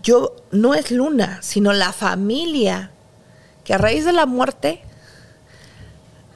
yo 0.02 0.36
no 0.52 0.74
es 0.74 0.92
Luna, 0.92 1.40
sino 1.42 1.74
la 1.74 1.94
familia 1.94 2.92
que 3.64 3.74
a 3.74 3.78
raíz 3.78 4.06
de 4.06 4.14
la 4.14 4.26
muerte 4.26 4.82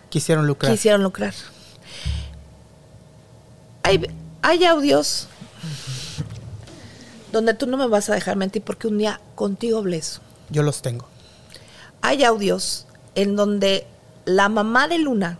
Quisieron 0.09 0.45
lucrar. 0.45 0.71
quisieron 0.71 1.03
lucrar. 1.03 1.33
Hay, 3.83 4.01
hay 4.41 4.65
audios 4.65 5.27
donde 7.31 7.53
tú 7.53 7.67
no 7.67 7.77
me 7.77 7.87
vas 7.87 8.09
a 8.09 8.15
dejar 8.15 8.35
mentir 8.35 8.61
porque 8.61 8.87
un 8.87 8.97
día 8.97 9.21
contigo 9.35 9.77
hablé 9.77 9.97
eso. 9.97 10.21
Yo 10.49 10.63
los 10.63 10.81
tengo. 10.81 11.05
Hay 12.01 12.23
audios 12.23 12.87
en 13.15 13.35
donde 13.35 13.85
la 14.25 14.49
mamá 14.49 14.87
de 14.87 14.99
Luna 14.99 15.39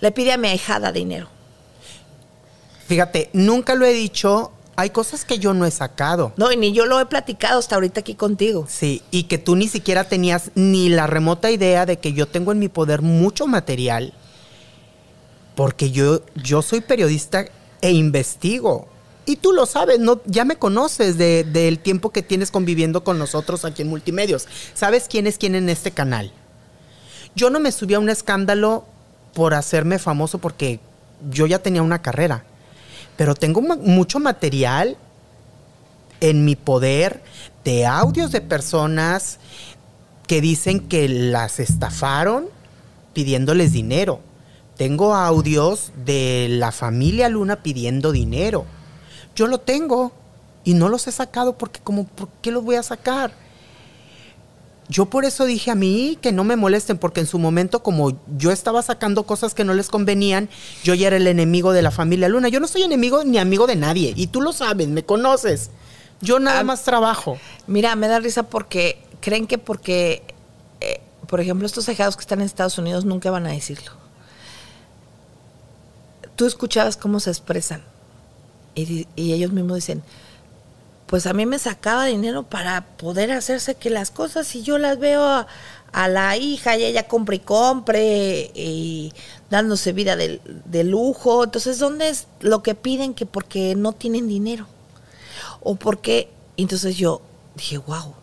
le 0.00 0.10
pide 0.12 0.32
a 0.32 0.36
mi 0.36 0.48
ahijada 0.48 0.92
dinero. 0.92 1.28
Fíjate, 2.86 3.30
nunca 3.32 3.74
lo 3.74 3.86
he 3.86 3.92
dicho. 3.92 4.52
Hay 4.74 4.90
cosas 4.90 5.24
que 5.24 5.38
yo 5.38 5.54
no 5.54 5.66
he 5.66 5.70
sacado. 5.70 6.32
No, 6.36 6.50
y 6.50 6.56
ni 6.56 6.72
yo 6.72 6.86
lo 6.86 6.98
he 6.98 7.06
platicado 7.06 7.58
hasta 7.58 7.74
ahorita 7.74 8.00
aquí 8.00 8.14
contigo. 8.14 8.66
Sí, 8.68 9.02
y 9.10 9.24
que 9.24 9.38
tú 9.38 9.54
ni 9.54 9.68
siquiera 9.68 10.04
tenías 10.04 10.50
ni 10.54 10.88
la 10.88 11.06
remota 11.06 11.50
idea 11.50 11.86
de 11.86 11.98
que 11.98 12.14
yo 12.14 12.26
tengo 12.26 12.52
en 12.52 12.58
mi 12.58 12.68
poder 12.68 13.02
mucho 13.02 13.46
material. 13.46 14.14
Porque 15.54 15.90
yo, 15.90 16.22
yo 16.34 16.62
soy 16.62 16.80
periodista 16.80 17.44
e 17.80 17.92
investigo. 17.92 18.88
Y 19.24 19.36
tú 19.36 19.52
lo 19.52 19.66
sabes, 19.66 20.00
¿no? 20.00 20.20
ya 20.26 20.44
me 20.44 20.56
conoces 20.56 21.16
de- 21.16 21.44
del 21.44 21.78
tiempo 21.78 22.10
que 22.10 22.22
tienes 22.22 22.50
conviviendo 22.50 23.04
con 23.04 23.18
nosotros 23.18 23.64
aquí 23.64 23.82
en 23.82 23.88
Multimedios. 23.88 24.48
¿Sabes 24.74 25.06
quién 25.08 25.26
es 25.26 25.38
quién 25.38 25.54
en 25.54 25.68
este 25.68 25.92
canal? 25.92 26.32
Yo 27.36 27.48
no 27.48 27.60
me 27.60 27.70
subí 27.72 27.94
a 27.94 27.98
un 28.00 28.10
escándalo 28.10 28.84
por 29.32 29.54
hacerme 29.54 29.98
famoso 29.98 30.38
porque 30.38 30.80
yo 31.30 31.46
ya 31.46 31.60
tenía 31.60 31.82
una 31.82 32.02
carrera. 32.02 32.44
Pero 33.16 33.34
tengo 33.34 33.60
mucho 33.62 34.18
material 34.18 34.96
en 36.20 36.44
mi 36.44 36.56
poder 36.56 37.22
de 37.64 37.86
audios 37.86 38.32
de 38.32 38.40
personas 38.40 39.38
que 40.26 40.40
dicen 40.40 40.80
que 40.80 41.08
las 41.08 41.60
estafaron 41.60 42.46
pidiéndoles 43.12 43.72
dinero. 43.72 44.20
Tengo 44.76 45.14
audios 45.14 45.92
de 46.04 46.48
la 46.50 46.72
familia 46.72 47.28
Luna 47.28 47.62
pidiendo 47.62 48.10
dinero. 48.12 48.64
Yo 49.34 49.46
lo 49.46 49.58
tengo 49.58 50.12
y 50.64 50.74
no 50.74 50.88
los 50.88 51.06
he 51.06 51.12
sacado 51.12 51.56
porque 51.58 51.80
como 51.80 52.06
¿por 52.06 52.28
qué 52.42 52.50
los 52.50 52.64
voy 52.64 52.76
a 52.76 52.82
sacar? 52.82 53.32
Yo 54.88 55.06
por 55.06 55.24
eso 55.24 55.46
dije 55.46 55.70
a 55.70 55.74
mí 55.74 56.18
que 56.20 56.32
no 56.32 56.44
me 56.44 56.56
molesten, 56.56 56.98
porque 56.98 57.20
en 57.20 57.26
su 57.26 57.38
momento, 57.38 57.82
como 57.82 58.18
yo 58.36 58.50
estaba 58.50 58.82
sacando 58.82 59.22
cosas 59.22 59.54
que 59.54 59.64
no 59.64 59.72
les 59.72 59.88
convenían, 59.88 60.50
yo 60.84 60.92
ya 60.92 61.06
era 61.06 61.16
el 61.16 61.26
enemigo 61.28 61.72
de 61.72 61.80
la 61.80 61.90
familia 61.90 62.28
Luna. 62.28 62.48
Yo 62.48 62.60
no 62.60 62.68
soy 62.68 62.82
enemigo 62.82 63.24
ni 63.24 63.38
amigo 63.38 63.66
de 63.66 63.76
nadie, 63.76 64.12
y 64.16 64.26
tú 64.26 64.42
lo 64.42 64.52
sabes, 64.52 64.88
me 64.88 65.04
conoces. 65.04 65.70
Yo 66.20 66.40
nada 66.40 66.60
Ah, 66.60 66.64
más 66.64 66.82
trabajo. 66.82 67.38
Mira, 67.66 67.96
me 67.96 68.06
da 68.06 68.18
risa 68.20 68.42
porque 68.42 69.02
creen 69.20 69.46
que 69.46 69.56
porque, 69.56 70.22
eh, 70.80 71.00
por 71.26 71.40
ejemplo, 71.40 71.64
estos 71.64 71.88
ahijados 71.88 72.16
que 72.16 72.22
están 72.22 72.40
en 72.40 72.46
Estados 72.46 72.76
Unidos 72.76 73.04
nunca 73.06 73.30
van 73.30 73.46
a 73.46 73.50
decirlo. 73.52 73.92
Tú 76.36 76.44
escuchabas 76.44 76.96
cómo 76.96 77.18
se 77.20 77.30
expresan 77.30 77.82
y, 78.74 79.06
ellos 79.16 79.52
mismos 79.52 79.76
dicen, 79.76 80.02
pues 81.06 81.26
a 81.26 81.32
mí 81.32 81.46
me 81.46 81.58
sacaba 81.58 82.06
dinero 82.06 82.44
para 82.44 82.86
poder 82.96 83.32
hacerse 83.32 83.74
que 83.74 83.90
las 83.90 84.10
cosas 84.10 84.54
y 84.54 84.62
yo 84.62 84.78
las 84.78 84.98
veo 84.98 85.22
a, 85.24 85.46
la 86.08 86.38
hija 86.38 86.76
y 86.78 86.84
ella 86.84 87.06
compra 87.06 87.34
y 87.34 87.38
compre 87.40 88.50
y 88.54 89.12
dándose 89.50 89.92
vida 89.92 90.16
de, 90.16 90.84
lujo. 90.84 91.44
Entonces, 91.44 91.78
¿dónde 91.78 92.08
es 92.08 92.26
lo 92.40 92.62
que 92.62 92.74
piden 92.74 93.12
que 93.12 93.26
porque 93.26 93.74
no 93.74 93.92
tienen 93.92 94.26
dinero? 94.26 94.66
o 95.62 95.76
porque 95.76 96.28
entonces 96.56 96.96
yo 96.96 97.22
dije 97.54 97.78
wow 97.78 98.14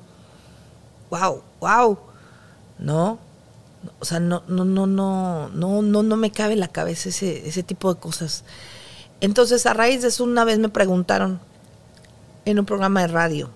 wow 1.10 1.42
wow 1.60 1.98
no 2.78 3.20
o 4.00 4.06
sea 4.06 4.20
no 4.20 4.44
no 4.48 4.66
no 4.66 4.88
no 4.88 5.50
no 5.50 5.82
no 5.82 6.04
no 6.04 6.18
me 6.18 6.32
cabe 6.32 6.56
la 6.56 6.68
cabeza 6.68 7.10
ese 7.10 7.48
ese 7.48 7.64
tipo 7.64 7.94
de 7.94 8.00
cosas 8.00 8.44
entonces 9.22 9.66
a 9.66 9.74
raíz 9.74 10.02
de 10.02 10.08
eso 10.10 10.24
una 10.24 10.44
vez 10.46 10.60
me 10.60 10.70
preguntaron 10.70 11.40
en 12.46 12.60
un 12.60 12.66
programa 12.66 13.02
de 13.02 13.08
radio 13.08 13.50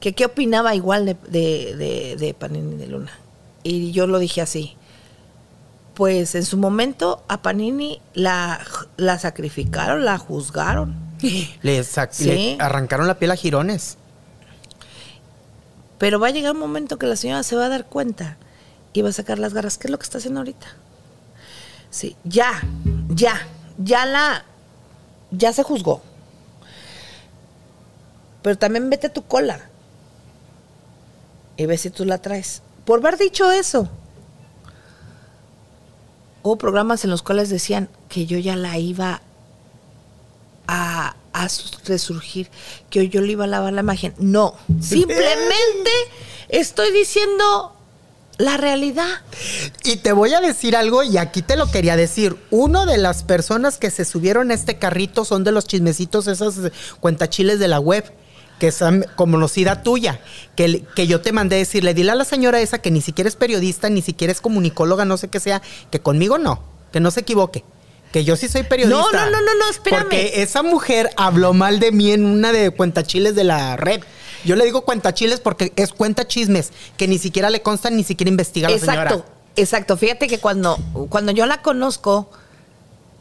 que 0.00 0.12
qué 0.14 0.24
opinaba 0.26 0.74
igual 0.74 1.06
de, 1.06 1.14
de, 1.28 1.76
de, 1.76 2.16
de 2.18 2.34
Panini 2.34 2.76
de 2.76 2.86
Luna 2.86 3.12
y 3.62 3.92
yo 3.92 4.06
lo 4.06 4.18
dije 4.18 4.40
así 4.42 4.76
pues 5.94 6.34
en 6.34 6.44
su 6.44 6.56
momento 6.58 7.22
a 7.28 7.40
Panini 7.42 8.00
la, 8.14 8.60
la 8.96 9.18
sacrificaron 9.18 10.04
la 10.04 10.18
juzgaron 10.18 10.96
Le, 11.62 11.80
sac- 11.82 12.08
Sí. 12.12 12.24
le 12.26 12.56
arrancaron 12.60 13.06
la 13.06 13.18
piel 13.18 13.30
a 13.30 13.36
jirones. 13.36 13.96
Pero 15.98 16.18
va 16.20 16.26
a 16.26 16.30
llegar 16.30 16.52
un 16.52 16.58
momento 16.58 16.98
que 16.98 17.06
la 17.06 17.16
señora 17.16 17.42
se 17.42 17.56
va 17.56 17.66
a 17.66 17.68
dar 17.68 17.86
cuenta 17.86 18.36
y 18.92 19.00
va 19.02 19.08
a 19.08 19.12
sacar 19.12 19.38
las 19.38 19.54
garras. 19.54 19.78
¿Qué 19.78 19.86
es 19.86 19.90
lo 19.90 19.98
que 19.98 20.02
está 20.02 20.18
haciendo 20.18 20.40
ahorita? 20.40 20.66
Sí, 21.90 22.16
ya, 22.24 22.60
ya, 23.08 23.40
ya 23.78 24.06
la, 24.06 24.44
ya 25.30 25.52
se 25.52 25.62
juzgó. 25.62 26.02
Pero 28.42 28.58
también 28.58 28.90
vete 28.90 29.06
a 29.06 29.12
tu 29.12 29.22
cola 29.24 29.68
y 31.56 31.66
ve 31.66 31.78
si 31.78 31.90
tú 31.90 32.04
la 32.04 32.18
traes. 32.18 32.62
Por 32.84 33.00
haber 33.00 33.18
dicho 33.18 33.50
eso. 33.50 33.88
Hubo 36.42 36.56
programas 36.56 37.04
en 37.04 37.10
los 37.10 37.22
cuales 37.22 37.48
decían 37.48 37.88
que 38.10 38.26
yo 38.26 38.36
ya 38.38 38.54
la 38.54 38.76
iba 38.76 39.22
a, 40.66 41.16
a 41.32 41.48
resurgir, 41.86 42.50
que 42.90 43.08
yo 43.08 43.22
le 43.22 43.32
iba 43.32 43.44
a 43.44 43.46
lavar 43.46 43.72
la 43.72 43.80
imagen. 43.80 44.14
No, 44.18 44.54
simplemente 44.80 45.90
estoy 46.48 46.92
diciendo 46.92 47.73
la 48.38 48.56
realidad. 48.56 49.22
Y 49.84 49.96
te 49.96 50.12
voy 50.12 50.34
a 50.34 50.40
decir 50.40 50.76
algo, 50.76 51.02
y 51.02 51.18
aquí 51.18 51.42
te 51.42 51.56
lo 51.56 51.70
quería 51.70 51.96
decir. 51.96 52.36
Uno 52.50 52.86
de 52.86 52.98
las 52.98 53.22
personas 53.22 53.78
que 53.78 53.90
se 53.90 54.04
subieron 54.04 54.50
a 54.50 54.54
este 54.54 54.78
carrito 54.78 55.24
son 55.24 55.44
de 55.44 55.52
los 55.52 55.66
chismecitos, 55.66 56.26
esas 56.26 56.54
cuentachiles 57.00 57.58
de 57.58 57.68
la 57.68 57.80
web, 57.80 58.04
que 58.58 58.72
son 58.72 59.06
conocida 59.16 59.82
tuya, 59.82 60.20
que, 60.56 60.84
que 60.94 61.06
yo 61.06 61.20
te 61.20 61.32
mandé 61.32 61.56
decirle, 61.56 61.94
dile 61.94 62.12
a 62.12 62.14
la 62.14 62.24
señora 62.24 62.60
esa 62.60 62.78
que 62.78 62.90
ni 62.90 63.00
siquiera 63.00 63.28
es 63.28 63.36
periodista, 63.36 63.88
ni 63.88 64.02
siquiera 64.02 64.32
es 64.32 64.40
comunicóloga, 64.40 65.04
no 65.04 65.16
sé 65.16 65.28
qué 65.28 65.40
sea, 65.40 65.62
que 65.90 66.00
conmigo 66.00 66.38
no, 66.38 66.62
que 66.92 67.00
no 67.00 67.10
se 67.10 67.20
equivoque. 67.20 67.64
Que 68.12 68.22
yo 68.22 68.36
sí 68.36 68.48
soy 68.48 68.62
periodista. 68.62 68.96
No, 68.96 69.10
no, 69.10 69.24
no, 69.28 69.40
no, 69.40 69.54
no, 69.58 69.70
espérame. 69.70 70.02
Porque 70.02 70.42
esa 70.42 70.62
mujer 70.62 71.10
habló 71.16 71.52
mal 71.52 71.80
de 71.80 71.90
mí 71.90 72.12
en 72.12 72.24
una 72.24 72.52
de 72.52 72.70
cuentachiles 72.70 73.34
de 73.34 73.42
la 73.42 73.76
red. 73.76 74.02
Yo 74.44 74.56
le 74.56 74.64
digo 74.64 74.82
cuentachiles 74.82 75.40
porque 75.40 75.72
es 75.76 75.92
cuenta 75.92 76.26
chismes, 76.26 76.72
que 76.96 77.08
ni 77.08 77.18
siquiera 77.18 77.50
le 77.50 77.62
constan, 77.62 77.96
ni 77.96 78.04
siquiera 78.04 78.28
investiga 78.28 78.68
la 78.68 78.78
señora. 78.78 79.02
Exacto, 79.02 79.24
exacto. 79.56 79.96
Fíjate 79.96 80.26
que 80.26 80.38
cuando, 80.38 80.78
cuando 81.08 81.32
yo 81.32 81.46
la 81.46 81.62
conozco, 81.62 82.30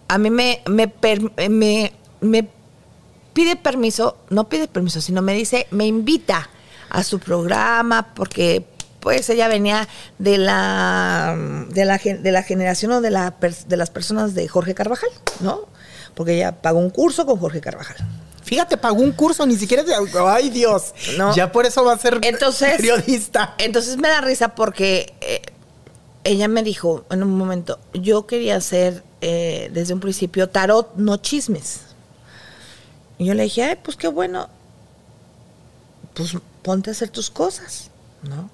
a 0.08 0.18
mí 0.18 0.30
me, 0.30 0.62
me, 0.68 0.92
me, 1.50 1.94
me 2.22 2.50
pide 3.34 3.56
permiso, 3.56 4.18
no 4.30 4.50
pide 4.50 4.68
permiso, 4.68 5.02
sino 5.02 5.22
me 5.22 5.34
dice, 5.34 5.68
me 5.72 5.86
invita 5.86 6.50
a 6.90 7.04
su 7.04 7.20
programa 7.20 8.14
porque 8.14 8.66
pues 9.00 9.30
ella 9.30 9.50
venía 9.50 9.88
de 10.18 10.38
la 10.38 11.36
de 11.70 11.84
la, 11.84 11.98
de 11.98 12.32
la 12.32 12.44
generación 12.44 12.94
o 12.94 13.02
de, 13.02 13.12
la, 13.12 13.36
de 13.68 13.78
las 13.78 13.90
personas 13.90 14.34
de 14.34 14.48
Jorge 14.48 14.74
Carvajal, 14.74 15.10
¿no? 15.42 15.68
Porque 16.16 16.36
ella 16.36 16.62
pagó 16.62 16.80
un 16.80 16.90
curso 16.90 17.26
con 17.26 17.38
Jorge 17.38 17.60
Carvajal. 17.60 17.98
Fíjate, 18.54 18.78
pagó 18.78 19.02
un 19.02 19.12
curso, 19.14 19.48
ni 19.48 19.56
siquiera 19.56 19.82
de... 19.82 19.96
¡Ay, 20.28 20.52
Dios! 20.52 20.94
No. 21.18 21.36
Ya 21.36 21.52
por 21.52 21.66
eso 21.66 21.84
va 21.84 21.94
a 21.94 21.98
ser 21.98 22.20
Entonces, 22.22 22.78
periodista. 22.78 23.56
Entonces 23.58 23.98
me 23.98 24.08
da 24.10 24.22
risa 24.22 24.50
porque 24.50 25.16
eh, 25.22 25.42
ella 26.24 26.48
me 26.48 26.62
dijo 26.62 27.04
en 27.10 27.24
un 27.24 27.36
momento, 27.36 27.80
yo 27.96 28.28
quería 28.28 28.58
hacer 28.58 29.04
eh, 29.22 29.72
desde 29.74 29.96
un 29.96 30.00
principio 30.00 30.50
tarot, 30.50 30.94
no 30.98 31.18
chismes. 31.18 31.82
Y 33.18 33.26
yo 33.26 33.34
le 33.34 33.42
dije, 33.42 33.64
ay, 33.64 33.80
pues 33.84 33.98
qué 33.98 34.08
bueno, 34.08 34.50
pues 36.14 36.38
ponte 36.62 36.92
a 36.92 36.94
hacer 36.94 37.10
tus 37.10 37.32
cosas, 37.32 37.90
¿no? 38.22 38.52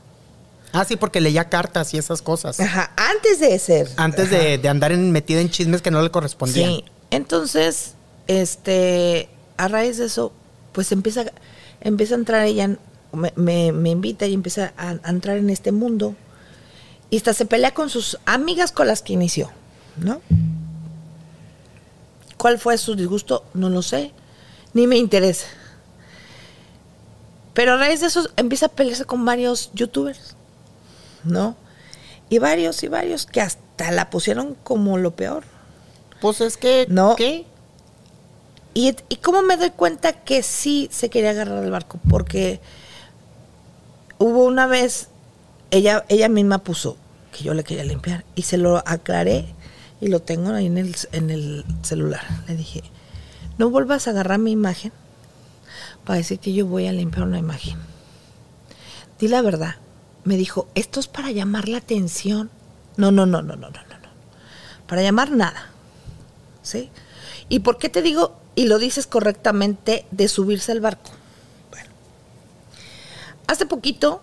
Ah, 0.71 0.85
sí, 0.85 0.95
porque 0.95 1.19
leía 1.19 1.49
cartas 1.49 1.93
y 1.93 1.97
esas 1.97 2.21
cosas. 2.21 2.57
Ajá, 2.61 2.93
antes 2.95 3.41
de 3.41 3.59
ser. 3.59 3.89
Antes 3.97 4.29
de, 4.29 4.57
de 4.59 4.69
andar 4.69 4.93
en, 4.93 5.11
metida 5.11 5.41
en 5.41 5.49
chismes 5.49 5.81
que 5.81 5.91
no 5.91 6.01
le 6.01 6.09
correspondían. 6.09 6.69
Sí. 6.69 6.85
Entonces, 7.11 7.95
este, 8.27 9.27
a 9.59 9.67
raíz 9.67 9.97
de 9.97 10.05
eso, 10.05 10.31
pues 10.71 10.91
empieza, 10.91 11.25
empieza 11.81 12.15
a 12.15 12.17
entrar 12.17 12.45
ella, 12.45 12.77
me, 13.11 13.33
me- 13.35 13.71
me 13.71 13.89
invita 13.89 14.25
y 14.25 14.33
empieza 14.33 14.73
a, 14.77 14.95
a 15.03 15.09
entrar 15.09 15.37
en 15.37 15.49
este 15.49 15.71
mundo. 15.71 16.15
Y 17.09 17.17
hasta 17.17 17.33
se 17.33 17.45
pelea 17.45 17.73
con 17.73 17.89
sus 17.89 18.17
amigas 18.25 18.71
con 18.71 18.87
las 18.87 19.01
que 19.01 19.13
inició, 19.13 19.49
¿no? 19.97 20.21
¿Cuál 22.37 22.57
fue 22.59 22.77
su 22.77 22.95
disgusto? 22.95 23.43
No 23.53 23.69
lo 23.69 23.81
sé, 23.81 24.13
ni 24.73 24.87
me 24.87 24.95
interesa. 24.97 25.45
Pero 27.53 27.73
a 27.73 27.77
raíz 27.77 27.99
de 27.99 28.07
eso 28.07 28.29
empieza 28.37 28.67
a 28.67 28.69
pelearse 28.69 29.05
con 29.05 29.25
varios 29.25 29.71
youtubers, 29.73 30.35
¿no? 31.23 31.57
Y 32.29 32.37
varios 32.39 32.81
y 32.83 32.87
varios 32.87 33.25
que 33.25 33.41
hasta 33.41 33.91
la 33.91 34.09
pusieron 34.09 34.55
como 34.63 34.97
lo 34.97 35.11
peor. 35.15 35.43
Pues 36.21 36.39
es 36.41 36.55
que, 36.57 36.85
No. 36.89 37.15
¿qué? 37.17 37.45
¿Y, 38.73 38.95
¿Y 39.09 39.15
cómo 39.17 39.41
me 39.41 39.57
doy 39.57 39.71
cuenta 39.71 40.13
que 40.13 40.43
sí 40.43 40.89
se 40.91 41.09
quería 41.09 41.31
agarrar 41.31 41.63
al 41.63 41.71
barco? 41.71 41.99
Porque 42.09 42.59
hubo 44.17 44.45
una 44.45 44.67
vez, 44.67 45.09
ella, 45.71 46.05
ella 46.09 46.29
misma 46.29 46.59
puso 46.59 46.97
que 47.31 47.43
yo 47.43 47.53
le 47.53 47.63
quería 47.63 47.83
limpiar 47.83 48.25
y 48.35 48.43
se 48.43 48.57
lo 48.57 48.77
aclaré 48.77 49.45
y 50.01 50.07
lo 50.07 50.21
tengo 50.21 50.51
ahí 50.51 50.67
en 50.67 50.77
el, 50.77 50.95
en 51.11 51.29
el 51.29 51.65
celular. 51.81 52.21
Le 52.47 52.55
dije, 52.55 52.83
no 53.57 53.69
vuelvas 53.69 54.07
a 54.07 54.11
agarrar 54.11 54.39
mi 54.39 54.51
imagen 54.51 54.91
para 56.05 56.17
decir 56.17 56.39
que 56.39 56.53
yo 56.53 56.65
voy 56.65 56.87
a 56.87 56.93
limpiar 56.93 57.27
una 57.27 57.39
imagen. 57.39 57.77
Di 59.19 59.27
la 59.27 59.41
verdad. 59.41 59.75
Me 60.23 60.37
dijo, 60.37 60.67
esto 60.75 60.99
es 60.99 61.07
para 61.07 61.31
llamar 61.31 61.67
la 61.67 61.77
atención. 61.77 62.49
No, 62.97 63.11
no, 63.11 63.25
no, 63.25 63.41
no, 63.41 63.55
no, 63.55 63.69
no. 63.69 63.79
no. 63.79 64.09
Para 64.87 65.01
llamar 65.01 65.31
nada. 65.31 65.71
¿Sí? 66.61 66.89
¿Y 67.47 67.59
por 67.59 67.77
qué 67.77 67.89
te 67.89 68.01
digo, 68.01 68.37
y 68.59 68.65
lo 68.65 68.77
dices 68.77 69.07
correctamente, 69.07 70.05
de 70.11 70.27
subirse 70.27 70.73
al 70.73 70.81
barco? 70.81 71.11
Bueno. 71.71 71.87
Hace 73.47 73.65
poquito, 73.65 74.21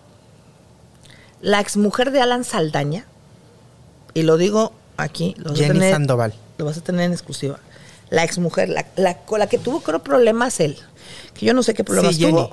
la 1.41 1.59
exmujer 1.59 2.11
de 2.11 2.21
Alan 2.21 2.43
Saldaña, 2.43 3.07
y 4.13 4.21
lo 4.21 4.37
digo 4.37 4.73
aquí, 4.95 5.33
lo 5.39 5.55
Jenny 5.55 5.79
tener, 5.79 5.91
Sandoval. 5.91 6.35
lo 6.59 6.65
vas 6.65 6.77
a 6.77 6.81
tener 6.81 7.05
en 7.05 7.13
exclusiva. 7.13 7.57
La 8.11 8.23
exmujer, 8.23 8.69
la, 8.69 8.85
la, 8.95 9.17
con 9.17 9.39
la 9.39 9.47
que 9.47 9.57
tuvo, 9.57 9.81
creo, 9.81 10.03
problemas 10.03 10.59
él. 10.59 10.77
Que 11.33 11.47
yo 11.47 11.55
no 11.55 11.63
sé 11.63 11.73
qué 11.73 11.83
problemas 11.83 12.15
Sí, 12.15 12.29
tuvo. 12.29 12.51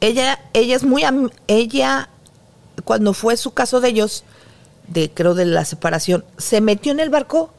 Ella, 0.00 0.38
ella 0.52 0.76
es 0.76 0.84
muy 0.84 1.02
ella 1.48 2.08
cuando 2.84 3.14
fue 3.14 3.36
su 3.36 3.52
caso 3.52 3.80
de 3.80 3.88
ellos, 3.88 4.22
de 4.86 5.10
creo 5.12 5.34
de 5.34 5.44
la 5.44 5.64
separación, 5.64 6.24
se 6.38 6.60
metió 6.60 6.92
en 6.92 7.00
el 7.00 7.10
barco, 7.10 7.52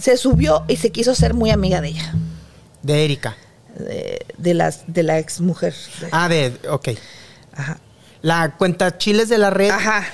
se 0.00 0.16
subió 0.16 0.64
y 0.68 0.76
se 0.76 0.90
quiso 0.90 1.14
ser 1.14 1.34
muy 1.34 1.50
amiga 1.50 1.80
de 1.80 1.88
ella, 1.88 2.14
De 2.82 3.04
Erika. 3.04 3.36
de, 3.78 4.24
de 4.38 4.54
las 4.54 4.82
de 4.86 5.02
la 5.02 5.18
ex 5.18 5.40
mujer. 5.40 5.74
Ah, 6.12 6.28
de, 6.28 6.58
ok. 6.68 6.88
Ajá. 7.52 7.78
La 8.22 8.56
cuenta 8.56 8.98
chiles 8.98 9.28
de 9.28 9.38
la 9.38 9.50
red 9.50 9.70
Ajá. 9.70 10.04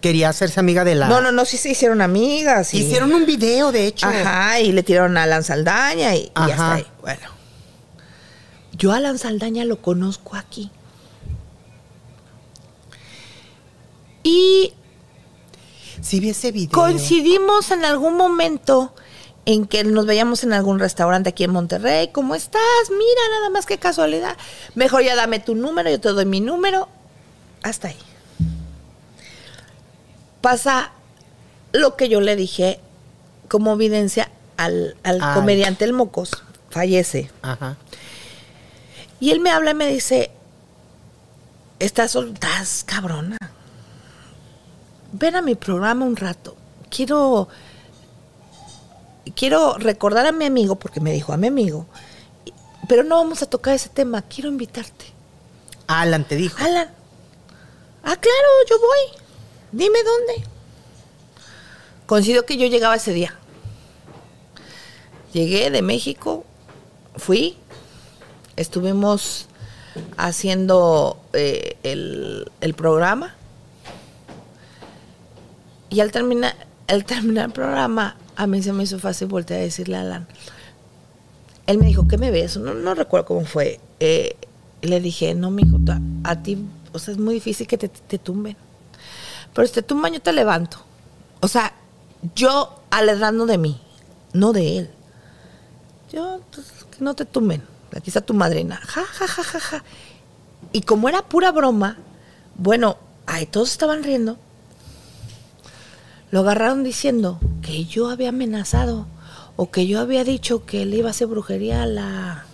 quería 0.00 0.28
hacerse 0.30 0.60
amiga 0.60 0.84
de 0.84 0.94
la. 0.94 1.08
No, 1.08 1.20
no, 1.20 1.30
no, 1.32 1.44
sí 1.44 1.56
se 1.56 1.70
hicieron 1.70 2.00
amigas. 2.02 2.72
y- 2.74 2.78
Hicieron 2.78 3.12
un 3.12 3.26
video, 3.26 3.72
de 3.72 3.86
hecho. 3.86 4.06
Ajá, 4.06 4.60
y 4.60 4.72
le 4.72 4.82
tiraron 4.82 5.16
a 5.18 5.24
Alan 5.24 5.44
Saldaña 5.44 6.14
y, 6.14 6.20
y 6.24 6.32
Ajá. 6.34 6.50
hasta 6.52 6.74
ahí. 6.74 6.86
Bueno. 7.00 7.28
Yo 8.72 8.92
a 8.92 8.96
Alan 8.96 9.18
Saldaña 9.18 9.64
lo 9.66 9.82
conozco 9.82 10.36
aquí. 10.36 10.70
Y 14.22 14.72
Sí, 16.00 16.20
vi 16.20 16.30
ese 16.30 16.50
video. 16.52 16.70
coincidimos 16.72 17.70
en 17.70 17.84
algún 17.84 18.16
momento 18.16 18.94
en 19.44 19.66
que 19.66 19.84
nos 19.84 20.06
veíamos 20.06 20.44
en 20.44 20.52
algún 20.52 20.78
restaurante 20.78 21.30
aquí 21.30 21.44
en 21.44 21.52
Monterrey. 21.52 22.08
¿Cómo 22.08 22.34
estás? 22.34 22.62
Mira, 22.90 23.38
nada 23.38 23.50
más 23.50 23.66
que 23.66 23.78
casualidad. 23.78 24.36
Mejor 24.74 25.02
ya 25.02 25.16
dame 25.16 25.40
tu 25.40 25.54
número, 25.54 25.90
yo 25.90 26.00
te 26.00 26.10
doy 26.10 26.26
mi 26.26 26.40
número. 26.40 26.88
Hasta 27.62 27.88
ahí. 27.88 27.98
Pasa 30.40 30.92
lo 31.72 31.96
que 31.96 32.08
yo 32.08 32.20
le 32.20 32.36
dije 32.36 32.80
como 33.48 33.74
evidencia 33.74 34.30
al, 34.56 34.96
al 35.02 35.20
comediante 35.34 35.84
El 35.84 35.92
Mocos. 35.92 36.30
Fallece. 36.70 37.30
Ajá. 37.42 37.76
Y 39.18 39.30
él 39.32 39.40
me 39.40 39.50
habla 39.50 39.72
y 39.72 39.74
me 39.74 39.86
dice, 39.86 40.30
estás, 41.78 42.14
estás 42.14 42.84
cabrona. 42.84 43.36
Ven 45.12 45.36
a 45.36 45.42
mi 45.42 45.56
programa 45.56 46.04
un 46.04 46.16
rato. 46.16 46.56
Quiero, 46.88 47.48
quiero 49.34 49.78
recordar 49.78 50.26
a 50.26 50.32
mi 50.32 50.44
amigo, 50.44 50.76
porque 50.76 51.00
me 51.00 51.12
dijo 51.12 51.32
a 51.32 51.36
mi 51.36 51.46
amigo, 51.48 51.86
pero 52.88 53.04
no 53.04 53.16
vamos 53.16 53.42
a 53.42 53.46
tocar 53.46 53.74
ese 53.74 53.88
tema. 53.88 54.22
Quiero 54.22 54.48
invitarte. 54.48 55.06
Alan 55.86 56.24
te 56.24 56.36
dijo. 56.36 56.56
Alan. 56.62 56.88
Ah, 58.02 58.16
claro, 58.16 58.48
yo 58.68 58.78
voy. 58.78 59.20
Dime 59.72 59.98
dónde. 60.02 60.44
Coincidió 62.06 62.44
que 62.44 62.56
yo 62.56 62.66
llegaba 62.66 62.96
ese 62.96 63.12
día. 63.12 63.36
Llegué 65.32 65.70
de 65.70 65.82
México, 65.82 66.44
fui, 67.16 67.56
estuvimos 68.56 69.46
haciendo 70.16 71.20
eh, 71.32 71.76
el, 71.84 72.50
el 72.60 72.74
programa 72.74 73.34
y 75.88 76.00
al 76.00 76.10
terminar, 76.10 76.54
al 76.88 77.04
terminar 77.04 77.46
el 77.46 77.52
programa 77.52 78.16
a 78.36 78.46
mí 78.46 78.62
se 78.62 78.72
me 78.72 78.84
hizo 78.84 78.98
fácil 78.98 79.28
voltear 79.28 79.60
a 79.60 79.64
decirle 79.64 79.96
a 79.96 80.00
Alan. 80.02 80.26
Él 81.66 81.78
me 81.78 81.86
dijo, 81.86 82.08
¿qué 82.08 82.18
me 82.18 82.30
ves? 82.30 82.56
No, 82.56 82.74
no 82.74 82.94
recuerdo 82.94 83.26
cómo 83.26 83.44
fue. 83.44 83.80
Eh, 84.00 84.36
le 84.82 85.00
dije, 85.00 85.34
no, 85.34 85.50
mijo, 85.50 85.78
a 86.24 86.42
ti, 86.42 86.58
o 86.92 86.98
sea, 86.98 87.12
es 87.12 87.18
muy 87.18 87.34
difícil 87.34 87.66
que 87.66 87.78
te, 87.78 87.88
te 87.88 88.18
tumben. 88.18 88.56
Pero 89.54 89.66
si 89.66 89.74
te 89.74 89.82
tumban, 89.82 90.12
yo 90.12 90.20
te 90.20 90.32
levanto. 90.32 90.78
O 91.40 91.48
sea, 91.48 91.72
yo 92.34 92.80
alegrando 92.90 93.46
de 93.46 93.58
mí, 93.58 93.80
no 94.32 94.52
de 94.52 94.78
él. 94.78 94.90
Yo, 96.12 96.40
pues, 96.52 96.66
que 96.90 97.04
no 97.04 97.14
te 97.14 97.24
tumben. 97.24 97.62
Aquí 97.94 98.10
está 98.10 98.20
tu 98.20 98.34
madrina. 98.34 98.76
Ja, 98.76 99.04
ja, 99.04 99.26
ja, 99.26 99.42
ja, 99.42 99.60
ja. 99.60 99.84
Y 100.72 100.82
como 100.82 101.08
era 101.08 101.22
pura 101.22 101.50
broma, 101.52 101.98
bueno, 102.56 102.96
ay, 103.26 103.46
todos 103.46 103.70
estaban 103.70 104.02
riendo. 104.02 104.38
Lo 106.30 106.40
agarraron 106.40 106.84
diciendo 106.84 107.40
que 107.62 107.84
yo 107.84 108.08
había 108.10 108.28
amenazado 108.30 109.06
o 109.56 109.70
que 109.70 109.86
yo 109.86 110.00
había 110.00 110.24
dicho 110.24 110.64
que 110.64 110.86
le 110.86 110.96
iba 110.98 111.08
a 111.08 111.10
hacer 111.10 111.26
brujería 111.26 111.82
a 111.82 111.86
la, 111.86 112.44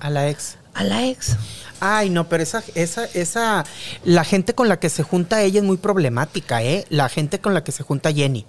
A 0.00 0.10
la 0.10 0.28
ex. 0.28 0.56
a 0.74 0.84
la 0.84 1.06
ex. 1.06 1.36
Ay, 1.80 2.08
no, 2.08 2.28
pero 2.28 2.42
esa, 2.42 2.64
esa, 2.74 3.04
esa, 3.12 3.64
la 4.04 4.24
gente 4.24 4.54
con 4.54 4.68
la 4.68 4.80
que 4.80 4.88
se 4.88 5.02
junta 5.02 5.42
ella 5.42 5.60
es 5.60 5.66
muy 5.66 5.76
problemática, 5.76 6.62
¿eh? 6.62 6.86
La 6.88 7.08
gente 7.10 7.38
con 7.38 7.52
la 7.52 7.62
que 7.62 7.72
se 7.72 7.82
junta 7.82 8.12
Jenny. 8.12 8.46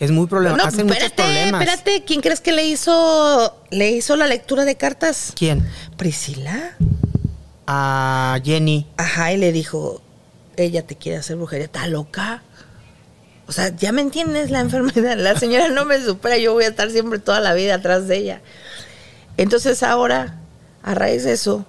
Es 0.00 0.10
muy 0.10 0.26
problemática. 0.26 0.64
No, 0.64 0.68
Hacen 0.74 0.86
muchos 0.86 1.02
espérate, 1.04 1.22
problemas. 1.22 1.60
espérate. 1.62 2.04
¿Quién 2.04 2.20
crees 2.20 2.40
que 2.40 2.52
le 2.52 2.66
hizo, 2.66 3.56
le 3.70 3.92
hizo 3.92 4.16
la 4.16 4.26
lectura 4.26 4.64
de 4.64 4.76
cartas? 4.76 5.32
¿Quién? 5.36 5.66
Priscila. 5.96 6.76
A 7.66 8.38
Jenny. 8.44 8.86
Ajá, 8.96 9.32
y 9.32 9.38
le 9.38 9.52
dijo, 9.52 10.02
ella 10.56 10.86
te 10.86 10.96
quiere 10.96 11.18
hacer 11.18 11.36
brujería, 11.36 11.64
está 11.66 11.86
loca. 11.86 12.42
O 13.48 13.52
sea, 13.52 13.74
ya 13.76 13.92
me 13.92 14.02
entiendes 14.02 14.50
la 14.50 14.60
enfermedad. 14.66 15.16
La 15.18 15.38
señora 15.38 15.68
no 15.68 15.84
me 15.84 16.02
supera, 16.04 16.36
yo 16.38 16.52
voy 16.52 16.64
a 16.64 16.68
estar 16.68 16.90
siempre 16.90 17.18
toda 17.18 17.40
la 17.40 17.54
vida 17.54 17.74
atrás 17.76 18.08
de 18.08 18.16
ella. 18.18 18.40
Entonces 19.36 19.82
ahora, 19.82 20.38
a 20.82 20.94
raíz 20.94 21.24
de 21.24 21.32
eso, 21.32 21.64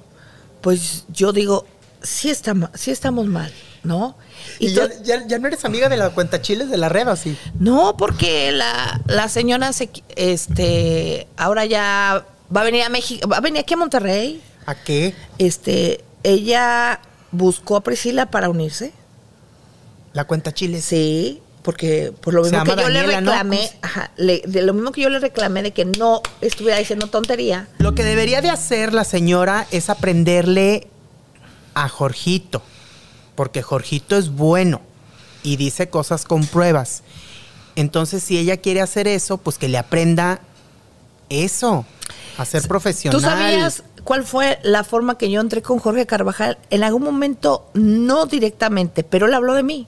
pues 0.62 1.06
yo 1.10 1.34
digo, 1.34 1.66
sí, 2.02 2.30
está, 2.30 2.54
sí 2.76 2.92
estamos 2.92 3.28
mal, 3.28 3.52
¿no? 3.84 4.16
Y, 4.60 4.74
ya, 4.74 4.88
ya- 5.04 5.28
ya 5.28 5.38
no 5.40 5.48
eres 5.48 5.66
amiga 5.66 5.90
de 5.90 5.98
la 5.98 6.12
cuenta 6.12 6.42
chiles 6.42 6.70
de 6.70 6.78
la 6.78 6.90
red, 6.90 7.08
¿o 7.10 7.16
sí? 7.16 7.38
No, 7.60 7.96
porque 7.98 8.52
la, 8.52 9.02
la 9.08 9.28
señora 9.28 9.74
se, 9.74 9.90
este, 10.16 11.28
ahora 11.36 11.66
ya 11.66 12.26
va 12.56 12.62
a 12.62 12.64
venir 12.64 12.84
a 12.84 12.90
México, 12.90 13.28
va 13.28 13.38
a 13.38 13.42
venir 13.42 13.62
aquí 13.62 13.74
a 13.74 13.78
Monterrey. 13.78 14.42
¿A 14.66 14.76
qué? 14.76 15.14
Este, 15.38 16.04
ella 16.24 17.02
buscó 17.32 17.76
a 17.76 17.84
Priscila 17.84 18.32
para 18.32 18.50
unirse. 18.50 18.94
La 20.14 20.24
cuenta 20.26 20.54
chiles. 20.54 20.86
Sí, 20.86 21.42
porque 21.68 22.14
por 22.22 22.34
lo 22.34 22.44
mismo 22.44 22.64
que 22.64 22.82
yo 22.82 22.88
le 22.88 23.04
reclamé, 23.04 23.58
¿Cómo 23.58 23.68
se- 23.68 23.78
ajá, 23.82 24.12
le- 24.16 24.42
de 24.48 24.62
lo 24.62 24.74
mismo 24.74 24.94
que 24.94 25.02
yo 25.02 25.10
le 25.10 25.20
reclamé 25.20 25.62
de 25.64 25.72
que 25.72 25.84
no 25.84 26.22
estuviera 26.40 26.78
diciendo 26.80 27.08
tontería. 27.08 27.68
Lo 27.80 27.94
que 27.94 28.06
debería 28.06 28.40
de 28.42 28.50
hacer 28.50 28.94
la 28.94 29.04
señora 29.04 29.68
es 29.72 29.90
aprenderle 29.90 30.88
a 31.74 31.90
Jorgito, 31.90 32.62
porque 33.36 33.62
Jorgito 33.64 34.16
es 34.16 34.30
bueno 34.30 34.80
y 35.44 35.58
dice 35.58 35.90
cosas 35.90 36.24
con 36.24 36.46
pruebas. 36.46 37.04
Entonces, 37.76 38.24
si 38.24 38.38
ella 38.38 38.56
quiere 38.56 38.80
hacer 38.80 39.06
eso, 39.10 39.38
pues 39.38 39.58
que 39.58 39.68
le 39.68 39.78
aprenda 39.78 40.40
eso, 41.28 41.86
a 42.38 42.46
ser 42.46 42.66
profesional. 42.66 43.20
¿Tú 43.20 43.26
sabías 43.28 43.84
cuál 44.06 44.24
fue 44.24 44.58
la 44.64 44.86
forma 44.86 45.18
que 45.18 45.30
yo 45.30 45.42
entré 45.42 45.62
con 45.62 45.80
Jorge 45.80 46.06
Carvajal. 46.06 46.58
En 46.70 46.86
algún 46.86 47.04
momento, 47.04 47.70
no 47.74 48.26
directamente, 48.26 49.04
pero 49.04 49.26
él 49.26 49.34
habló 49.34 49.54
de 49.54 49.64
mí. 49.64 49.86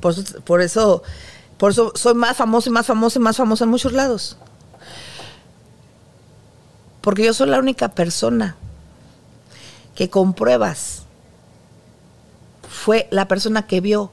Por 0.00 0.12
eso, 0.60 1.02
por 1.56 1.70
eso, 1.70 1.92
soy 1.94 2.14
más 2.14 2.36
famoso 2.36 2.68
y 2.68 2.72
más 2.72 2.86
famoso 2.86 3.18
y 3.18 3.22
más 3.22 3.36
famoso 3.36 3.64
en 3.64 3.70
muchos 3.70 3.92
lados. 3.92 4.36
Porque 7.00 7.24
yo 7.24 7.32
soy 7.32 7.48
la 7.48 7.58
única 7.58 7.88
persona 7.88 8.56
que 9.94 10.10
con 10.10 10.34
pruebas 10.34 11.02
fue 12.68 13.08
la 13.10 13.26
persona 13.28 13.66
que 13.66 13.80
vio 13.80 14.10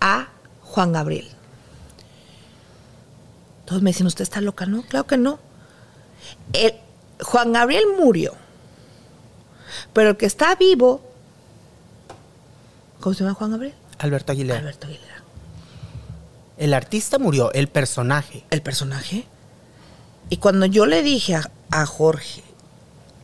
a 0.00 0.28
Juan 0.62 0.92
Gabriel. 0.92 1.28
Todos 3.66 3.82
me 3.82 3.90
dicen, 3.90 4.06
¿usted 4.06 4.22
está 4.22 4.40
loca? 4.40 4.66
No, 4.66 4.82
claro 4.82 5.06
que 5.06 5.16
no. 5.16 5.38
El, 6.52 6.74
Juan 7.22 7.52
Gabriel 7.52 7.84
murió. 7.98 8.34
Pero 9.92 10.10
el 10.10 10.16
que 10.16 10.26
está 10.26 10.54
vivo, 10.54 11.00
¿cómo 13.00 13.14
se 13.14 13.24
llama 13.24 13.34
Juan 13.34 13.52
Gabriel? 13.52 13.74
Alberto 13.98 14.32
Aguilera. 14.32 14.58
Alberto 14.60 14.86
Aguilera. 14.86 15.22
El 16.56 16.72
artista 16.74 17.18
murió, 17.18 17.52
el 17.52 17.68
personaje. 17.68 18.44
El 18.50 18.62
personaje. 18.62 19.24
Y 20.30 20.36
cuando 20.38 20.66
yo 20.66 20.86
le 20.86 21.02
dije 21.02 21.34
a, 21.34 21.50
a 21.70 21.84
Jorge, 21.86 22.42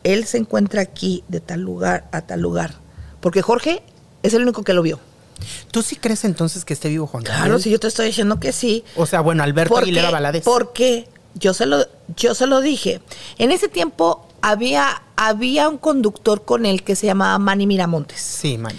él 0.03 0.25
se 0.25 0.37
encuentra 0.37 0.81
aquí 0.81 1.23
de 1.27 1.39
tal 1.39 1.61
lugar 1.61 2.07
a 2.11 2.21
tal 2.21 2.41
lugar, 2.41 2.75
porque 3.21 3.41
Jorge 3.41 3.83
es 4.23 4.33
el 4.33 4.43
único 4.43 4.63
que 4.63 4.73
lo 4.73 4.81
vio. 4.81 4.99
¿Tú 5.71 5.81
sí 5.81 5.95
crees 5.95 6.23
entonces 6.25 6.65
que 6.65 6.73
esté 6.73 6.89
vivo 6.89 7.07
Juan 7.07 7.23
Gabriel? 7.23 7.45
Claro, 7.45 7.59
si 7.59 7.71
yo 7.71 7.79
te 7.79 7.87
estoy 7.87 8.07
diciendo 8.07 8.39
que 8.39 8.51
sí. 8.51 8.83
O 8.95 9.05
sea, 9.07 9.21
bueno, 9.21 9.41
Alberto 9.43 9.69
Porque- 9.73 9.85
Aguilera 9.85 10.11
Valadez. 10.11 10.43
Porque 10.43 11.07
yo 11.33 11.53
se 11.55 11.65
lo, 11.65 11.85
yo 12.15 12.35
se 12.35 12.45
lo 12.45 12.61
dije. 12.61 13.01
En 13.39 13.51
ese 13.51 13.67
tiempo 13.67 14.27
había, 14.41 15.01
había 15.15 15.67
un 15.69 15.77
conductor 15.79 16.45
con 16.45 16.65
él 16.67 16.83
que 16.83 16.95
se 16.95 17.07
llamaba 17.07 17.39
Manny 17.39 17.65
Miramontes. 17.65 18.21
Sí, 18.21 18.57
man. 18.59 18.77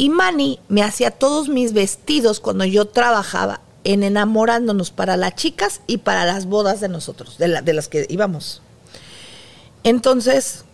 Y 0.00 0.08
Manny 0.08 0.58
me 0.70 0.82
hacía 0.82 1.10
todos 1.10 1.50
mis 1.50 1.74
vestidos 1.74 2.40
cuando 2.40 2.64
yo 2.64 2.86
trabajaba 2.86 3.60
en 3.84 4.02
enamorándonos 4.02 4.90
para 4.90 5.18
las 5.18 5.34
chicas 5.34 5.82
y 5.86 5.98
para 5.98 6.24
las 6.24 6.46
bodas 6.46 6.80
de 6.80 6.88
nosotros, 6.88 7.36
de, 7.36 7.48
las 7.74 7.88
que 7.88 8.06
íbamos. 8.08 8.62
Entonces, 9.84 10.64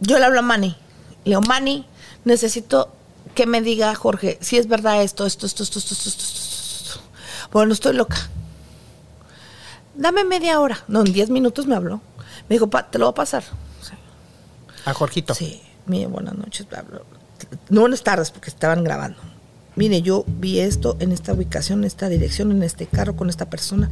yo 0.00 0.18
le 0.18 0.26
hablo 0.26 0.40
a 0.40 0.42
Manny. 0.42 0.76
Le 1.24 1.30
digo, 1.30 1.40
Manny, 1.40 1.86
necesito 2.26 2.92
que 3.34 3.46
me 3.46 3.62
diga 3.62 3.94
Jorge 3.94 4.36
si 4.42 4.58
es 4.58 4.68
verdad 4.68 5.02
esto, 5.02 5.24
esto, 5.24 5.46
esto, 5.46 5.62
esto, 5.62 5.78
esto, 5.78 5.94
esto, 5.94 6.10
esto. 6.10 7.00
Bueno, 7.52 7.72
estoy 7.72 7.94
loca. 7.94 8.18
Dame 9.94 10.24
media 10.24 10.60
hora. 10.60 10.84
No, 10.88 11.00
en 11.00 11.10
10 11.10 11.30
minutos 11.30 11.66
me 11.66 11.74
habló. 11.74 12.02
Me 12.50 12.56
dijo, 12.56 12.68
te 12.68 12.98
lo 12.98 13.06
voy 13.06 13.12
a 13.12 13.14
pasar. 13.14 13.44
A 14.84 14.92
Jorgito. 14.92 15.34
Sí, 15.34 15.62
mire, 15.86 16.06
buenas 16.06 16.34
noches, 16.34 16.68
bla, 16.68 16.82
bla, 16.82 17.00
no 17.68 17.82
buenas 17.82 18.02
tardes, 18.02 18.30
porque 18.30 18.50
estaban 18.50 18.84
grabando. 18.84 19.18
Mire, 19.76 20.02
yo 20.02 20.24
vi 20.26 20.60
esto 20.60 20.96
en 21.00 21.10
esta 21.10 21.32
ubicación, 21.32 21.80
en 21.80 21.84
esta 21.86 22.08
dirección, 22.08 22.52
en 22.52 22.62
este 22.62 22.86
carro, 22.86 23.16
con 23.16 23.28
esta 23.28 23.50
persona. 23.50 23.90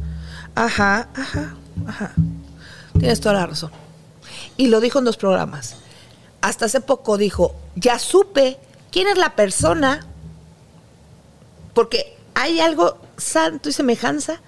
Ajá, 0.55 1.09
ajá, 1.15 1.55
ajá. 1.85 2.13
Tienes 2.97 3.19
toda 3.19 3.35
la 3.35 3.45
razón. 3.45 3.71
Y 4.55 4.67
lo 4.67 4.79
dijo 4.79 4.99
en 4.99 5.05
dos 5.05 5.17
programas. 5.17 5.75
Hasta 6.41 6.65
hace 6.65 6.79
poco 6.79 7.17
dijo, 7.17 7.55
ya 7.75 7.99
supe 7.99 8.57
quién 8.91 9.07
es 9.07 9.17
la 9.17 9.35
persona, 9.35 10.05
porque 11.73 12.15
hay 12.35 12.59
algo 12.59 12.97
santo 13.17 13.69
y 13.69 13.73
semejanza 13.73 14.39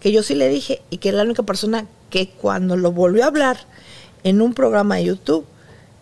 que 0.00 0.12
yo 0.12 0.22
sí 0.22 0.34
le 0.34 0.48
dije 0.48 0.82
y 0.90 0.98
que 0.98 1.10
es 1.10 1.14
la 1.14 1.22
única 1.22 1.42
persona 1.42 1.86
que 2.10 2.30
cuando 2.30 2.76
lo 2.76 2.92
volvió 2.92 3.24
a 3.24 3.28
hablar 3.28 3.58
en 4.24 4.40
un 4.40 4.54
programa 4.54 4.96
de 4.96 5.04
YouTube, 5.04 5.46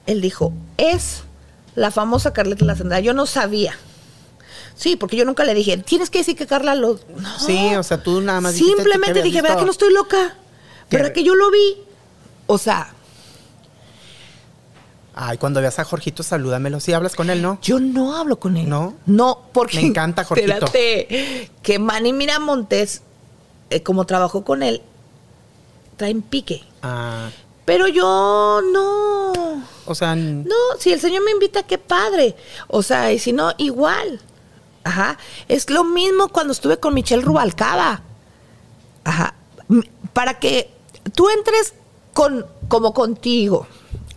él 0.06 0.20
dijo, 0.20 0.52
es 0.77 1.23
la 1.75 1.91
famosa 1.91 2.33
Carlita 2.33 2.65
Lacendra. 2.65 3.01
Yo 3.01 3.15
no 3.15 3.27
sabía. 3.27 3.75
Sí, 4.75 4.97
porque 4.97 5.17
yo 5.17 5.25
nunca 5.25 5.45
le 5.45 5.55
dije, 5.55 5.77
tienes 5.79 6.11
que 6.11 6.19
decir 6.19 6.37
que 6.37 6.47
Carla 6.47 6.75
lo... 6.75 6.99
No. 7.17 7.39
Sí, 7.39 7.75
o 7.77 7.83
sea, 7.83 8.03
tú 8.03 8.21
nada 8.21 8.41
más 8.41 8.55
Simplemente 8.55 9.23
dije, 9.23 9.41
¿verdad 9.41 9.59
que 9.59 9.65
no 9.65 9.71
estoy 9.71 9.93
loca? 9.93 10.37
¿Verdad 10.91 11.13
Que- 11.13 11.23
yo 11.25 11.35
lo 11.35 11.51
vi? 11.51 11.77
O 12.47 12.59
sea, 12.59 12.93
Ay, 15.17 15.39
cuando 15.39 15.61
veas 15.61 15.79
a 15.79 15.85
Jorgito, 15.85 16.25
salúdamelo. 16.25 16.81
Sí, 16.81 16.93
hablas 16.93 17.15
con 17.15 17.31
él, 17.31 17.41
¿no? 17.41 17.59
yo 17.63 17.79
no 17.79 18.17
hablo 18.17 18.41
con 18.41 18.57
él. 18.57 18.69
¿No? 18.69 18.95
No, 19.07 19.43
porque... 19.53 19.77
Me 19.77 19.87
encanta, 19.87 20.25
Jorgito. 20.25 20.53
Espérate, 20.53 21.51
que 21.63 21.79
Manny 21.79 22.13
Miramontes, 22.13 23.03
eh, 23.71 23.83
como 23.85 24.07
trabajó 24.07 24.45
con 24.45 24.65
él, 24.65 24.83
traen 25.97 26.21
pique. 26.21 26.65
Ah, 26.83 27.29
Pero 27.65 27.89
yo 27.89 28.61
no... 28.73 29.62
o 29.86 29.95
sea, 29.95 30.15
No, 30.15 30.55
si 30.78 30.93
el 30.93 31.01
Señor 31.01 31.24
me 31.24 31.31
invita, 31.31 31.62
qué 31.62 31.78
padre. 31.78 32.36
O 32.69 32.82
sea, 32.82 33.12
y 33.12 33.19
si 33.19 33.32
no, 33.32 33.53
igual. 33.59 34.20
Ajá. 34.85 35.19
Es 35.49 35.70
lo 35.70 35.85
mismo 35.85 36.28
cuando 36.28 36.53
estuve 36.53 36.78
con 36.78 36.95
Michelle 36.95 37.23
Rubalcaba. 37.23 38.03
Ajá. 39.05 39.35
Para 40.12 40.39
que 40.39 40.70
tú 41.15 41.28
entres 41.31 41.74
con, 42.12 42.47
como 42.69 42.93
contigo, 42.93 43.66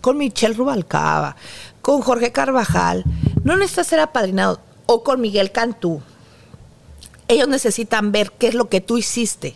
con 0.01 0.17
Michelle 0.17 0.53
Rubalcaba, 0.53 1.35
con 1.81 2.01
Jorge 2.01 2.31
Carvajal, 2.31 3.05
no 3.43 3.55
necesitas 3.55 3.87
ser 3.87 3.99
apadrinado, 4.01 4.59
o 4.85 5.03
con 5.03 5.21
Miguel 5.21 5.51
Cantú. 5.51 6.01
Ellos 7.27 7.47
necesitan 7.47 8.11
ver 8.11 8.31
qué 8.31 8.47
es 8.47 8.53
lo 8.53 8.69
que 8.69 8.81
tú 8.81 8.97
hiciste. 8.97 9.55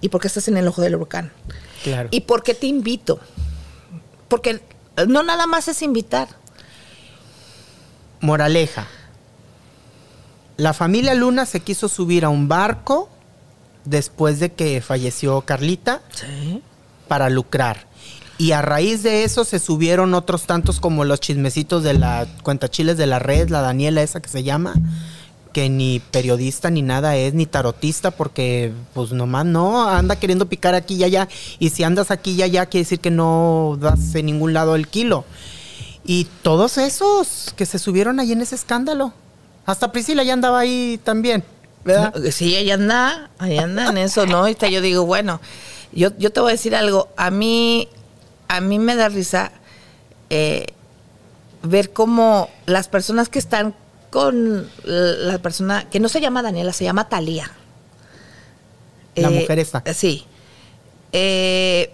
Y 0.00 0.08
por 0.08 0.20
qué 0.20 0.28
estás 0.28 0.48
en 0.48 0.56
el 0.56 0.68
ojo 0.68 0.82
del 0.82 0.94
huracán. 0.94 1.32
Claro. 1.86 2.08
¿Y 2.12 2.22
por 2.22 2.42
qué 2.42 2.54
te 2.54 2.66
invito? 2.66 3.20
Porque 4.28 4.60
no 5.06 5.22
nada 5.22 5.46
más 5.46 5.68
es 5.68 5.82
invitar. 5.82 6.28
Moraleja. 8.20 8.86
La 10.56 10.72
familia 10.72 11.14
Luna 11.14 11.46
se 11.46 11.60
quiso 11.60 11.88
subir 11.88 12.24
a 12.24 12.28
un 12.28 12.48
barco 12.48 13.08
después 13.84 14.40
de 14.40 14.52
que 14.52 14.80
falleció 14.80 15.42
Carlita 15.42 16.00
Sí. 16.12 16.62
para 17.08 17.28
lucrar. 17.30 17.86
Y 18.38 18.52
a 18.52 18.62
raíz 18.62 19.02
de 19.02 19.24
eso 19.24 19.44
se 19.44 19.58
subieron 19.58 20.12
otros 20.14 20.44
tantos 20.44 20.80
como 20.80 21.04
los 21.04 21.20
chismecitos 21.20 21.82
de 21.82 21.94
la 21.94 22.26
cuentachiles 22.42 22.96
de 22.96 23.06
la 23.06 23.18
red, 23.18 23.48
la 23.48 23.60
Daniela 23.60 24.02
esa 24.02 24.20
que 24.20 24.28
se 24.28 24.42
llama, 24.42 24.74
que 25.56 25.70
ni 25.70 26.00
periodista 26.00 26.68
ni 26.68 26.82
nada 26.82 27.16
es, 27.16 27.32
ni 27.32 27.46
tarotista, 27.46 28.10
porque 28.10 28.74
pues 28.92 29.12
nomás 29.12 29.46
no, 29.46 29.88
anda 29.88 30.16
queriendo 30.16 30.50
picar 30.50 30.74
aquí 30.74 30.96
y 30.96 31.04
allá. 31.04 31.28
Y 31.58 31.70
si 31.70 31.82
andas 31.82 32.10
aquí 32.10 32.32
y 32.32 32.42
allá, 32.42 32.66
quiere 32.66 32.84
decir 32.84 33.00
que 33.00 33.10
no 33.10 33.78
das 33.80 34.14
en 34.16 34.26
ningún 34.26 34.52
lado 34.52 34.74
el 34.74 34.86
kilo. 34.86 35.24
Y 36.04 36.26
todos 36.42 36.76
esos 36.76 37.54
que 37.56 37.64
se 37.64 37.78
subieron 37.78 38.20
ahí 38.20 38.32
en 38.32 38.42
ese 38.42 38.54
escándalo. 38.54 39.14
Hasta 39.64 39.92
Priscila 39.92 40.22
ya 40.24 40.34
andaba 40.34 40.58
ahí 40.58 41.00
también, 41.02 41.42
¿verdad? 41.86 42.12
Sí, 42.32 42.54
ella 42.54 42.74
anda, 42.74 43.30
ella 43.40 43.62
anda 43.62 43.88
en 43.88 43.96
eso, 43.96 44.26
¿no? 44.26 44.40
Ahorita 44.40 44.68
yo 44.68 44.82
digo, 44.82 45.06
bueno, 45.06 45.40
yo, 45.90 46.10
yo 46.18 46.30
te 46.32 46.40
voy 46.40 46.50
a 46.50 46.52
decir 46.52 46.76
algo. 46.76 47.08
A 47.16 47.30
mí, 47.30 47.88
a 48.48 48.60
mí 48.60 48.78
me 48.78 48.94
da 48.94 49.08
risa 49.08 49.52
eh, 50.28 50.66
ver 51.62 51.94
cómo 51.94 52.50
las 52.66 52.88
personas 52.88 53.30
que 53.30 53.38
están 53.38 53.74
con 54.16 54.66
la 54.84 55.36
persona, 55.40 55.90
que 55.90 56.00
no 56.00 56.08
se 56.08 56.22
llama 56.22 56.40
Daniela, 56.40 56.72
se 56.72 56.84
llama 56.84 57.06
Talía. 57.10 57.50
La 59.14 59.28
mujer 59.28 59.58
esta. 59.58 59.82
Sí. 59.92 60.24
Eh, 61.12 61.92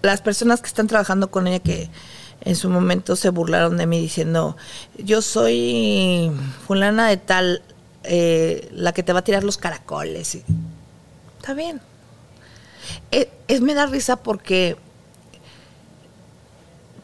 las 0.00 0.22
personas 0.22 0.62
que 0.62 0.68
están 0.68 0.86
trabajando 0.86 1.30
con 1.30 1.46
ella 1.46 1.58
que 1.58 1.90
en 2.40 2.56
su 2.56 2.70
momento 2.70 3.16
se 3.16 3.28
burlaron 3.28 3.76
de 3.76 3.86
mí 3.86 4.00
diciendo, 4.00 4.56
yo 4.96 5.20
soy 5.20 6.32
fulana 6.66 7.06
de 7.08 7.18
tal, 7.18 7.62
eh, 8.02 8.66
la 8.72 8.92
que 8.94 9.02
te 9.02 9.12
va 9.12 9.18
a 9.18 9.24
tirar 9.24 9.44
los 9.44 9.58
caracoles. 9.58 10.38
Está 11.38 11.52
bien. 11.52 11.82
Es, 13.10 13.28
es- 13.46 13.60
me 13.60 13.74
da 13.74 13.84
risa 13.84 14.16
porque 14.16 14.78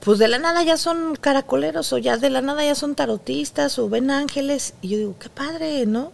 pues 0.04 0.18
de 0.18 0.26
la 0.26 0.38
nada 0.38 0.62
ya 0.64 0.76
son 0.76 1.14
caracoleros 1.14 1.92
o 1.92 1.98
ya 1.98 2.16
de 2.16 2.28
la 2.28 2.40
nada 2.42 2.64
ya 2.64 2.74
son 2.74 2.94
tarotistas 2.96 3.78
o 3.78 3.88
ven 3.88 4.10
ángeles. 4.10 4.74
Y 4.82 4.88
yo 4.88 4.98
digo, 4.98 5.16
qué 5.18 5.28
padre, 5.28 5.86
¿no? 5.86 6.10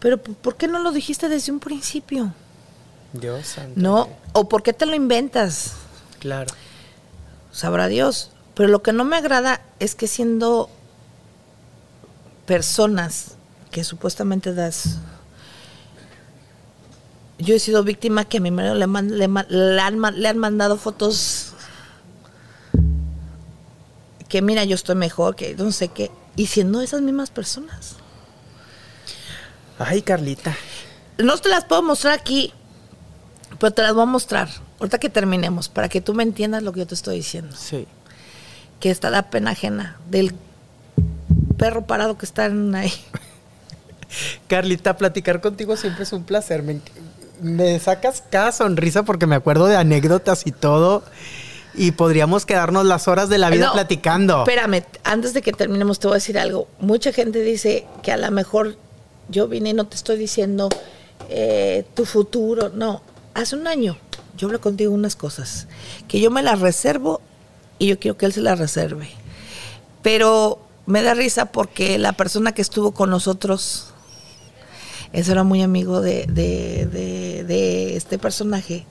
Pero 0.00 0.18
¿por 0.22 0.56
qué 0.56 0.68
no 0.68 0.78
lo 0.80 0.92
dijiste 0.92 1.28
desde 1.28 1.50
un 1.52 1.60
principio? 1.60 2.34
Dios 3.12 3.46
santo. 3.46 3.72
¿No? 3.76 4.08
¿O 4.34 4.48
por 4.48 4.62
qué 4.62 4.72
te 4.72 4.84
lo 4.86 4.94
inventas? 4.94 5.72
Claro. 6.18 6.52
Sabrá 7.52 7.88
Dios. 7.88 8.30
Pero 8.54 8.68
lo 8.68 8.82
que 8.82 8.92
no 8.92 9.04
me 9.04 9.16
agrada 9.16 9.62
es 9.78 9.94
que 9.94 10.06
siendo 10.06 10.68
personas 12.46 13.36
que 13.70 13.84
supuestamente 13.84 14.52
das... 14.54 14.98
Yo 17.38 17.54
he 17.54 17.58
sido 17.58 17.82
víctima 17.82 18.26
que 18.26 18.36
a 18.36 18.40
mi 18.40 18.50
marido 18.50 18.74
le, 18.74 18.86
man- 18.86 19.16
le 19.16 19.24
han, 19.80 20.00
le 20.20 20.28
han 20.28 20.38
mandado 20.38 20.76
fotos 20.76 21.49
que 24.30 24.40
mira, 24.40 24.64
yo 24.64 24.76
estoy 24.76 24.94
mejor, 24.94 25.36
que 25.36 25.54
no 25.56 25.72
sé 25.72 25.88
qué, 25.88 26.10
y 26.36 26.46
siendo 26.46 26.80
esas 26.80 27.02
mismas 27.02 27.30
personas. 27.30 27.96
Ay, 29.78 30.00
Carlita. 30.00 30.56
No 31.18 31.36
te 31.36 31.50
las 31.50 31.64
puedo 31.64 31.82
mostrar 31.82 32.18
aquí, 32.18 32.54
Pero 33.58 33.72
te 33.72 33.82
las 33.82 33.92
voy 33.92 34.04
a 34.04 34.06
mostrar, 34.06 34.48
ahorita 34.78 34.98
que 34.98 35.10
terminemos, 35.10 35.68
para 35.68 35.88
que 35.88 36.00
tú 36.00 36.14
me 36.14 36.22
entiendas 36.22 36.62
lo 36.62 36.72
que 36.72 36.80
yo 36.80 36.86
te 36.86 36.94
estoy 36.94 37.16
diciendo. 37.16 37.54
Sí. 37.56 37.86
Que 38.78 38.90
está 38.90 39.10
la 39.10 39.28
pena 39.28 39.50
ajena 39.50 39.98
del 40.08 40.34
perro 41.58 41.84
parado 41.84 42.16
que 42.16 42.24
están 42.24 42.74
ahí. 42.74 42.92
Carlita, 44.48 44.96
platicar 44.96 45.40
contigo 45.40 45.76
siempre 45.76 46.04
es 46.04 46.12
un 46.12 46.24
placer. 46.24 46.62
Me, 46.62 46.80
me 47.42 47.78
sacas 47.80 48.22
cada 48.30 48.52
sonrisa 48.52 49.02
porque 49.02 49.26
me 49.26 49.34
acuerdo 49.34 49.66
de 49.66 49.76
anécdotas 49.76 50.46
y 50.46 50.52
todo. 50.52 51.02
Y 51.74 51.92
podríamos 51.92 52.46
quedarnos 52.46 52.84
las 52.86 53.06
horas 53.08 53.28
de 53.28 53.38
la 53.38 53.50
vida 53.50 53.66
No, 53.66 53.72
platicando. 53.72 54.40
Espérame, 54.40 54.82
antes 55.04 55.34
de 55.34 55.42
que 55.42 55.52
terminemos 55.52 55.98
te 56.00 56.08
voy 56.08 56.14
a 56.14 56.18
decir 56.18 56.38
algo. 56.38 56.66
Mucha 56.80 57.12
gente 57.12 57.40
dice 57.42 57.86
que 58.02 58.10
a 58.12 58.16
lo 58.16 58.30
mejor 58.30 58.76
yo 59.28 59.46
vine 59.48 59.70
y 59.70 59.72
no 59.74 59.86
te 59.86 59.96
estoy 59.96 60.16
diciendo 60.18 60.68
eh, 61.28 61.84
tu 61.94 62.04
futuro. 62.04 62.70
No, 62.70 63.02
hace 63.34 63.54
un 63.56 63.66
año 63.68 63.96
yo 64.36 64.48
hablé 64.48 64.58
contigo 64.58 64.92
unas 64.92 65.14
cosas 65.16 65.68
que 66.08 66.20
yo 66.20 66.30
me 66.30 66.42
las 66.42 66.60
reservo 66.60 67.20
y 67.78 67.86
yo 67.86 67.98
quiero 67.98 68.16
que 68.16 68.26
él 68.26 68.32
se 68.32 68.40
las 68.40 68.58
reserve. 68.58 69.08
Pero 70.02 70.58
me 70.86 71.02
da 71.02 71.14
risa 71.14 71.46
porque 71.46 71.98
la 71.98 72.12
persona 72.12 72.52
que 72.52 72.62
estuvo 72.62 72.90
con 72.92 73.10
nosotros, 73.10 73.88
ese 75.12 75.30
era 75.32 75.44
muy 75.44 75.62
amigo 75.62 76.00
de, 76.00 76.26
de- 76.26 76.86
de- 76.86 77.44
de 77.44 77.96
este 77.96 78.18
personaje, 78.18 78.86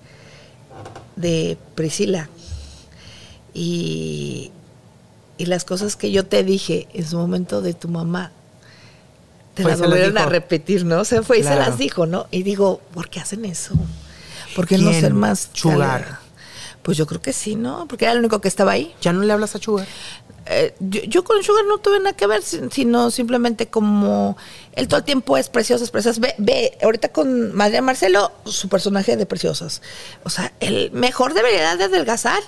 de 1.15 1.57
Priscila. 1.76 2.30
Y, 3.53 4.51
y 5.38 5.45
las 5.45 5.65
cosas 5.65 5.95
que 5.95 6.11
yo 6.11 6.26
te 6.26 6.43
dije 6.43 6.88
en 6.93 7.07
su 7.07 7.17
momento 7.17 7.61
de 7.61 7.73
tu 7.73 7.88
mamá, 7.88 8.31
te 9.55 9.63
Fue 9.63 9.71
y 9.71 9.73
las 9.73 9.81
volvieron 9.81 10.17
a 10.17 10.26
repetir, 10.26 10.85
¿no? 10.85 11.03
Se 11.05 11.21
fue 11.23 11.39
y 11.39 11.41
Claro. 11.41 11.63
se 11.63 11.69
las 11.69 11.77
dijo, 11.80 12.05
¿no? 12.05 12.27
Y 12.31 12.43
digo, 12.43 12.81
¿por 12.93 13.09
qué 13.09 13.19
hacen 13.19 13.45
eso? 13.45 13.73
¿Por 14.55 14.67
qué 14.67 14.77
no 14.77 14.91
ser 14.93 15.13
más 15.13 15.49
cálida? 15.61 16.21
Pues 16.81 16.97
yo 16.97 17.05
creo 17.05 17.21
que 17.21 17.34
sí, 17.34 17.55
¿no? 17.55 17.88
Porque 17.88 18.05
era 18.05 18.13
el 18.13 18.19
único 18.19 18.39
que 18.41 18.47
estaba 18.47 18.71
ahí. 18.71 18.93
¿Ya 19.01 19.11
no 19.13 19.21
le 19.21 19.31
hablas 19.34 19.55
a 19.55 19.59
Sugar? 19.59 19.85
Eh, 20.51 20.73
yo, 20.80 21.01
yo 21.03 21.23
con 21.23 21.43
Sugar 21.43 21.65
no 21.67 21.77
tuve 21.77 21.99
nada 21.99 22.13
que 22.15 22.26
ver, 22.26 22.41
sin- 22.41 22.71
sino 22.71 23.11
simplemente 23.11 23.67
como 23.67 24.38
él 24.73 24.88
todo 24.88 24.97
el 24.99 25.03
tiempo 25.03 25.38
es 25.38 25.49
Preciosas, 25.49 25.91
Preciosas. 25.91 26.19
Ve, 26.19 26.34
ve, 26.39 26.77
ahorita 26.81 27.09
con 27.09 27.53
Madre 27.53 27.81
Marcelo, 27.81 28.31
su 28.45 28.69
personaje 28.69 29.17
de 29.17 29.26
Preciosas. 29.27 29.81
O 30.23 30.30
sea, 30.30 30.51
el 30.61 30.89
mejor 30.91 31.34
debería 31.35 31.76
de 31.76 31.84
adelgazar, 31.84 32.41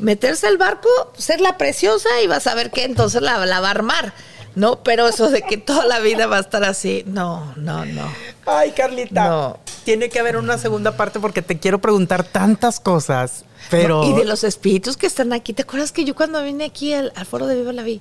meterse 0.00 0.46
al 0.46 0.58
barco, 0.58 0.88
ser 1.16 1.40
la 1.40 1.56
preciosa 1.56 2.08
y 2.22 2.26
vas 2.26 2.46
a 2.46 2.54
ver 2.54 2.70
que 2.70 2.84
entonces 2.84 3.22
la, 3.22 3.44
la 3.46 3.60
va 3.60 3.68
a 3.68 3.72
armar. 3.72 4.12
No, 4.56 4.82
pero 4.82 5.06
eso 5.06 5.30
de 5.30 5.42
que 5.42 5.56
toda 5.58 5.84
la 5.86 6.00
vida 6.00 6.26
va 6.26 6.38
a 6.38 6.40
estar 6.40 6.64
así, 6.64 7.04
no, 7.06 7.54
no, 7.56 7.84
no. 7.84 8.02
Ay, 8.46 8.72
Carlita. 8.72 9.28
No. 9.28 9.58
Tiene 9.84 10.08
que 10.08 10.18
haber 10.18 10.36
una 10.36 10.58
segunda 10.58 10.96
parte 10.96 11.20
porque 11.20 11.40
te 11.40 11.58
quiero 11.58 11.80
preguntar 11.80 12.24
tantas 12.24 12.80
cosas. 12.80 13.44
Pero. 13.70 14.02
No, 14.02 14.10
y 14.10 14.18
de 14.18 14.24
los 14.24 14.42
espíritus 14.42 14.96
que 14.96 15.06
están 15.06 15.32
aquí, 15.32 15.52
¿te 15.52 15.62
acuerdas 15.62 15.92
que 15.92 16.04
yo 16.04 16.14
cuando 16.16 16.42
vine 16.42 16.64
aquí 16.64 16.92
al, 16.92 17.12
al 17.14 17.26
foro 17.26 17.46
de 17.46 17.54
Viva 17.54 17.72
la 17.72 17.84
Vi, 17.84 18.00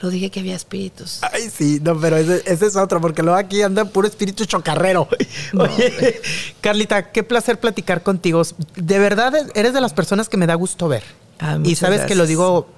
lo 0.00 0.10
dije 0.10 0.30
que 0.30 0.40
había 0.40 0.54
espíritus? 0.54 1.20
Ay, 1.32 1.48
sí, 1.50 1.80
no, 1.82 1.98
pero 1.98 2.18
ese, 2.18 2.42
ese 2.44 2.66
es 2.66 2.76
otro, 2.76 3.00
porque 3.00 3.22
luego 3.22 3.38
aquí 3.38 3.62
anda 3.62 3.86
puro 3.86 4.06
espíritu 4.06 4.44
chocarrero. 4.44 5.08
Oye, 5.58 6.20
Carlita, 6.60 7.10
qué 7.10 7.22
placer 7.22 7.58
platicar 7.58 8.02
contigo. 8.02 8.42
De 8.74 8.98
verdad, 8.98 9.32
eres 9.54 9.72
de 9.72 9.80
las 9.80 9.94
personas 9.94 10.28
que 10.28 10.36
me 10.36 10.46
da 10.46 10.54
gusto 10.54 10.88
ver. 10.88 11.02
Ah, 11.38 11.58
y 11.62 11.76
sabes 11.76 12.02
que 12.02 12.14
lo 12.14 12.26
digo 12.26 12.68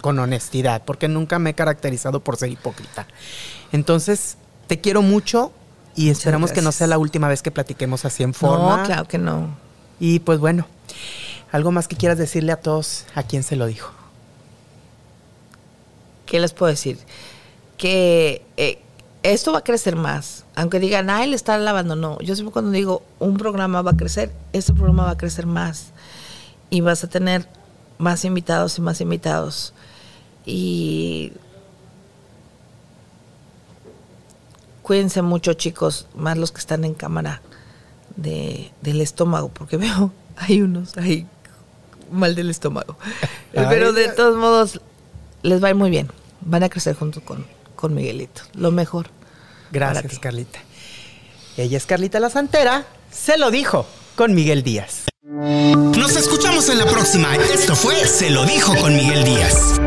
con 0.00 0.18
honestidad, 0.18 0.82
porque 0.84 1.08
nunca 1.08 1.38
me 1.38 1.50
he 1.50 1.54
caracterizado 1.54 2.20
por 2.20 2.36
ser 2.36 2.50
hipócrita. 2.50 3.06
Entonces, 3.72 4.36
te 4.66 4.80
quiero 4.80 5.02
mucho 5.02 5.52
y 5.94 6.10
esperamos 6.10 6.52
que 6.52 6.62
no 6.62 6.72
sea 6.72 6.86
la 6.86 6.98
última 6.98 7.28
vez 7.28 7.42
que 7.42 7.50
platiquemos 7.50 8.04
así 8.04 8.22
en 8.22 8.34
forma. 8.34 8.78
No, 8.78 8.84
claro 8.84 9.06
que 9.06 9.18
no. 9.18 9.56
Y 10.00 10.20
pues 10.20 10.38
bueno, 10.38 10.66
algo 11.52 11.70
más 11.70 11.88
que 11.88 11.96
quieras 11.96 12.18
decirle 12.18 12.52
a 12.52 12.56
todos 12.56 13.04
a 13.14 13.22
quien 13.22 13.42
se 13.42 13.56
lo 13.56 13.66
dijo. 13.66 13.92
¿Qué 16.26 16.40
les 16.40 16.52
puedo 16.52 16.70
decir? 16.70 16.98
Que 17.76 18.42
eh, 18.56 18.80
esto 19.22 19.52
va 19.52 19.58
a 19.58 19.64
crecer 19.64 19.96
más. 19.96 20.44
Aunque 20.54 20.80
digan, 20.80 21.10
ah, 21.10 21.24
él 21.24 21.34
está 21.34 21.56
lavando. 21.58 21.94
No, 21.94 22.18
yo 22.20 22.34
siempre 22.34 22.52
cuando 22.52 22.70
digo 22.70 23.02
un 23.18 23.36
programa 23.36 23.82
va 23.82 23.92
a 23.92 23.96
crecer, 23.96 24.32
este 24.52 24.72
programa 24.72 25.04
va 25.04 25.10
a 25.10 25.18
crecer 25.18 25.46
más. 25.46 25.88
Y 26.70 26.80
vas 26.80 27.04
a 27.04 27.08
tener 27.08 27.46
más 28.02 28.24
invitados 28.24 28.76
y 28.78 28.80
más 28.80 29.00
invitados. 29.00 29.72
Y 30.44 31.32
cuídense 34.82 35.22
mucho, 35.22 35.54
chicos, 35.54 36.08
más 36.14 36.36
los 36.36 36.50
que 36.50 36.58
están 36.58 36.84
en 36.84 36.94
cámara 36.94 37.40
de, 38.16 38.72
del 38.82 39.00
estómago, 39.00 39.48
porque 39.48 39.76
veo, 39.78 40.12
hay 40.36 40.60
unos 40.60 40.96
ahí 40.98 41.26
mal 42.10 42.34
del 42.34 42.50
estómago. 42.50 42.98
Pero 43.52 43.92
de 43.92 44.08
todos 44.08 44.36
modos, 44.36 44.80
les 45.42 45.62
va 45.62 45.68
a 45.68 45.70
ir 45.70 45.76
muy 45.76 45.90
bien. 45.90 46.10
Van 46.40 46.64
a 46.64 46.68
crecer 46.68 46.96
junto 46.96 47.24
con, 47.24 47.46
con 47.76 47.94
Miguelito. 47.94 48.42
Lo 48.54 48.72
mejor. 48.72 49.06
Gracias. 49.70 50.18
Carlita. 50.18 50.58
Ella 51.56 51.76
es 51.76 51.86
Carlita 51.86 52.18
la 52.18 52.30
Santera. 52.30 52.84
Se 53.12 53.38
lo 53.38 53.50
dijo 53.52 53.86
con 54.14 54.34
Miguel 54.34 54.62
Díaz. 54.62 55.06
Nos 55.22 56.16
escuchamos 56.16 56.68
en 56.68 56.78
la 56.78 56.86
próxima. 56.86 57.34
Esto 57.36 57.74
fue 57.74 57.94
Se 58.06 58.30
lo 58.30 58.44
dijo 58.44 58.74
con 58.76 58.94
Miguel 58.94 59.24
Díaz. 59.24 59.80